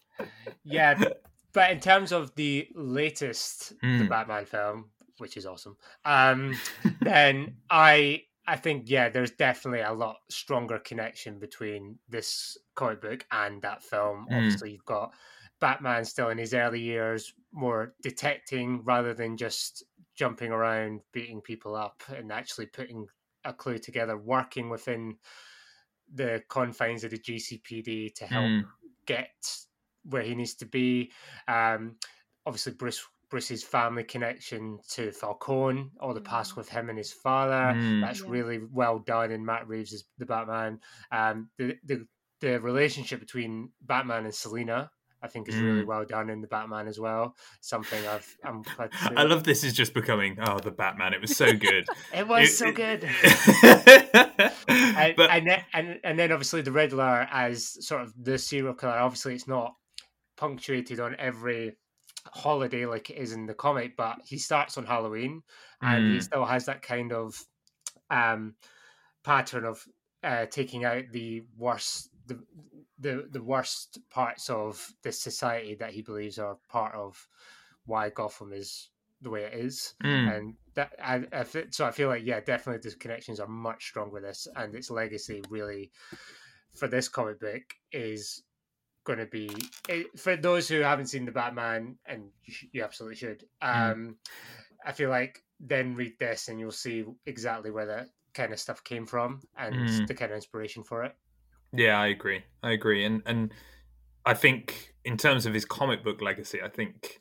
yeah, 0.65 0.95
but- 0.95 1.23
but 1.53 1.71
in 1.71 1.81
terms 1.81 2.13
of 2.13 2.35
the 2.35 2.69
latest 2.75 3.71
the 3.81 3.87
Mm. 3.87 4.09
Batman 4.11 4.45
film, 4.45 4.91
which 5.17 5.39
is 5.39 5.47
awesome, 5.47 5.77
um, 6.05 6.55
then 7.01 7.57
I 7.71 8.25
I 8.47 8.57
think 8.57 8.91
yeah, 8.91 9.09
there's 9.09 9.31
definitely 9.31 9.81
a 9.81 9.93
lot 9.95 10.17
stronger 10.29 10.79
connection 10.79 11.39
between 11.39 11.99
this 12.11 12.59
comic 12.75 13.01
book 13.01 13.25
and 13.33 13.63
that 13.63 13.83
film. 13.83 14.27
Mm. 14.31 14.37
Obviously, 14.37 14.73
you've 14.73 14.85
got 14.85 15.15
Batman 15.59 16.05
still 16.05 16.29
in 16.29 16.37
his 16.37 16.53
early 16.53 16.81
years, 16.81 17.33
more 17.53 17.95
detecting 18.03 18.83
rather 18.85 19.15
than 19.15 19.39
just 19.39 19.83
jumping 20.17 20.53
around, 20.53 21.03
beating 21.13 21.41
people 21.43 21.75
up, 21.77 22.03
and 22.09 22.33
actually 22.33 22.67
putting 22.67 23.07
a 23.45 23.53
clue 23.55 23.79
together, 23.79 24.19
working 24.19 24.71
within 24.71 25.19
the 26.13 26.43
confines 26.49 27.05
of 27.05 27.11
the 27.11 27.19
GCPD 27.19 28.11
to 28.17 28.27
help 28.27 28.53
Mm. 28.53 28.71
get 29.07 29.35
where 30.05 30.23
he 30.23 30.35
needs 30.35 30.55
to 30.57 30.67
be. 30.67 31.13
Um, 31.49 31.99
obviously, 32.45 32.75
Bruce 32.75 33.05
Bruce's 33.29 33.65
family 33.65 34.05
connection 34.05 34.79
to 34.91 35.11
Falcone, 35.11 35.91
all 35.99 36.15
the 36.15 36.21
past 36.21 36.55
Mm. 36.55 36.57
with 36.57 36.69
him 36.69 36.89
and 36.89 36.97
his 36.99 37.13
father. 37.13 37.75
Mm. 37.75 38.01
That's 38.01 38.23
Yeah. 38.23 38.29
really 38.29 38.59
well 38.71 39.01
done 39.01 39.33
in 39.33 39.45
Matt 39.45 39.67
Reeves 39.67 39.93
as 39.93 40.05
the 40.19 40.27
Batman. 40.27 40.81
Um, 41.11 41.51
the 41.59 41.77
the 41.83 42.07
the 42.41 42.61
relationship 42.61 43.19
between 43.19 43.73
Batman 43.81 44.27
and 44.27 44.35
Selina, 44.35 44.91
I 45.23 45.29
think, 45.29 45.49
is 45.49 45.57
really 45.57 45.83
Mm. 45.83 45.87
well 45.87 46.05
done 46.05 46.29
in 46.31 46.41
the 46.41 46.47
Batman 46.47 46.87
as 46.87 47.01
well. 47.01 47.35
Something 47.61 48.07
I've 48.07 48.37
I'm 48.45 48.63
glad. 48.63 48.91
I 49.17 49.23
love 49.25 49.45
this 49.45 49.65
is 49.65 49.73
just 49.73 49.95
becoming 49.95 50.37
oh 50.41 50.59
the 50.59 50.71
Batman. 50.71 51.15
It 51.15 51.21
was 51.21 51.37
so 51.37 51.53
good. 51.53 51.87
It 52.15 52.29
was 52.29 52.49
It- 52.51 52.53
so 52.53 52.71
good. 52.73 53.05
and, 54.69 55.17
but 55.17 55.31
and 55.31 55.47
then 55.47 55.65
and 55.73 56.01
and 56.05 56.19
then 56.19 56.33
obviously 56.33 56.63
the 56.63 56.73
Riddler 56.73 57.27
as 57.31 57.85
sort 57.87 58.03
of 58.03 58.13
the 58.23 58.39
serial 58.39 58.75
killer. 58.75 58.93
Obviously, 58.93 59.35
it's 59.35 59.49
not 59.49 59.75
punctuated 60.37 61.01
on 61.01 61.17
every 61.19 61.77
holiday 62.33 62.87
like 62.87 63.11
it 63.11 63.17
is 63.17 63.33
in 63.33 63.47
the 63.47 63.55
comic, 63.55 63.97
but 63.97 64.19
he 64.25 64.39
starts 64.39 64.77
on 64.79 64.85
Halloween, 64.85 65.43
and 65.81 66.13
he 66.13 66.19
Mm. 66.19 66.23
still 66.23 66.45
has 66.45 66.67
that 66.67 66.83
kind 66.83 67.13
of 67.13 67.41
um 68.11 68.55
pattern 69.25 69.65
of 69.65 69.85
uh, 70.23 70.47
taking 70.47 70.85
out 70.85 71.05
the 71.13 71.43
worst 71.57 72.11
the, 72.27 72.39
the 72.99 73.29
the 73.31 73.43
worst 73.43 73.99
parts 74.11 74.51
of 74.51 74.93
this 75.03 75.21
society 75.21 75.75
that 75.77 75.93
he 75.93 76.03
believes 76.03 76.39
are 76.39 76.59
part 76.69 76.95
of 76.95 77.29
why 77.85 78.11
Gotham 78.11 78.53
is 78.53 78.91
the 79.23 79.31
way 79.31 79.45
it 79.45 79.55
is 79.55 79.95
Mm. 80.05 80.37
and 80.37 80.55
that 80.75 80.93
I, 81.03 81.25
I 81.33 81.45
so 81.71 81.87
I 81.87 81.91
feel 81.91 82.09
like 82.09 82.25
yeah, 82.25 82.41
definitely 82.41 82.89
the 82.91 82.97
connections 82.97 83.41
are 83.41 83.47
much 83.49 83.87
stronger. 83.87 84.15
with 84.15 84.25
This 84.25 84.47
and 84.57 84.75
its 84.75 84.91
legacy 84.91 85.43
really 85.49 85.91
for 86.75 86.89
this 86.89 87.09
comic 87.09 87.41
book 87.41 87.63
is 87.93 88.43
going 89.05 89.19
to 89.19 89.27
be 89.27 89.49
it, 89.89 90.19
for 90.19 90.37
those 90.37 90.69
who 90.69 90.81
haven't 90.81 91.07
seen 91.07 91.25
the 91.25 91.33
Batman, 91.33 91.97
and 92.05 92.25
you, 92.45 92.53
sh- 92.53 92.67
you 92.73 92.83
absolutely 92.85 93.17
should. 93.17 93.45
Mm. 93.63 93.93
Um, 93.93 94.17
I 94.85 94.93
feel 94.93 95.09
like 95.11 95.43
then 95.61 95.95
read 95.95 96.19
this 96.19 96.49
and 96.49 96.61
you'll 96.61 96.71
see 96.73 97.05
exactly 97.25 97.71
where 97.71 97.87
that 97.87 98.09
kind 98.35 98.53
of 98.53 98.59
stuff 98.61 98.85
came 98.85 99.07
from 99.07 99.41
and 99.57 99.75
Mm. 99.77 100.07
the 100.07 100.15
kind 100.15 100.33
of 100.33 100.37
inspiration 100.37 100.83
for 100.85 101.05
it. 101.05 101.15
Yeah, 101.77 102.01
I 102.01 102.09
agree. 102.09 102.43
I 102.63 102.73
agree, 102.73 103.05
and 103.05 103.23
and 103.27 103.53
I 104.25 104.35
think 104.35 104.95
in 105.05 105.17
terms 105.17 105.47
of 105.47 105.55
his 105.55 105.65
comic 105.65 106.03
book 106.03 106.21
legacy, 106.21 106.61
I 106.63 106.69
think, 106.69 107.21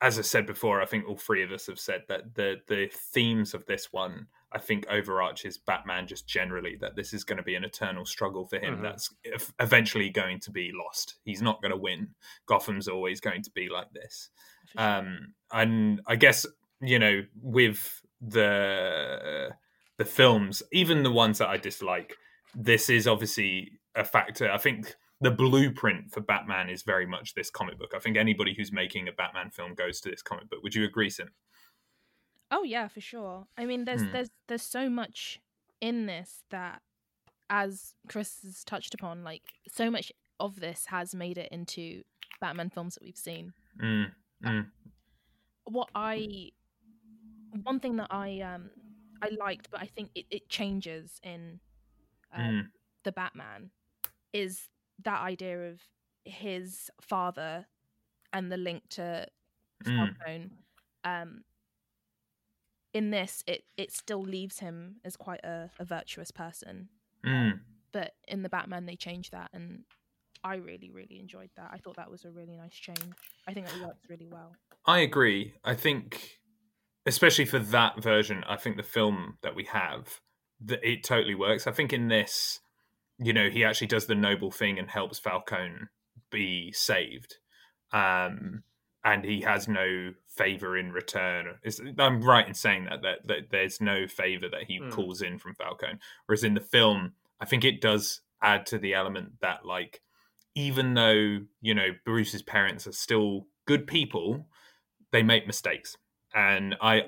as 0.00 0.18
I 0.18 0.22
said 0.22 0.46
before, 0.46 0.82
I 0.82 0.86
think 0.86 1.08
all 1.08 1.16
three 1.16 1.42
of 1.42 1.50
us 1.50 1.66
have 1.66 1.80
said 1.80 2.02
that 2.08 2.34
the 2.34 2.56
the 2.68 2.90
themes 2.92 3.54
of 3.54 3.64
this 3.66 3.92
one, 3.92 4.26
I 4.52 4.58
think, 4.58 4.86
overarches 4.90 5.56
Batman 5.58 6.06
just 6.06 6.26
generally. 6.28 6.76
That 6.76 6.96
this 6.96 7.12
is 7.12 7.24
going 7.24 7.38
to 7.38 7.42
be 7.42 7.54
an 7.54 7.64
eternal 7.64 8.04
struggle 8.04 8.46
for 8.46 8.58
him. 8.58 8.78
Mhm. 8.78 8.82
That's 8.82 9.14
eventually 9.60 10.10
going 10.10 10.40
to 10.40 10.50
be 10.50 10.72
lost. 10.74 11.16
He's 11.24 11.42
not 11.42 11.62
going 11.62 11.72
to 11.72 11.78
win. 11.78 12.14
Gotham's 12.46 12.88
always 12.88 13.20
going 13.20 13.42
to 13.42 13.50
be 13.50 13.68
like 13.68 13.90
this. 13.92 14.30
Um, 14.76 15.34
and 15.50 16.00
I 16.06 16.16
guess 16.16 16.46
you 16.80 16.98
know 16.98 17.22
with 17.40 18.02
the 18.20 19.54
the 19.98 20.04
films, 20.04 20.62
even 20.72 21.02
the 21.02 21.12
ones 21.12 21.38
that 21.38 21.48
I 21.48 21.56
dislike, 21.56 22.16
this 22.54 22.88
is 22.88 23.06
obviously 23.06 23.78
a 23.94 24.04
factor. 24.04 24.50
I 24.50 24.58
think 24.58 24.94
the 25.20 25.30
blueprint 25.30 26.10
for 26.12 26.20
Batman 26.20 26.68
is 26.68 26.82
very 26.82 27.06
much 27.06 27.34
this 27.34 27.50
comic 27.50 27.78
book. 27.78 27.92
I 27.94 27.98
think 27.98 28.16
anybody 28.16 28.54
who's 28.56 28.72
making 28.72 29.08
a 29.08 29.12
Batman 29.12 29.50
film 29.50 29.74
goes 29.74 30.00
to 30.00 30.10
this 30.10 30.22
comic 30.22 30.48
book. 30.50 30.62
Would 30.62 30.74
you 30.74 30.84
agree, 30.84 31.10
Sim? 31.10 31.30
Oh 32.50 32.64
yeah, 32.64 32.88
for 32.88 33.00
sure. 33.00 33.46
I 33.56 33.64
mean, 33.64 33.84
there's 33.84 34.02
Hmm. 34.02 34.12
there's 34.12 34.30
there's 34.48 34.62
so 34.62 34.90
much 34.90 35.40
in 35.80 36.06
this 36.06 36.44
that, 36.50 36.82
as 37.50 37.94
Chris 38.08 38.40
has 38.42 38.64
touched 38.64 38.94
upon, 38.94 39.24
like 39.24 39.42
so 39.68 39.90
much 39.90 40.12
of 40.40 40.60
this 40.60 40.86
has 40.86 41.14
made 41.14 41.38
it 41.38 41.50
into 41.52 42.02
Batman 42.40 42.70
films 42.70 42.94
that 42.94 43.02
we've 43.02 43.16
seen. 43.16 43.52
Mm, 43.80 44.12
What 45.64 45.88
I, 45.94 46.50
one 47.62 47.78
thing 47.80 47.96
that 47.96 48.08
I 48.10 48.40
um 48.40 48.70
I 49.22 49.28
liked, 49.38 49.70
but 49.70 49.80
I 49.80 49.86
think 49.86 50.10
it, 50.14 50.26
it 50.30 50.48
changes 50.48 51.20
in 51.22 51.60
um, 52.34 52.42
mm, 52.42 52.62
the 53.04 53.12
Batman, 53.12 53.70
is 54.32 54.68
that 55.04 55.20
idea 55.20 55.70
of 55.70 55.80
his 56.24 56.90
father 57.00 57.66
and 58.32 58.50
the 58.50 58.56
link 58.56 58.82
to 58.90 59.26
Mm. 59.84 60.16
Falcone. 60.16 60.50
Um, 61.04 61.44
in 62.94 63.10
this, 63.10 63.42
it 63.46 63.64
it 63.76 63.92
still 63.92 64.22
leaves 64.22 64.58
him 64.58 64.96
as 65.04 65.16
quite 65.16 65.40
a, 65.44 65.70
a 65.78 65.84
virtuous 65.84 66.30
person, 66.30 66.88
mm. 67.24 67.58
but 67.92 68.12
in 68.28 68.42
the 68.42 68.48
Batman 68.48 68.86
they 68.86 68.96
changed 68.96 69.32
that, 69.32 69.50
and 69.52 69.84
I 70.44 70.56
really 70.56 70.90
really 70.90 71.18
enjoyed 71.18 71.50
that. 71.56 71.70
I 71.72 71.78
thought 71.78 71.96
that 71.96 72.10
was 72.10 72.24
a 72.24 72.30
really 72.30 72.56
nice 72.56 72.74
change. 72.74 73.14
I 73.48 73.54
think 73.54 73.66
it 73.66 73.82
works 73.82 74.08
really 74.10 74.28
well. 74.30 74.52
I 74.84 74.98
agree. 74.98 75.54
I 75.64 75.74
think, 75.74 76.38
especially 77.06 77.46
for 77.46 77.58
that 77.58 78.02
version, 78.02 78.44
I 78.46 78.56
think 78.56 78.76
the 78.76 78.82
film 78.82 79.38
that 79.42 79.54
we 79.54 79.64
have, 79.64 80.20
that 80.64 80.80
it 80.84 81.02
totally 81.02 81.34
works. 81.34 81.66
I 81.66 81.72
think 81.72 81.92
in 81.92 82.08
this, 82.08 82.60
you 83.22 83.32
know, 83.32 83.48
he 83.50 83.64
actually 83.64 83.86
does 83.88 84.06
the 84.06 84.14
noble 84.14 84.50
thing 84.50 84.78
and 84.78 84.90
helps 84.90 85.18
Falcone 85.18 85.86
be 86.30 86.72
saved, 86.72 87.36
um, 87.92 88.62
and 89.04 89.24
he 89.24 89.40
has 89.42 89.68
no 89.68 90.12
favor 90.28 90.76
in 90.76 90.92
return. 90.92 91.46
Is 91.62 91.80
I'm 91.98 92.22
right 92.22 92.46
in 92.46 92.54
saying 92.54 92.86
that 92.86 93.02
that, 93.02 93.26
that 93.26 93.50
there's 93.50 93.80
no 93.80 94.06
favor 94.06 94.48
that 94.48 94.64
he 94.64 94.80
Mm. 94.80 94.90
calls 94.90 95.22
in 95.22 95.38
from 95.38 95.54
Falcone, 95.54 95.98
whereas 96.26 96.44
in 96.44 96.54
the 96.54 96.60
film, 96.60 97.14
I 97.40 97.44
think 97.44 97.64
it 97.64 97.80
does 97.80 98.20
add 98.42 98.66
to 98.66 98.78
the 98.78 98.94
element 98.94 99.40
that 99.40 99.64
like 99.64 100.00
even 100.54 100.94
though 100.94 101.40
you 101.60 101.74
know 101.74 101.88
Bruce's 102.04 102.42
parents 102.42 102.86
are 102.86 102.92
still 102.92 103.46
good 103.66 103.86
people, 103.86 104.46
they 105.10 105.22
make 105.22 105.46
mistakes, 105.46 105.96
and 106.34 106.76
I 106.80 107.02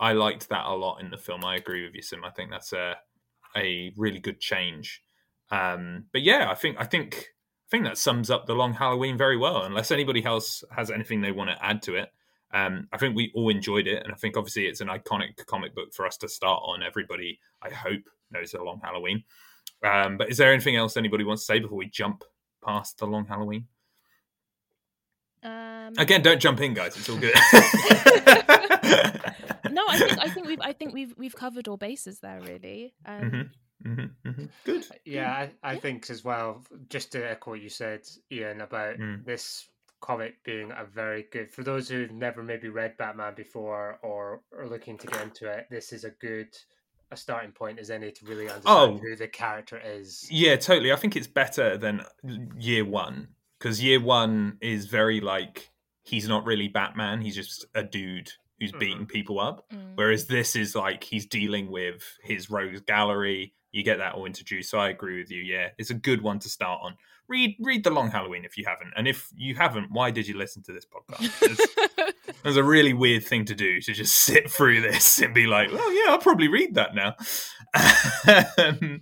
I 0.00 0.10
I 0.10 0.12
liked 0.12 0.48
that 0.48 0.66
a 0.66 0.74
lot 0.74 1.00
in 1.00 1.10
the 1.10 1.18
film. 1.18 1.44
I 1.44 1.56
agree 1.56 1.84
with 1.84 1.94
you, 1.94 2.02
Sim. 2.02 2.24
I 2.24 2.30
think 2.30 2.50
that's 2.50 2.72
a 2.72 2.96
a 3.56 3.92
really 3.96 4.20
good 4.20 4.40
change. 4.40 5.02
Um, 5.50 6.04
but 6.12 6.22
yeah, 6.22 6.50
I 6.50 6.54
think 6.54 6.76
I 6.78 6.84
think 6.84 7.14
I 7.16 7.68
think 7.70 7.84
that 7.84 7.98
sums 7.98 8.30
up 8.30 8.46
the 8.46 8.54
Long 8.54 8.74
Halloween 8.74 9.16
very 9.16 9.36
well. 9.36 9.64
Unless 9.64 9.90
anybody 9.90 10.24
else 10.24 10.62
has 10.74 10.90
anything 10.90 11.20
they 11.20 11.32
want 11.32 11.50
to 11.50 11.64
add 11.64 11.82
to 11.82 11.96
it, 11.96 12.12
um, 12.52 12.88
I 12.92 12.98
think 12.98 13.16
we 13.16 13.32
all 13.34 13.48
enjoyed 13.48 13.86
it, 13.86 14.02
and 14.04 14.12
I 14.12 14.16
think 14.16 14.36
obviously 14.36 14.66
it's 14.66 14.80
an 14.80 14.88
iconic 14.88 15.44
comic 15.46 15.74
book 15.74 15.92
for 15.92 16.06
us 16.06 16.16
to 16.18 16.28
start 16.28 16.62
on. 16.64 16.82
Everybody, 16.82 17.40
I 17.62 17.70
hope, 17.70 18.02
knows 18.30 18.52
the 18.52 18.62
Long 18.62 18.80
Halloween. 18.82 19.24
Um, 19.84 20.16
but 20.18 20.30
is 20.30 20.36
there 20.38 20.52
anything 20.52 20.76
else 20.76 20.96
anybody 20.96 21.24
wants 21.24 21.42
to 21.42 21.46
say 21.52 21.58
before 21.60 21.78
we 21.78 21.88
jump 21.88 22.24
past 22.64 22.98
the 22.98 23.06
Long 23.06 23.26
Halloween? 23.26 23.66
Um, 25.42 25.92
Again, 25.96 26.22
don't 26.22 26.40
jump 26.40 26.60
in, 26.60 26.74
guys. 26.74 26.96
It's 26.96 27.08
all 27.08 27.16
good. 27.16 27.32
no, 29.70 29.84
I 29.88 29.98
think 29.98 30.18
I 30.18 30.28
think 30.30 30.46
we've 30.46 30.60
I 30.60 30.72
think 30.72 30.94
we've 30.94 31.14
we've 31.16 31.36
covered 31.36 31.68
all 31.68 31.76
bases 31.76 32.20
there 32.20 32.40
really. 32.40 32.92
Um, 33.06 33.20
Mhm. 33.30 33.50
Hmm 33.82 34.04
hmm 34.24 34.44
Good. 34.64 34.86
Yeah, 35.04 35.30
I, 35.30 35.50
I 35.62 35.74
Yeah. 35.74 35.80
think 35.80 36.10
as 36.10 36.24
well, 36.24 36.64
just 36.88 37.12
to 37.12 37.28
echo 37.30 37.50
what 37.52 37.60
you 37.60 37.68
said, 37.68 38.02
Ian, 38.32 38.60
about 38.60 38.98
Mm. 38.98 39.24
this 39.24 39.68
comic 40.00 40.42
being 40.44 40.70
a 40.70 40.84
very 40.84 41.24
good 41.32 41.50
for 41.52 41.64
those 41.64 41.88
who've 41.88 42.10
never 42.12 42.42
maybe 42.42 42.68
read 42.68 42.96
Batman 42.98 43.34
before 43.34 43.98
or 44.02 44.42
are 44.56 44.68
looking 44.68 44.96
to 44.98 45.06
get 45.08 45.22
into 45.22 45.48
it, 45.50 45.66
this 45.70 45.92
is 45.92 46.04
a 46.04 46.10
good 46.10 46.48
a 47.10 47.16
starting 47.16 47.52
point 47.52 47.78
as 47.78 47.90
any 47.90 48.12
to 48.12 48.26
really 48.26 48.48
understand 48.48 48.66
Oh. 48.66 48.98
who 48.98 49.16
the 49.16 49.26
character 49.26 49.80
is. 49.82 50.28
Yeah, 50.30 50.56
totally. 50.56 50.92
I 50.92 50.96
think 50.96 51.16
it's 51.16 51.26
better 51.26 51.76
than 51.78 52.04
year 52.58 52.84
one 52.84 53.28
because 53.58 53.82
year 53.82 53.98
one 54.00 54.58
is 54.60 54.86
very 54.86 55.20
like 55.20 55.70
he's 56.04 56.28
not 56.28 56.44
really 56.44 56.68
Batman. 56.68 57.20
He's 57.22 57.34
just 57.34 57.64
a 57.74 57.82
dude 57.82 58.30
who's 58.60 58.72
Mhm. 58.72 58.78
beating 58.78 59.06
people 59.06 59.40
up. 59.40 59.64
mm, 59.72 59.92
Whereas 59.96 60.26
this 60.26 60.54
is 60.54 60.74
like 60.76 61.02
he's 61.02 61.26
dealing 61.26 61.70
with 61.70 62.04
his 62.22 62.50
rogues 62.50 62.80
gallery. 62.82 63.54
You 63.72 63.82
get 63.82 63.98
that 63.98 64.14
all 64.14 64.24
introduced. 64.24 64.70
So 64.70 64.78
I 64.78 64.88
agree 64.88 65.18
with 65.18 65.30
you. 65.30 65.42
Yeah, 65.42 65.68
it's 65.78 65.90
a 65.90 65.94
good 65.94 66.22
one 66.22 66.38
to 66.40 66.48
start 66.48 66.80
on. 66.82 66.96
Read 67.28 67.56
read 67.60 67.84
the 67.84 67.90
Long 67.90 68.10
Halloween 68.10 68.44
if 68.44 68.56
you 68.56 68.64
haven't, 68.66 68.92
and 68.96 69.06
if 69.06 69.28
you 69.36 69.54
haven't, 69.54 69.88
why 69.90 70.10
did 70.10 70.26
you 70.26 70.38
listen 70.38 70.62
to 70.62 70.72
this 70.72 70.86
podcast? 70.86 71.60
It's, 72.44 72.56
a 72.56 72.62
really 72.62 72.94
weird 72.94 73.24
thing 73.24 73.44
to 73.44 73.54
do 73.54 73.82
to 73.82 73.92
just 73.92 74.16
sit 74.16 74.50
through 74.50 74.80
this 74.80 75.18
and 75.20 75.34
be 75.34 75.46
like, 75.46 75.68
"Oh 75.70 76.04
yeah, 76.04 76.12
I'll 76.12 76.20
probably 76.20 76.48
read 76.48 76.74
that 76.76 76.94
now." 76.94 77.14
um, 78.64 79.00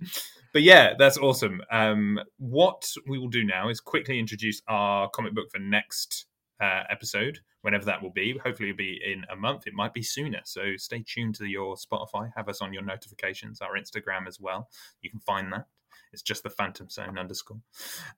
but 0.51 0.63
yeah, 0.63 0.93
that's 0.97 1.17
awesome. 1.17 1.61
Um, 1.71 2.19
what 2.37 2.91
we 3.07 3.17
will 3.17 3.29
do 3.29 3.45
now 3.45 3.69
is 3.69 3.79
quickly 3.79 4.19
introduce 4.19 4.61
our 4.67 5.09
comic 5.09 5.33
book 5.33 5.49
for 5.49 5.59
next 5.59 6.25
uh, 6.61 6.83
episode, 6.89 7.39
whenever 7.61 7.85
that 7.85 8.01
will 8.01 8.11
be. 8.11 8.37
Hopefully, 8.37 8.69
it'll 8.69 8.77
be 8.77 8.99
in 9.03 9.25
a 9.31 9.35
month. 9.35 9.67
It 9.67 9.73
might 9.73 9.93
be 9.93 10.03
sooner. 10.03 10.41
So 10.45 10.75
stay 10.77 11.03
tuned 11.05 11.35
to 11.35 11.45
your 11.45 11.75
Spotify. 11.75 12.31
Have 12.35 12.49
us 12.49 12.61
on 12.61 12.73
your 12.73 12.83
notifications. 12.83 13.61
Our 13.61 13.77
Instagram 13.77 14.27
as 14.27 14.39
well. 14.39 14.69
You 15.01 15.09
can 15.09 15.19
find 15.19 15.51
that. 15.53 15.65
It's 16.13 16.21
just 16.21 16.43
the 16.43 16.49
Fantom 16.49 16.89
Zone 16.89 17.17
underscore. 17.17 17.59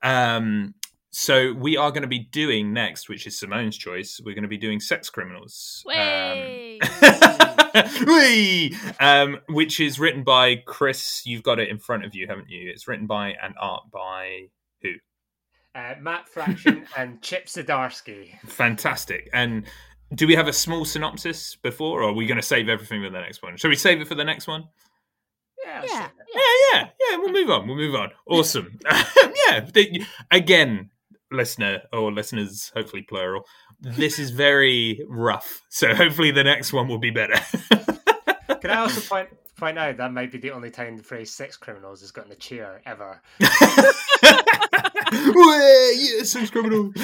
Um, 0.03 0.75
so 1.11 1.53
we 1.53 1.75
are 1.75 1.89
going 1.91 2.03
to 2.03 2.07
be 2.07 2.19
doing 2.19 2.71
next, 2.71 3.09
which 3.09 3.25
is 3.25 3.39
Symone's 3.39 3.77
choice. 3.77 4.21
We're 4.23 4.35
going 4.35 4.43
to 4.43 4.49
be 4.49 4.57
doing 4.57 4.79
Sex 4.79 5.09
Criminals. 5.09 5.83
Um, 5.87 6.77
um, 8.99 9.39
which 9.49 9.79
is 9.79 9.99
written 9.99 10.23
by 10.23 10.57
Chris. 10.57 11.23
You've 11.25 11.43
got 11.43 11.59
it 11.59 11.69
in 11.69 11.79
front 11.79 12.05
of 12.05 12.13
you, 12.13 12.27
haven't 12.27 12.49
you? 12.49 12.69
It's 12.69 12.87
written 12.87 13.07
by 13.07 13.33
and 13.41 13.55
art 13.59 13.83
by 13.91 14.49
who? 14.83 14.93
Uh, 15.75 15.93
Matt 16.01 16.27
Fraction 16.27 16.85
and 16.97 17.21
Chip 17.21 17.45
Zdarsky. 17.45 18.39
Fantastic. 18.47 19.29
And 19.33 19.65
do 20.15 20.25
we 20.25 20.35
have 20.35 20.47
a 20.47 20.53
small 20.53 20.85
synopsis 20.85 21.55
before, 21.61 22.01
or 22.01 22.09
are 22.09 22.13
we 22.13 22.25
going 22.25 22.39
to 22.39 22.45
save 22.45 22.69
everything 22.69 23.03
for 23.03 23.09
the 23.09 23.19
next 23.19 23.43
one? 23.43 23.57
Shall 23.57 23.69
we 23.69 23.75
save 23.75 24.01
it 24.01 24.07
for 24.07 24.15
the 24.15 24.23
next 24.23 24.47
one? 24.47 24.65
Yeah, 25.63 25.83
Yeah. 25.85 26.07
Yeah, 26.33 26.41
yeah, 26.73 26.87
yeah. 27.11 27.17
We'll 27.17 27.31
move 27.31 27.49
on. 27.49 27.67
We'll 27.67 27.77
move 27.77 27.95
on. 27.95 28.09
Awesome. 28.27 28.79
yeah. 29.49 29.67
Again, 30.31 30.89
listener 31.31 31.81
or 31.93 32.11
listeners, 32.11 32.71
hopefully 32.75 33.03
plural. 33.03 33.45
This 33.81 34.19
is 34.19 34.31
very 34.31 35.01
rough, 35.07 35.61
so 35.69 35.93
hopefully 35.93 36.31
the 36.31 36.43
next 36.43 36.73
one 36.73 36.87
will 36.87 36.99
be 36.99 37.11
better. 37.11 37.39
Can 38.61 38.71
I 38.71 38.77
also 38.81 39.01
point 39.01 39.29
point 39.59 39.77
out 39.77 39.97
that 39.97 40.11
might 40.13 40.31
be 40.31 40.37
the 40.37 40.51
only 40.51 40.71
time 40.71 40.97
the 40.97 41.03
phrase 41.03 41.31
"sex 41.31 41.57
criminals" 41.57 42.01
has 42.01 42.11
gotten 42.11 42.31
a 42.31 42.35
cheer 42.35 42.81
ever? 42.85 43.21
Way, 45.11 45.91
yes, 45.97 46.29
sex 46.31 46.49
criminal. 46.49 46.91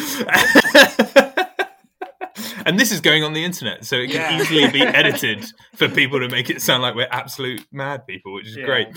and 2.65 2.79
this 2.79 2.91
is 2.91 3.01
going 3.01 3.23
on 3.23 3.33
the 3.33 3.43
internet, 3.43 3.85
so 3.85 3.95
it 3.97 4.11
can 4.11 4.15
Yeah. 4.15 4.41
easily 4.41 4.69
be 4.71 4.81
edited 5.01 5.45
for 5.75 5.87
people 5.89 6.19
to 6.19 6.29
make 6.29 6.49
it 6.49 6.61
sound 6.61 6.81
like 6.83 6.95
we're 6.95 7.07
absolute 7.11 7.65
mad 7.71 8.05
people, 8.07 8.33
which 8.33 8.47
is 8.47 8.55
Yeah. 8.57 8.65
great. 8.65 8.87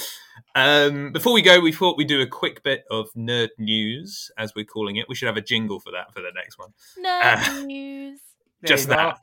Um, 0.55 1.13
before 1.13 1.33
we 1.33 1.43
go, 1.43 1.61
we 1.61 1.73
thought 1.73 1.97
we'd 1.97 2.09
do 2.09 2.21
a 2.21 2.27
quick 2.27 2.63
bit 2.63 2.85
of 2.91 3.09
nerd 3.17 3.51
news, 3.59 4.31
as 4.39 4.55
we're 4.55 4.65
calling 4.65 4.97
it. 4.97 5.07
We 5.09 5.15
should 5.15 5.27
have 5.27 5.37
a 5.37 5.43
jingle 5.43 5.81
for 5.81 5.91
that 5.93 6.13
for 6.13 6.21
the 6.21 6.31
next 6.35 6.59
one. 6.59 6.71
Nerd 7.03 7.49
Uh, 7.49 7.63
news. 7.65 8.21
There 8.61 8.77
Just 8.77 8.89
that. 8.89 9.21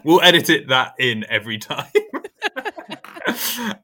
we'll 0.04 0.20
edit 0.22 0.50
it 0.50 0.68
that 0.68 0.94
in 0.98 1.24
every 1.28 1.58
time. 1.58 1.86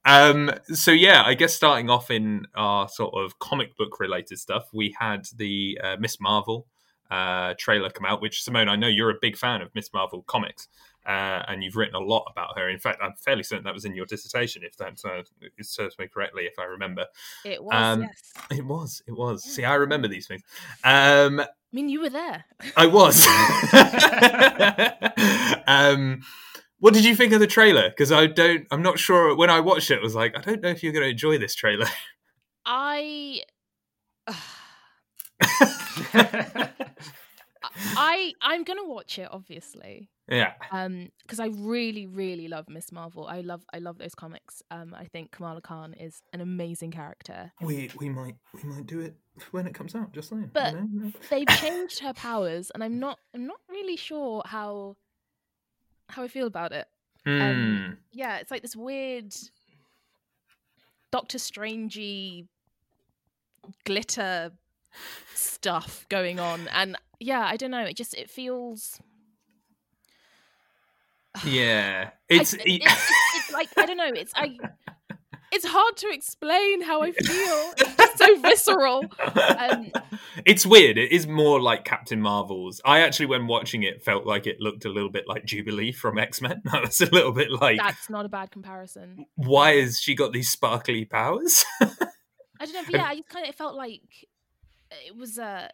um, 0.05 0.51
so 0.73 0.91
yeah, 0.91 1.23
I 1.25 1.35
guess 1.35 1.55
starting 1.55 1.89
off 1.89 2.11
in 2.11 2.47
our 2.57 2.89
sort 2.89 3.15
of 3.15 3.39
comic 3.39 3.77
book 3.77 4.01
related 4.01 4.39
stuff, 4.39 4.69
we 4.73 4.95
had 4.99 5.27
the 5.37 5.79
uh, 5.83 5.97
Miss 6.01 6.21
Marvel 6.21 6.67
uh, 7.13 7.55
trailer 7.59 7.91
come 7.91 8.07
out. 8.07 8.21
Which 8.21 8.43
Symone, 8.45 8.69
I 8.69 8.75
know 8.75 8.89
you're 8.89 9.11
a 9.11 9.19
big 9.21 9.37
fan 9.37 9.63
of 9.63 9.73
Miss 9.75 9.93
Marvel 9.93 10.23
comics. 10.23 10.69
Uh, 11.07 11.43
and 11.49 11.65
you've 11.65 11.77
written 11.77 11.95
a 11.95 12.01
lot 12.01 12.25
about 12.31 12.59
her. 12.59 12.69
In 12.69 12.79
fact, 12.79 13.01
I'm 13.03 13.15
fairly 13.15 13.43
certain 13.43 13.65
that 13.65 13.73
was 13.73 13.87
in 13.87 13.95
your 13.95 14.05
dissertation, 14.05 14.63
if 14.63 14.77
that 14.77 15.03
uh, 15.03 15.23
serves 15.63 15.99
me 15.99 16.07
correctly, 16.07 16.45
if 16.45 16.59
I 16.59 16.65
remember. 16.65 17.07
It 17.43 17.65
was, 17.65 17.75
um, 17.75 18.03
yes. 18.03 18.59
It 18.59 18.67
was, 18.67 19.03
it 19.09 19.13
was. 19.13 19.43
See, 19.43 19.65
I 19.65 19.77
remember 19.77 20.09
these 20.09 20.27
things. 20.27 20.43
Um, 20.85 21.41
I 21.73 21.77
mean, 21.77 21.89
you 21.89 22.01
were 22.01 22.11
there. 22.11 22.45
I 22.77 22.87
was. 22.87 23.25
um, 25.69 26.23
what 26.81 26.95
did 26.95 27.05
you 27.05 27.15
think 27.15 27.33
of 27.33 27.39
the 27.39 27.47
trailer? 27.47 27.91
Because 27.91 28.11
I 28.11 28.27
don't, 28.27 28.67
I'm 28.73 28.83
not 28.83 28.99
sure. 28.99 29.37
When 29.37 29.51
I 29.51 29.61
watched 29.61 29.91
it, 29.91 30.01
I 30.01 30.03
was 30.03 30.17
like, 30.17 30.37
I 30.37 30.41
don't 30.41 30.61
know 30.63 30.71
if 30.71 30.83
you're 30.83 30.93
going 30.93 31.05
to 31.05 31.11
enjoy 31.11 31.39
this 31.39 31.55
trailer. 31.55 31.87
I. 32.67 33.43
I 37.97 38.33
I'm 38.43 38.65
gonna 38.65 38.87
watch 38.87 39.19
it 39.19 39.29
obviously 39.31 40.11
yeah, 40.29 40.53
um 40.71 41.09
because 41.23 41.41
I 41.41 41.47
really 41.47 42.07
really 42.07 42.49
love 42.49 42.69
Miss 42.69 42.93
Marvel 42.93 43.27
I 43.27 43.41
love 43.41 43.63
I 43.73 43.79
love 43.79 43.99
those 43.99 44.15
comics 44.15 44.63
um 44.71 44.95
I 44.95 45.05
think 45.07 45.31
Kamala 45.33 45.61
Khan 45.61 45.95
is 45.95 46.23
an 46.33 46.41
amazing 46.41 46.91
character 46.91 47.53
we 47.61 47.91
we 47.99 48.09
might 48.09 48.37
we 48.55 48.69
might 48.69 48.87
do 48.87 49.01
it 49.01 49.15
when 49.53 49.67
it 49.67 49.75
comes 49.75 49.95
out. 49.95 50.13
Just 50.13 50.29
saying. 50.31 50.51
But- 50.53 50.75
you 50.75 50.89
know? 50.93 51.13
they've 51.31 51.47
changed 51.49 52.01
her 52.01 52.13
powers 52.15 52.71
and 52.75 52.83
I'm 52.85 52.99
not 52.99 53.19
I'm 53.35 53.47
not 53.47 53.61
really 53.69 53.97
sure 53.97 54.43
how 54.47 54.97
how 56.09 56.23
I 56.23 56.29
feel 56.29 56.47
about 56.47 56.73
it 56.73 56.87
Hmm. 57.27 57.93
yeah 58.13 58.39
it's 58.39 58.51
like 58.51 58.63
this 58.63 58.75
weird 58.75 59.35
Doctor 61.11 61.39
Strangey 61.39 62.47
glitter 63.85 64.53
stuff 65.35 66.07
going 66.09 66.41
on 66.41 66.67
and 66.69 66.97
yeah 67.19 67.45
I 67.47 67.57
don't 67.57 67.71
know 67.71 67.83
it 67.85 67.97
just 67.97 68.15
it 68.15 68.31
feels 68.31 69.01
yeah, 71.45 72.11
it's. 72.29 72.55
it- 72.55 72.63
it's, 72.65 72.85
it's, 72.85 73.37
it's 73.37 73.53
like 73.53 73.69
I 73.77 73.87
don't 73.87 73.97
know. 73.97 74.11
It's 74.13 74.33
I. 74.35 74.59
It's 75.53 75.65
hard 75.67 75.97
to 75.99 76.09
explain 76.13 76.83
how 76.83 77.03
I 77.03 77.13
feel. 77.13 77.73
It's 77.79 77.97
just 77.97 78.19
so 78.19 78.41
visceral. 78.41 79.05
Um, 79.37 79.91
it's 80.47 80.65
weird. 80.65 80.97
It 80.97 81.11
is 81.13 81.27
more 81.27 81.61
like 81.61 81.85
Captain 81.85 82.21
Marvel's. 82.21 82.81
I 82.85 83.01
actually, 83.01 83.27
when 83.27 83.47
watching 83.47 83.83
it, 83.83 84.03
felt 84.03 84.27
like 84.27 84.47
it 84.47 84.61
looked 84.61 84.85
a 84.85 84.89
little 84.89 85.11
bit 85.11 85.25
like 85.27 85.45
Jubilee 85.45 85.93
from 85.93 86.19
X 86.19 86.41
Men. 86.41 86.63
I 86.73 86.81
was 86.81 87.01
a 87.01 87.07
little 87.11 87.33
bit 87.33 87.51
like, 87.51 87.79
that's 87.79 88.09
not 88.09 88.25
a 88.25 88.29
bad 88.29 88.51
comparison. 88.51 89.27
why 89.35 89.77
has 89.81 89.99
she 90.01 90.15
got 90.15 90.33
these 90.33 90.49
sparkly 90.51 91.05
powers? 91.05 91.65
I 91.81 91.87
don't 92.67 92.73
know. 92.75 92.83
But 92.87 92.95
yeah, 92.95 93.05
I 93.07 93.17
just 93.17 93.29
kind 93.29 93.45
of 93.45 93.51
it 93.51 93.57
felt 93.57 93.75
like 93.75 94.03
it 95.07 95.17
was 95.17 95.39
uh, 95.39 95.69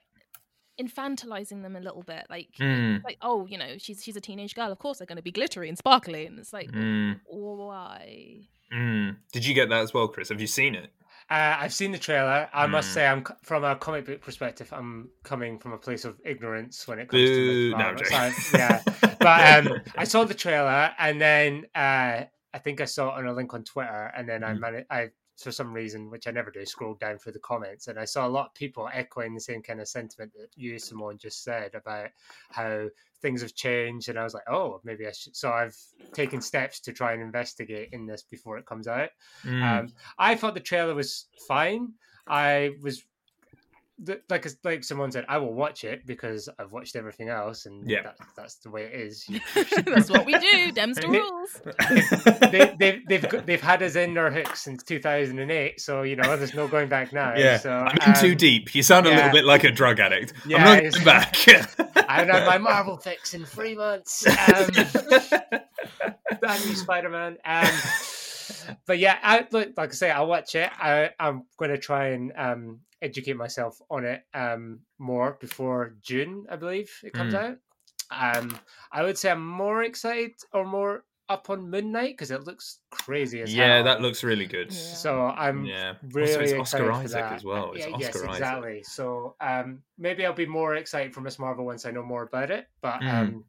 infantilizing 0.81 1.63
them 1.63 1.77
a 1.77 1.81
little 1.81 2.03
bit. 2.03 2.27
Like, 2.31 2.49
Hmm. 2.59 2.97
like 3.05 3.19
oh, 3.23 3.47
you 3.47 3.59
know, 3.59 3.77
she's 3.79 4.03
she's 4.03 4.17
a 4.17 4.21
teenage 4.21 4.55
girl. 4.55 4.73
Of 4.73 4.79
course, 4.79 4.99
they're 4.99 5.07
going 5.07 5.17
to 5.17 5.23
be 5.23 5.33
glittery 5.33 5.69
and 5.69 5.77
sparkly, 5.79 6.27
and 6.27 6.39
it's 6.39 6.53
like, 6.53 6.71
Mm, 6.73 7.21
why? 7.27 8.49
Mm. 8.73 9.17
Did 9.33 9.47
you 9.47 9.55
get 9.55 9.69
that 9.71 9.81
as 9.83 9.93
well, 9.95 10.09
Chris? 10.09 10.29
Have 10.29 10.41
you 10.41 10.47
seen 10.47 10.75
it? 10.75 10.91
Uh, 11.29 11.57
I've 11.59 11.75
seen 11.75 11.91
the 11.91 11.99
trailer. 11.99 12.49
I 12.55 12.67
must 12.69 12.91
Mm. 12.91 12.95
say, 12.95 13.07
I'm 13.07 13.25
from 13.43 13.65
a 13.65 13.75
comic 13.75 14.07
book 14.07 14.21
perspective. 14.21 14.69
I'm 14.73 15.09
coming 15.25 15.59
from 15.59 15.73
a 15.73 15.79
place 15.79 16.05
of 16.05 16.21
ignorance 16.25 16.87
when 16.87 17.01
it 17.01 17.09
comes 17.09 17.23
to 17.31 17.37
Boo. 17.41 17.47
Miss 17.71 17.79
No, 17.79 17.85
I'm 17.85 17.97
Marvel. 17.97 18.03
joking. 18.05 18.37
Yeah, 18.53 18.83
but 19.21 19.59
um, 19.67 19.81
I 19.99 20.05
saw 20.05 20.23
the 20.25 20.35
trailer, 20.35 20.93
and 20.99 21.21
then 21.21 21.67
uh, 21.75 22.25
I 22.55 22.59
think 22.63 22.81
I 22.81 22.85
saw 22.85 23.09
it 23.17 23.19
on 23.19 23.27
a 23.27 23.33
link 23.33 23.53
on 23.55 23.65
Twitter, 23.65 24.13
and 24.17 24.29
then 24.29 24.45
I 24.45 24.53
Mm. 24.55 24.61
managed. 24.61 24.87
I 24.89 25.09
for 25.37 25.53
some 25.53 25.73
reason, 25.73 26.11
which 26.11 26.27
I 26.27 26.31
never 26.31 26.51
do, 26.51 26.65
scrolled 26.65 26.99
down 26.99 27.19
through 27.19 27.33
the 27.33 27.39
comments, 27.39 27.89
and 27.89 27.99
I 27.99 28.05
saw 28.05 28.27
a 28.27 28.29
lot 28.29 28.47
of 28.47 28.55
people 28.55 28.89
echoing 28.93 29.35
the 29.35 29.41
same 29.41 29.63
kind 29.63 29.81
of 29.81 29.89
sentiment 29.89 30.33
that 30.35 30.49
you, 30.57 30.75
Symone, 30.77 31.19
just 31.19 31.45
said 31.45 31.75
about 31.75 32.09
how 32.51 32.89
things 33.21 33.43
have 33.43 33.55
changed, 33.55 34.09
and 34.09 34.19
I 34.19 34.25
was 34.25 34.35
like, 34.35 34.49
oh, 34.49 34.81
maybe 34.85 35.07
I 35.07 35.13
should. 35.13 35.37
So 35.37 35.51
I've 35.51 35.77
taken 36.13 36.41
steps 36.41 36.81
to 36.81 36.93
try 36.93 37.13
and 37.13 37.23
investigate 37.23 37.91
in 37.93 38.07
this 38.07 38.23
before 38.23 38.59
it 38.59 38.67
comes 38.67 38.89
out. 38.89 39.11
Mm. 39.45 39.63
Um, 39.63 39.93
I 40.19 40.35
thought 40.37 40.55
the 40.55 40.61
trailer 40.61 40.95
was 40.95 41.27
fine. 41.47 41.93
I 42.27 42.73
was 42.83 43.05
like 44.29 44.47
like 44.63 44.85
someone 44.85 45.11
said, 45.11 45.25
I 45.29 45.39
will 45.39 45.55
watch 45.55 45.85
it 45.85 46.07
because 46.07 46.49
I've 46.59 46.73
watched 46.73 46.97
everything 46.97 47.29
else, 47.29 47.67
and 47.67 47.89
Yeah. 47.89 48.03
that, 48.03 48.17
that's 48.37 48.57
the 48.57 48.71
way 48.71 48.85
it 48.85 48.95
is. 48.95 49.27
That's 49.87 50.11
what 50.11 50.27
we 50.27 50.33
do. 50.33 50.73
Dems 50.73 51.01
the 51.01 51.09
rules. 51.09 52.51
they, 52.51 52.75
they've 52.79 53.07
they've 53.09 53.47
they've 53.47 53.61
had 53.61 53.83
us 53.83 53.97
in 53.97 54.13
their 54.15 54.31
hooks 54.31 54.63
since 54.63 54.83
2008, 54.83 55.81
so 55.81 56.03
you 56.03 56.17
know 56.17 56.37
there's 56.37 56.55
no 56.55 56.69
going 56.69 56.89
back 56.89 57.13
now. 57.13 57.35
yeah, 57.37 57.57
so 57.59 57.71
I'm 57.71 57.97
in 58.07 58.15
too 58.21 58.33
um, 58.33 58.37
deep. 58.37 58.75
You 58.75 58.83
sound 58.83 59.07
a 59.07 59.11
yeah. 59.11 59.17
little 59.17 59.33
bit 59.33 59.45
like 59.45 59.65
a 59.65 59.71
drug 59.71 59.99
addict. 59.99 60.35
Yeah, 60.47 60.59
I'm 60.59 60.65
not 60.65 60.79
it's- 60.79 60.95
going 60.95 61.05
back. 61.05 61.37
I 62.09 62.21
haven't 62.21 62.35
had 62.35 62.47
my 62.47 62.59
Marvel 62.59 62.97
fix 62.99 63.35
in 63.35 63.45
three 63.45 63.75
months. 63.75 64.27
Um, 64.27 64.67
that 66.41 66.63
new 66.67 66.75
Spider-Man. 66.75 67.39
Um, 67.45 67.69
but 68.87 68.99
yeah, 68.99 69.19
I, 69.23 69.47
look, 69.51 69.71
like 69.77 69.91
I 69.91 69.93
say, 69.93 70.11
I'll 70.11 70.27
watch 70.29 70.55
it. 70.55 70.71
I, 70.79 71.11
I'm 71.19 71.45
going 71.59 71.71
to 71.71 71.79
try 71.79 72.09
and 72.09 72.33
um, 72.37 72.81
educate 73.07 73.37
myself 73.37 73.81
on 73.91 74.05
it 74.05 74.23
um, 74.35 74.81
more 74.99 75.39
before 75.41 75.95
June, 76.03 76.47
I 76.51 76.57
believe 76.57 76.91
it 77.03 77.13
comes 77.15 77.35
out. 77.35 77.57
Um, 78.11 78.59
I 78.93 79.03
would 79.03 79.19
say 79.19 79.31
I'm 79.31 79.47
more 79.47 79.83
excited 79.83 80.33
or 80.53 80.65
more 80.65 81.05
up 81.29 81.51
on 81.51 81.71
Moon 81.71 81.91
Knight 81.91 82.13
because 82.15 82.31
it 82.31 82.45
looks 82.45 82.79
crazy 82.91 83.41
as 83.43 83.53
yeah, 83.53 83.77
hell. 83.77 83.85
that 83.85 84.01
looks 84.01 84.23
really 84.23 84.47
good. 84.47 84.69
Yeah. 84.71 84.79
So 84.79 85.27
I'm 85.27 85.65
Yeah. 85.65 85.95
really 86.13 86.31
also, 86.31 86.41
it's 86.43 86.53
excited 86.53 86.61
Oscar 86.61 86.93
for 86.93 86.93
Isaac 86.93 87.25
that. 87.25 87.33
as 87.33 87.45
well. 87.45 87.73
It's 87.73 87.87
yeah, 87.87 87.93
Oscar 87.95 88.05
yes, 88.05 88.17
Isaac. 88.17 88.29
exactly. 88.35 88.83
So 88.85 89.35
um, 89.41 89.83
maybe 89.99 90.25
I'll 90.25 90.33
be 90.35 90.47
more 90.47 90.77
excited 90.77 91.15
for 91.15 91.21
Miss 91.23 91.39
Marvel 91.39 91.65
once 91.67 91.85
I 91.85 91.91
know 91.91 92.05
more 92.05 92.23
about 92.23 92.51
it. 92.51 92.67
But 92.81 93.01
Mm. 93.01 93.11
um, 93.13 93.45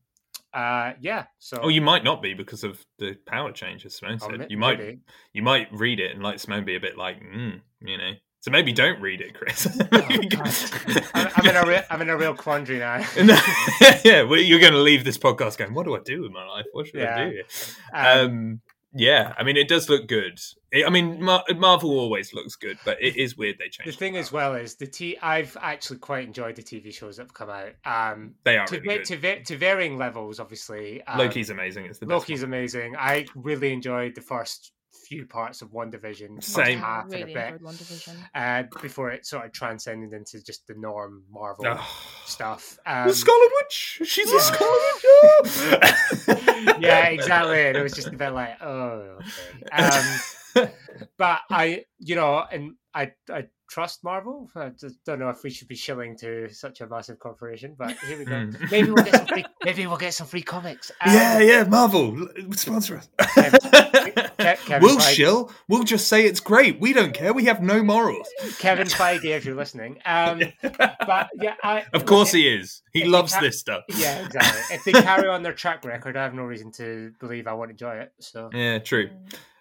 uh, 0.53 0.93
yeah. 1.01 1.25
So 1.37 1.59
Oh, 1.61 1.69
you 1.69 1.81
might 1.81 2.03
not 2.03 2.21
be 2.21 2.33
because 2.33 2.63
of 2.63 2.83
the 2.97 3.15
power 3.27 3.51
changes. 3.51 3.99
Symone 3.99 4.19
Oh, 4.23 4.29
said 4.29 4.39
ma- 4.39 4.45
you 4.49 4.57
might 4.57 4.79
maybe. 4.79 4.99
you 5.33 5.43
might 5.43 5.67
read 5.71 5.99
it 5.99 6.13
and 6.15 6.23
like 6.23 6.37
Symone 6.37 6.65
be 6.65 6.75
a 6.75 6.79
bit 6.79 6.97
like, 6.97 7.21
mm, 7.21 7.61
you 7.81 7.97
know. 7.97 8.13
So 8.39 8.51
maybe 8.51 8.71
don't 8.71 9.01
read 9.01 9.21
it, 9.21 9.33
Chris. 9.33 9.67
Oh, 9.91 10.99
I'm, 11.13 11.29
I'm 11.35 11.45
in 11.49 11.55
a 11.55 11.65
real, 11.67 11.81
I'm 11.89 12.01
in 12.01 12.09
a 12.09 12.17
real 12.17 12.33
quandary 12.35 12.79
now. 12.79 12.97
No, 13.21 13.37
yeah, 14.05 14.21
well, 14.23 14.39
you're 14.39 14.59
going 14.59 14.73
to 14.73 14.79
leave 14.79 15.03
this 15.03 15.17
podcast 15.17 15.57
going, 15.57 15.73
what 15.73 15.85
do 15.85 15.95
I 15.95 15.99
do 16.05 16.21
with 16.21 16.31
my 16.31 16.45
life? 16.45 16.65
What 16.71 16.87
should 16.87 17.01
I 17.01 17.29
do? 17.29 17.41
Um, 17.93 18.05
Um, 18.29 18.61
yeah, 18.93 19.33
I 19.37 19.43
mean, 19.43 19.57
it 19.57 19.67
does 19.67 19.89
look 19.89 20.07
good. 20.07 20.39
It- 20.71 20.85
I 20.87 20.89
mean, 20.89 21.21
Mar- 21.21 21.43
Marvel 21.55 21.91
always 21.99 22.33
looks 22.33 22.55
good, 22.55 22.77
but 22.85 23.01
it 23.01 23.15
is 23.17 23.37
weird 23.37 23.57
they 23.59 23.69
change. 23.69 23.85
the 23.85 23.91
thing 23.91 24.15
as 24.17 24.31
well 24.31 24.55
is 24.55 24.75
the 24.75 24.87
t. 24.87 25.17
I've 25.21 25.55
actually 25.61 25.99
quite 25.99 26.25
enjoyed 26.25 26.55
the 26.55 26.63
TV 26.63 26.93
shows 26.93 27.17
that 27.17 27.23
have 27.23 27.33
come 27.33 27.49
out. 27.49 27.73
Um, 27.85 28.35
They 28.43 28.57
are 28.57 28.65
to, 28.67 28.79
really 28.79 28.99
va- 28.99 29.03
to, 29.05 29.17
va- 29.17 29.43
to 29.43 29.57
varying 29.57 29.97
levels, 29.97 30.39
obviously. 30.39 31.03
Um, 31.03 31.17
Loki's 31.19 31.49
amazing. 31.49 31.85
It's 31.85 31.99
the. 31.99 32.05
Loki's 32.05 32.43
amazing. 32.43 32.95
I 32.97 33.25
really 33.35 33.73
enjoyed 33.73 34.15
the 34.15 34.21
first 34.21 34.71
few 35.07 35.25
parts 35.25 35.61
of 35.61 35.69
WandaVision. 35.71 36.43
Same. 36.43 36.79
half 36.79 37.05
really 37.09 37.21
and 37.21 37.31
a 37.31 37.33
bit. 37.51 37.61
WandaVision. 37.61 38.15
uh, 38.35 38.63
before 38.81 39.11
it 39.11 39.25
sort 39.25 39.45
of 39.45 39.51
transcended 39.53 40.13
into 40.13 40.43
just 40.43 40.65
the 40.67 40.73
norm 40.77 41.23
Marvel 41.31 41.65
one. 41.65 41.79
stuff. 42.25 42.77
the 42.85 43.03
Um, 43.03 43.11
Scarlet 43.13 43.51
Witch. 43.61 44.01
She's 44.05 44.29
a 44.29 44.35
Yeah. 44.35 44.41
Scarlet 44.41 46.27
Witch. 46.67 46.77
yeah, 46.81 47.05
exactly. 47.07 47.67
And 47.67 47.77
it 47.77 47.81
was 47.83 47.93
just 47.93 48.07
a 48.07 48.11
bit 48.17 48.31
like, 48.31 48.61
oh, 48.61 49.17
okay. 49.73 49.83
Um, 49.83 50.69
but 51.17 51.39
I, 51.51 51.83
you 51.99 52.15
know, 52.15 52.43
and 52.51 52.73
I, 52.93 53.11
I 53.31 53.45
trust 53.69 54.03
Marvel. 54.03 54.49
I 54.55 54.69
just 54.69 55.03
don't 55.05 55.19
know 55.19 55.29
if 55.29 55.43
we 55.43 55.51
should 55.51 55.67
be 55.67 55.75
shilling 55.75 56.17
to 56.21 56.49
such 56.51 56.81
a 56.81 56.87
massive 56.87 57.19
corporation, 57.19 57.75
but 57.77 57.95
here 58.07 58.17
we 58.17 58.25
go. 58.25 58.31
Mm. 58.33 58.71
maybe 58.71 58.89
we'll 58.91 59.03
get 59.03 59.13
some 59.15 59.27
free. 59.27 59.45
Maybe 59.65 59.85
we'll 59.85 59.97
get 59.97 60.13
some 60.13 60.25
free 60.27 60.41
comics. 60.41 60.91
Um, 61.01 61.13
yeah, 61.13 61.39
yeah, 61.39 61.63
Marvel, 61.65 62.27
sponsor 62.51 62.97
us. 62.97 63.09
Ke- 64.37 64.81
we'll 64.81 64.97
Feige- 64.97 65.15
shill. 65.15 65.51
We'll 65.67 65.83
just 65.83 66.07
say 66.07 66.25
it's 66.25 66.39
great. 66.39 66.79
We 66.79 66.93
don't 66.93 67.13
care. 67.13 67.33
We 67.33 67.45
have 67.45 67.61
no 67.61 67.83
morals. 67.83 68.27
Kevin 68.59 68.87
Feige, 68.87 69.25
if 69.25 69.45
you're 69.45 69.55
listening. 69.55 69.99
Um, 70.05 70.41
but 70.61 71.29
yeah, 71.35 71.55
I, 71.63 71.85
Of 71.93 72.05
course 72.05 72.31
he 72.31 72.47
is. 72.47 72.81
He 72.93 73.05
loves 73.05 73.33
ca- 73.33 73.41
this 73.41 73.59
stuff. 73.59 73.83
Yeah, 73.89 74.25
exactly. 74.25 74.75
If 74.75 74.83
they 74.85 74.91
carry 75.03 75.27
on 75.27 75.43
their 75.43 75.53
track 75.53 75.83
record, 75.85 76.15
I 76.17 76.23
have 76.23 76.33
no 76.33 76.43
reason 76.43 76.71
to 76.73 77.13
believe 77.19 77.47
I 77.47 77.53
won't 77.53 77.71
enjoy 77.71 77.95
it. 77.95 78.13
So 78.19 78.49
Yeah, 78.53 78.79
true. 78.79 79.09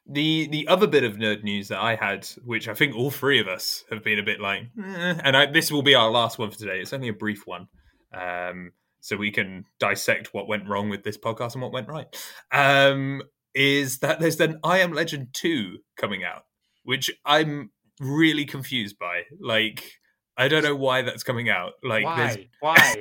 The 0.09 0.47
the 0.49 0.69
other 0.69 0.87
bit 0.87 1.03
of 1.03 1.17
nerd 1.17 1.43
news 1.43 1.67
that 1.69 1.81
I 1.81 1.97
had, 1.97 2.27
which 2.45 2.69
I 2.69 2.75
think 2.75 2.95
all 2.95 3.11
three 3.11 3.41
of 3.41 3.49
us 3.49 3.85
have 3.91 4.05
been 4.05 4.21
a 4.21 4.23
bit 4.23 4.41
like, 4.41 4.63
eh, 4.79 5.15
and 5.25 5.37
I, 5.37 5.47
this 5.47 5.73
will 5.73 5.83
be 5.83 5.97
our 5.97 6.11
last 6.11 6.39
one 6.39 6.49
for 6.53 6.57
today. 6.57 6.79
It's 6.79 6.93
only 6.93 7.09
a 7.09 7.13
brief 7.13 7.45
one, 7.45 7.67
um, 8.15 8.71
so 9.01 9.17
we 9.17 9.33
can 9.33 9.65
dissect 9.81 10.33
what 10.33 10.47
went 10.47 10.69
wrong 10.69 10.91
with 10.91 11.03
this 11.03 11.19
podcast 11.19 11.55
and 11.55 11.63
what 11.63 11.73
went 11.73 11.89
right. 11.89 12.07
Um, 12.53 13.21
is 13.57 13.99
that 14.01 14.21
there's 14.21 14.39
an 14.39 14.61
I 14.63 14.79
Am 14.79 14.93
Legend 14.93 15.29
two 15.33 15.79
coming 15.97 16.23
out, 16.23 16.43
which 16.85 17.11
I'm 17.25 17.71
really 17.99 18.45
confused 18.45 18.99
by. 18.99 19.23
Like, 19.41 19.93
I 20.37 20.49
don't 20.49 20.63
know 20.63 20.77
why 20.77 21.03
that's 21.03 21.23
coming 21.23 21.49
out. 21.49 21.73
Like, 21.83 22.05
why? 22.05 22.49
Why? 22.61 22.95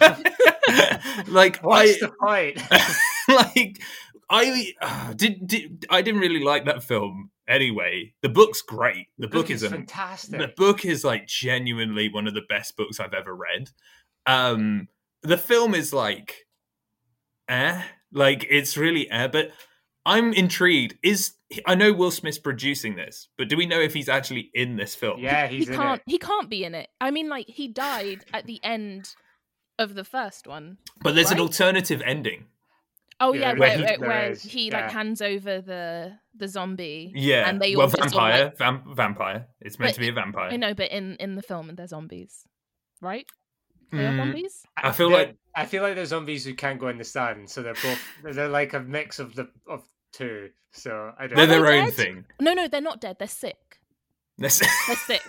like 1.28 1.58
What's 1.58 2.02
I, 2.02 2.06
the 2.06 2.12
point? 2.18 2.62
like 3.28 3.82
I 4.30 4.72
uh, 4.80 5.12
did, 5.12 5.46
did 5.46 5.86
I 5.90 6.00
didn't 6.00 6.20
really 6.20 6.42
like 6.42 6.64
that 6.64 6.82
film 6.82 7.30
anyway. 7.46 8.14
The 8.22 8.30
book's 8.30 8.62
great. 8.62 9.08
The, 9.18 9.28
book, 9.28 9.50
is, 9.50 9.66
fantastic. 9.66 10.38
the 10.38 10.52
book 10.56 10.86
is 10.86 11.04
like 11.04 11.26
genuinely 11.26 12.08
one 12.08 12.26
of 12.26 12.32
the 12.32 12.42
best 12.48 12.76
books 12.76 12.98
I've 12.98 13.14
ever 13.14 13.34
read. 13.34 13.70
Um 14.26 14.88
the 15.22 15.36
film 15.36 15.74
is 15.74 15.92
like 15.92 16.46
eh 17.48 17.82
like 18.12 18.46
it's 18.48 18.76
really 18.76 19.10
eh 19.10 19.26
but 19.26 19.50
I'm 20.06 20.32
intrigued. 20.32 20.96
Is 21.02 21.34
I 21.66 21.74
know 21.74 21.92
Will 21.92 22.10
Smith's 22.10 22.38
producing 22.38 22.96
this, 22.96 23.28
but 23.36 23.48
do 23.48 23.56
we 23.56 23.66
know 23.66 23.80
if 23.80 23.92
he's 23.92 24.08
actually 24.08 24.50
in 24.54 24.76
this 24.76 24.94
film? 24.94 25.20
yeah, 25.20 25.46
he 25.46 25.58
in 25.62 25.74
can't. 25.74 26.00
it. 26.00 26.10
He 26.10 26.18
can't 26.18 26.48
be 26.48 26.64
in 26.64 26.74
it. 26.74 26.88
I 27.00 27.10
mean, 27.10 27.28
like 27.28 27.46
he 27.48 27.68
died 27.68 28.24
at 28.32 28.46
the 28.46 28.60
end 28.62 29.14
of 29.78 29.94
the 29.94 30.04
first 30.04 30.46
one. 30.46 30.78
But 31.02 31.14
there's 31.14 31.30
an 31.30 31.40
alternative 31.40 32.02
ending. 32.04 32.46
Oh 33.22 33.34
Yeah, 33.34 33.40
yeah, 33.40 33.46
there 33.52 33.58
where, 33.58 33.70
is, 33.74 33.80
where, 33.80 33.98
there 33.98 34.08
where 34.08 34.30
is, 34.30 34.42
he 34.42 34.68
yeah. 34.68 34.80
like 34.80 34.90
hands 34.92 35.20
over 35.20 35.60
the 35.60 36.12
the 36.34 36.48
zombie. 36.48 37.12
Yeah. 37.14 37.48
And 37.48 37.60
they 37.60 37.76
well, 37.76 37.86
all 37.86 37.90
just 37.90 37.96
sort 37.96 38.06
of, 38.06 38.12
vampire, 38.12 38.44
like- 38.44 38.56
vam- 38.56 38.96
vampire. 38.96 39.46
It's 39.60 39.78
meant 39.78 39.90
But 39.90 39.94
to 39.96 40.00
be 40.00 40.08
a 40.08 40.12
vampire. 40.12 40.50
I 40.50 40.56
know, 40.56 40.72
but 40.72 40.90
in 40.90 41.16
in 41.16 41.34
the 41.34 41.42
film, 41.42 41.70
they're 41.74 41.86
zombies, 41.86 42.46
right? 43.02 43.26
They 43.92 44.06
are 44.06 44.12
Mm, 44.12 44.16
zombies. 44.18 44.62
I 44.76 44.92
feel 44.92 45.08
They're- 45.10 45.18
like- 45.18 45.36
I 45.56 45.66
feel 45.66 45.82
like 45.82 45.96
they're 45.96 46.04
zombies 46.06 46.44
who 46.44 46.54
can't 46.54 46.78
go 46.78 46.88
in 46.88 46.96
the 46.98 47.04
sun, 47.04 47.46
so 47.48 47.62
they're 47.62 47.74
both 47.74 48.00
they're 48.22 48.48
like 48.48 48.72
a 48.72 48.80
mix 48.80 49.18
of 49.18 49.34
the 49.34 49.50
of 49.66 49.82
two. 50.12 50.50
So 50.72 51.12
I 51.18 51.26
don't. 51.26 51.36
Know. 51.36 51.46
They're 51.46 51.58
Are 51.58 51.62
they 51.62 51.70
their 51.72 51.80
own 51.80 51.84
dead? 51.86 51.94
thing. 51.94 52.24
No, 52.40 52.54
no, 52.54 52.68
they're 52.68 52.80
not 52.80 53.00
dead. 53.00 53.16
They're 53.18 53.26
sick. 53.28 53.79
That's- 54.40 54.60
They're 54.86 54.96
sick. 54.96 55.22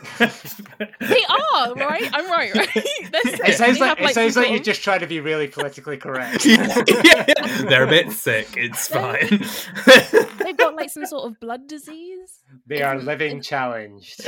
They 1.01 1.23
are 1.27 1.73
right. 1.75 2.09
I'm 2.13 2.31
right, 2.31 2.55
right? 2.55 2.69
They're. 2.73 3.49
It 3.49 3.57
sounds 3.57 3.79
like 3.79 3.97
have, 3.99 4.09
it 4.09 4.13
sounds 4.13 4.33
some 4.35 4.43
like 4.43 4.51
you're 4.51 4.61
just 4.63 4.81
trying 4.83 5.01
to 5.01 5.07
be 5.07 5.19
really 5.19 5.47
politically 5.47 5.97
correct. 5.97 6.45
Yeah, 6.45 6.65
They're 7.67 7.83
a 7.83 7.87
bit 7.87 8.11
sick. 8.13 8.47
It's 8.55 8.87
fine. 8.87 9.27
They've 10.43 10.55
got 10.57 10.75
like 10.75 10.89
some 10.89 11.05
sort 11.05 11.29
of 11.29 11.39
blood 11.41 11.67
disease. 11.67 12.39
They 12.67 12.81
are 12.81 12.97
living 12.97 13.41
challenged. 13.41 14.23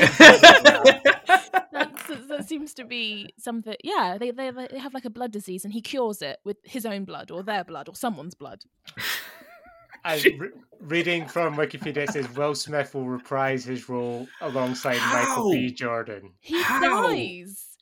That's, 1.71 2.07
that 2.27 2.45
seems 2.47 2.73
to 2.75 2.83
be 2.83 3.33
something. 3.39 3.75
Yeah, 3.83 4.17
they, 4.19 4.31
they 4.31 4.51
they 4.51 4.79
have 4.79 4.93
like 4.93 5.05
a 5.05 5.09
blood 5.09 5.31
disease, 5.31 5.63
and 5.63 5.73
he 5.73 5.81
cures 5.81 6.21
it 6.21 6.39
with 6.43 6.57
his 6.63 6.85
own 6.85 7.05
blood 7.05 7.31
or 7.31 7.41
their 7.43 7.63
blood 7.63 7.87
or 7.89 7.95
someone's 7.95 8.35
blood. 8.35 8.63
I, 10.05 10.21
re- 10.37 10.49
reading 10.79 11.27
from 11.27 11.55
Wikipedia 11.55 11.97
it 11.97 12.11
says 12.11 12.29
Will 12.35 12.55
Smith 12.55 12.93
will 12.93 13.07
reprise 13.07 13.63
his 13.65 13.87
role 13.87 14.27
alongside 14.41 14.97
Michael 14.97 15.51
B. 15.51 15.71
Jordan. 15.71 16.33
He 16.41 16.61
How? 16.61 17.07
dies. 17.09 17.77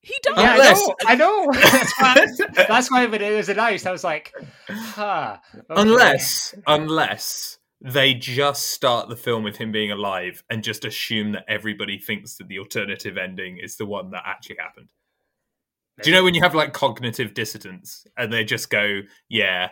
He 0.00 0.14
dies. 0.22 0.36
Yeah, 0.36 0.92
I 1.06 1.14
know. 1.14 1.46
I 1.48 1.48
know. 1.48 1.52
That's 1.62 1.98
why, 1.98 2.64
that's 2.68 2.90
why 2.90 3.06
when 3.06 3.22
it 3.22 3.34
was 3.34 3.48
announced, 3.48 3.86
I 3.86 3.92
was 3.92 4.04
like, 4.04 4.32
"Huh." 4.68 5.38
okay. 5.54 5.64
unless, 5.70 6.54
unless 6.66 7.58
they 7.80 8.12
just 8.12 8.66
start 8.66 9.08
the 9.08 9.16
film 9.16 9.44
with 9.44 9.56
him 9.56 9.72
being 9.72 9.90
alive 9.90 10.44
and 10.50 10.62
just 10.62 10.84
assume 10.84 11.32
that 11.32 11.44
everybody 11.48 11.98
thinks 11.98 12.36
that 12.36 12.48
the 12.48 12.58
alternative 12.58 13.16
ending 13.16 13.56
is 13.56 13.76
the 13.76 13.86
one 13.86 14.10
that 14.10 14.24
actually 14.26 14.56
happened. 14.58 14.88
Do 16.02 16.10
you 16.10 16.16
know 16.16 16.24
when 16.24 16.34
you 16.34 16.42
have 16.42 16.54
like 16.54 16.72
cognitive 16.74 17.32
dissonance 17.32 18.06
and 18.16 18.30
they 18.30 18.44
just 18.44 18.68
go, 18.68 19.00
"Yeah, 19.30 19.70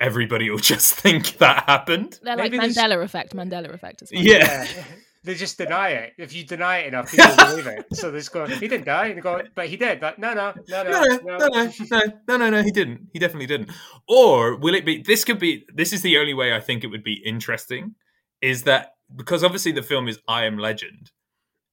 everybody 0.00 0.50
will 0.50 0.58
just 0.58 0.94
think 1.02 1.38
that 1.38 1.64
happened." 1.66 2.18
They're 2.22 2.36
like 2.36 2.50
Maybe 2.52 2.66
this- 2.66 2.76
Mandela 2.76 3.02
effect. 3.04 3.34
Mandela 3.36 3.72
effect 3.72 4.02
as 4.02 4.10
well. 4.12 4.22
Yeah. 4.22 4.64
Yeah. 4.64 4.84
They 5.22 5.34
just 5.34 5.58
deny 5.58 5.90
it. 5.90 6.14
If 6.16 6.32
you 6.32 6.44
deny 6.46 6.78
it 6.78 6.86
enough, 6.88 7.10
people 7.10 7.36
believe 7.36 7.66
it. 7.66 7.84
So 7.92 8.10
they 8.10 8.18
just 8.20 8.32
go, 8.32 8.46
he 8.46 8.66
didn't 8.68 8.86
die. 8.86 9.08
And 9.08 9.16
you 9.16 9.22
go, 9.22 9.42
but 9.54 9.66
he 9.68 9.76
did. 9.76 10.00
But 10.00 10.18
no, 10.18 10.32
no, 10.32 10.54
no, 10.66 10.82
no, 10.82 10.90
no, 10.90 11.00
no, 11.02 11.18
no, 11.18 11.48
no, 11.48 11.72
no, 11.90 12.00
no, 12.26 12.36
no, 12.38 12.48
no, 12.50 12.62
he 12.62 12.70
didn't. 12.70 13.08
He 13.12 13.18
definitely 13.18 13.46
didn't. 13.46 13.70
Or 14.08 14.56
will 14.56 14.74
it 14.74 14.86
be? 14.86 15.02
This 15.02 15.24
could 15.24 15.38
be. 15.38 15.66
This 15.74 15.92
is 15.92 16.00
the 16.00 16.16
only 16.16 16.32
way 16.32 16.54
I 16.54 16.60
think 16.60 16.84
it 16.84 16.86
would 16.86 17.04
be 17.04 17.22
interesting. 17.22 17.96
Is 18.40 18.62
that 18.62 18.92
because 19.14 19.44
obviously 19.44 19.72
the 19.72 19.82
film 19.82 20.08
is 20.08 20.18
I 20.26 20.46
Am 20.46 20.56
Legend. 20.56 21.10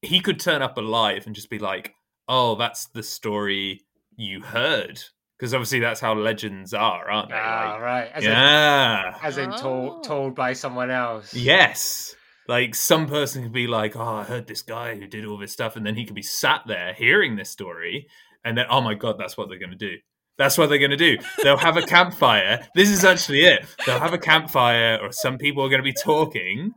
He 0.01 0.19
could 0.19 0.41
turn 0.41 0.61
up 0.61 0.77
alive 0.77 1.23
and 1.25 1.33
just 1.33 1.49
be 1.49 1.57
like, 1.57 1.93
"Oh, 2.27 2.55
that's 2.55 2.87
the 2.87 3.01
story 3.01 3.85
you 4.17 4.41
heard." 4.41 5.01
Because 5.37 5.53
obviously 5.53 5.79
that's 5.79 5.99
how 5.99 6.15
legends 6.15 6.73
are, 6.73 7.09
aren't 7.09 7.29
they? 7.29 7.35
Ah, 7.35 7.71
Like, 7.73 7.81
right. 7.81 8.11
As 8.13 8.23
in, 8.23 8.31
yeah. 8.31 9.17
as 9.21 9.37
in 9.37 9.51
Oh. 9.53 9.57
told, 9.57 10.03
told 10.03 10.35
by 10.35 10.53
someone 10.53 10.89
else. 10.89 11.33
Yes. 11.33 12.15
Like 12.47 12.73
some 12.75 13.07
person 13.07 13.43
could 13.43 13.51
be 13.51 13.67
like, 13.67 13.95
"Oh, 13.95 14.01
I 14.15 14.23
heard 14.23 14.47
this 14.47 14.61
guy 14.61 14.95
who 14.95 15.05
did 15.05 15.25
all 15.25 15.37
this 15.37 15.51
stuff," 15.51 15.75
and 15.75 15.85
then 15.85 15.95
he 15.95 16.05
could 16.05 16.15
be 16.15 16.21
sat 16.21 16.61
there 16.65 16.93
hearing 16.93 17.35
this 17.35 17.49
story, 17.49 18.07
and 18.45 18.57
then, 18.57 18.65
"Oh 18.69 18.79
my 18.79 18.93
god, 18.93 19.17
that's 19.19 19.37
what 19.37 19.49
they're 19.49 19.59
going 19.59 19.71
to 19.71 19.75
do." 19.77 19.97
That's 20.37 20.57
what 20.57 20.69
they're 20.69 20.77
going 20.77 20.91
to 20.91 20.97
do. 20.97 21.17
They'll 21.43 21.57
have 21.57 21.75
a 21.77 21.81
campfire. 21.85 22.65
This 22.73 22.89
is 22.89 23.03
actually 23.03 23.41
it. 23.41 23.65
They'll 23.85 23.99
have 23.99 24.13
a 24.13 24.17
campfire, 24.19 24.97
or 25.01 25.11
some 25.11 25.37
people 25.37 25.61
are 25.65 25.69
going 25.69 25.81
to 25.81 25.83
be 25.83 25.91
talking, 25.93 26.71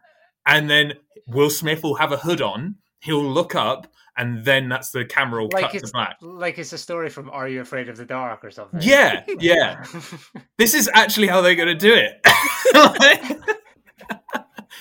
and 0.46 0.68
then 0.68 0.94
Will 1.28 1.50
Smith 1.50 1.82
will 1.84 1.96
have 1.96 2.11
a 2.11 2.16
hood 2.16 2.40
on. 2.42 2.76
He'll 3.00 3.22
look 3.22 3.54
up, 3.54 3.86
and 4.20 4.44
then 4.44 4.68
that's 4.68 4.90
the 4.90 5.04
camera 5.06 5.42
will 5.42 5.48
Like 5.52 5.72
cut 5.72 5.82
to 5.82 5.90
black. 5.92 6.16
like 6.20 6.58
it's 6.58 6.74
a 6.74 6.78
story 6.78 7.08
from 7.08 7.30
Are 7.30 7.48
You 7.48 7.62
Afraid 7.62 7.88
of 7.88 7.96
the 7.96 8.04
Dark 8.04 8.44
or 8.44 8.50
something. 8.50 8.80
Yeah, 8.82 9.24
yeah. 9.40 9.82
This 10.58 10.74
is 10.74 10.90
actually 10.92 11.28
how 11.28 11.40
they're 11.40 11.54
going 11.54 11.68
to 11.68 11.74
do 11.74 11.94
it. 11.94 12.20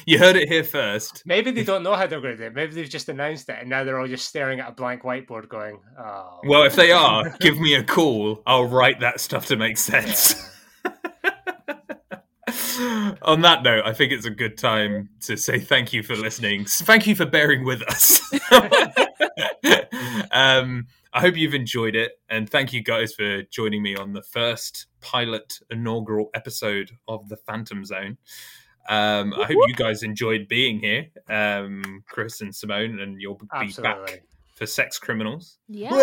you 0.05 0.19
heard 0.19 0.35
it 0.35 0.49
here 0.49 0.65
first. 0.65 1.23
Maybe 1.25 1.51
they 1.51 1.63
don't 1.63 1.83
know 1.83 1.95
how 1.95 2.05
they're 2.05 2.19
going 2.19 2.35
to 2.35 2.37
do 2.37 2.43
it. 2.47 2.53
Maybe 2.53 2.73
they've 2.73 2.89
just 2.89 3.07
announced 3.07 3.47
it 3.47 3.55
and 3.61 3.69
now 3.69 3.85
they're 3.85 3.97
all 3.97 4.07
just 4.07 4.27
staring 4.27 4.59
at 4.59 4.67
a 4.67 4.73
blank 4.73 5.03
whiteboard 5.03 5.47
going, 5.47 5.79
oh. 5.97 6.41
Well, 6.43 6.63
if 6.63 6.75
they 6.75 6.91
are, 6.91 7.29
give 7.39 7.57
me 7.57 7.75
a 7.75 7.83
call. 7.83 8.43
I'll 8.45 8.65
write 8.65 8.99
that 8.99 9.21
stuff 9.21 9.45
to 9.47 9.55
make 9.55 9.77
sense. 9.77 10.35
On 13.21 13.41
that 13.41 13.63
note, 13.63 13.83
I 13.85 13.93
think 13.93 14.11
it's 14.11 14.25
a 14.25 14.31
good 14.31 14.57
time 14.57 15.09
to 15.21 15.37
say 15.37 15.59
thank 15.59 15.93
you 15.93 16.03
for 16.03 16.15
listening. 16.15 16.65
Thank 16.65 17.07
you 17.07 17.15
for 17.15 17.25
bearing 17.25 17.63
with 17.65 17.81
us. 17.83 18.21
um, 20.31 20.87
I 21.13 21.21
hope 21.21 21.37
you've 21.37 21.55
enjoyed 21.55 21.95
it, 21.95 22.13
and 22.29 22.49
thank 22.49 22.73
you 22.73 22.83
guys 22.83 23.13
for 23.13 23.43
joining 23.43 23.81
me 23.81 23.95
on 23.95 24.13
the 24.13 24.21
first 24.21 24.87
pilot 25.01 25.59
inaugural 25.69 26.29
episode 26.33 26.91
of 27.07 27.29
the 27.29 27.37
Fantom 27.37 27.85
Zone. 27.85 28.17
Um, 28.87 29.33
I 29.33 29.45
hope 29.45 29.57
you 29.67 29.75
guys 29.75 30.03
enjoyed 30.03 30.47
being 30.47 30.79
here, 30.79 31.07
um, 31.29 32.03
Chris 32.07 32.41
and 32.41 32.51
Symone, 32.51 33.01
and 33.01 33.21
you'll 33.21 33.35
be 33.35 33.47
Absolutely. 33.53 34.05
back 34.05 34.23
for 34.59 34.67
sex 34.67 34.99
criminals. 34.99 35.57
Yeah. 35.69 35.89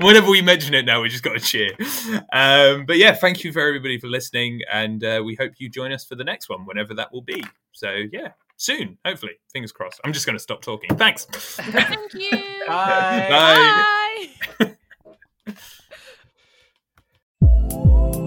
Whenever 0.00 0.28
we 0.28 0.42
mention 0.42 0.74
it 0.74 0.84
now, 0.84 1.00
we 1.00 1.08
just 1.08 1.22
got 1.22 1.34
to 1.34 1.40
cheer. 1.40 1.70
Um, 2.32 2.84
but 2.84 2.98
yeah, 2.98 3.14
thank 3.14 3.44
you 3.44 3.52
for 3.52 3.60
everybody 3.60 3.98
for 3.98 4.08
listening. 4.08 4.60
And 4.70 5.04
uh, 5.04 5.22
we 5.24 5.36
hope 5.36 5.52
you 5.58 5.70
join 5.70 5.92
us 5.92 6.04
for 6.04 6.16
the 6.16 6.24
next 6.24 6.48
one, 6.48 6.66
whenever 6.66 6.94
that 6.94 7.12
will 7.12 7.22
be. 7.22 7.44
So 7.72 8.02
yeah, 8.12 8.30
soon, 8.56 8.98
hopefully. 9.04 9.34
Fingers 9.52 9.70
crossed. 9.70 10.00
I'm 10.04 10.12
just 10.12 10.26
going 10.26 10.36
to 10.36 10.42
stop 10.42 10.62
talking. 10.62 10.96
Thanks. 10.96 11.26
Thank 11.26 12.12
you. 12.14 12.30
Bye. 12.66 14.28
Bye. 14.58 14.76
Bye. 17.78 18.16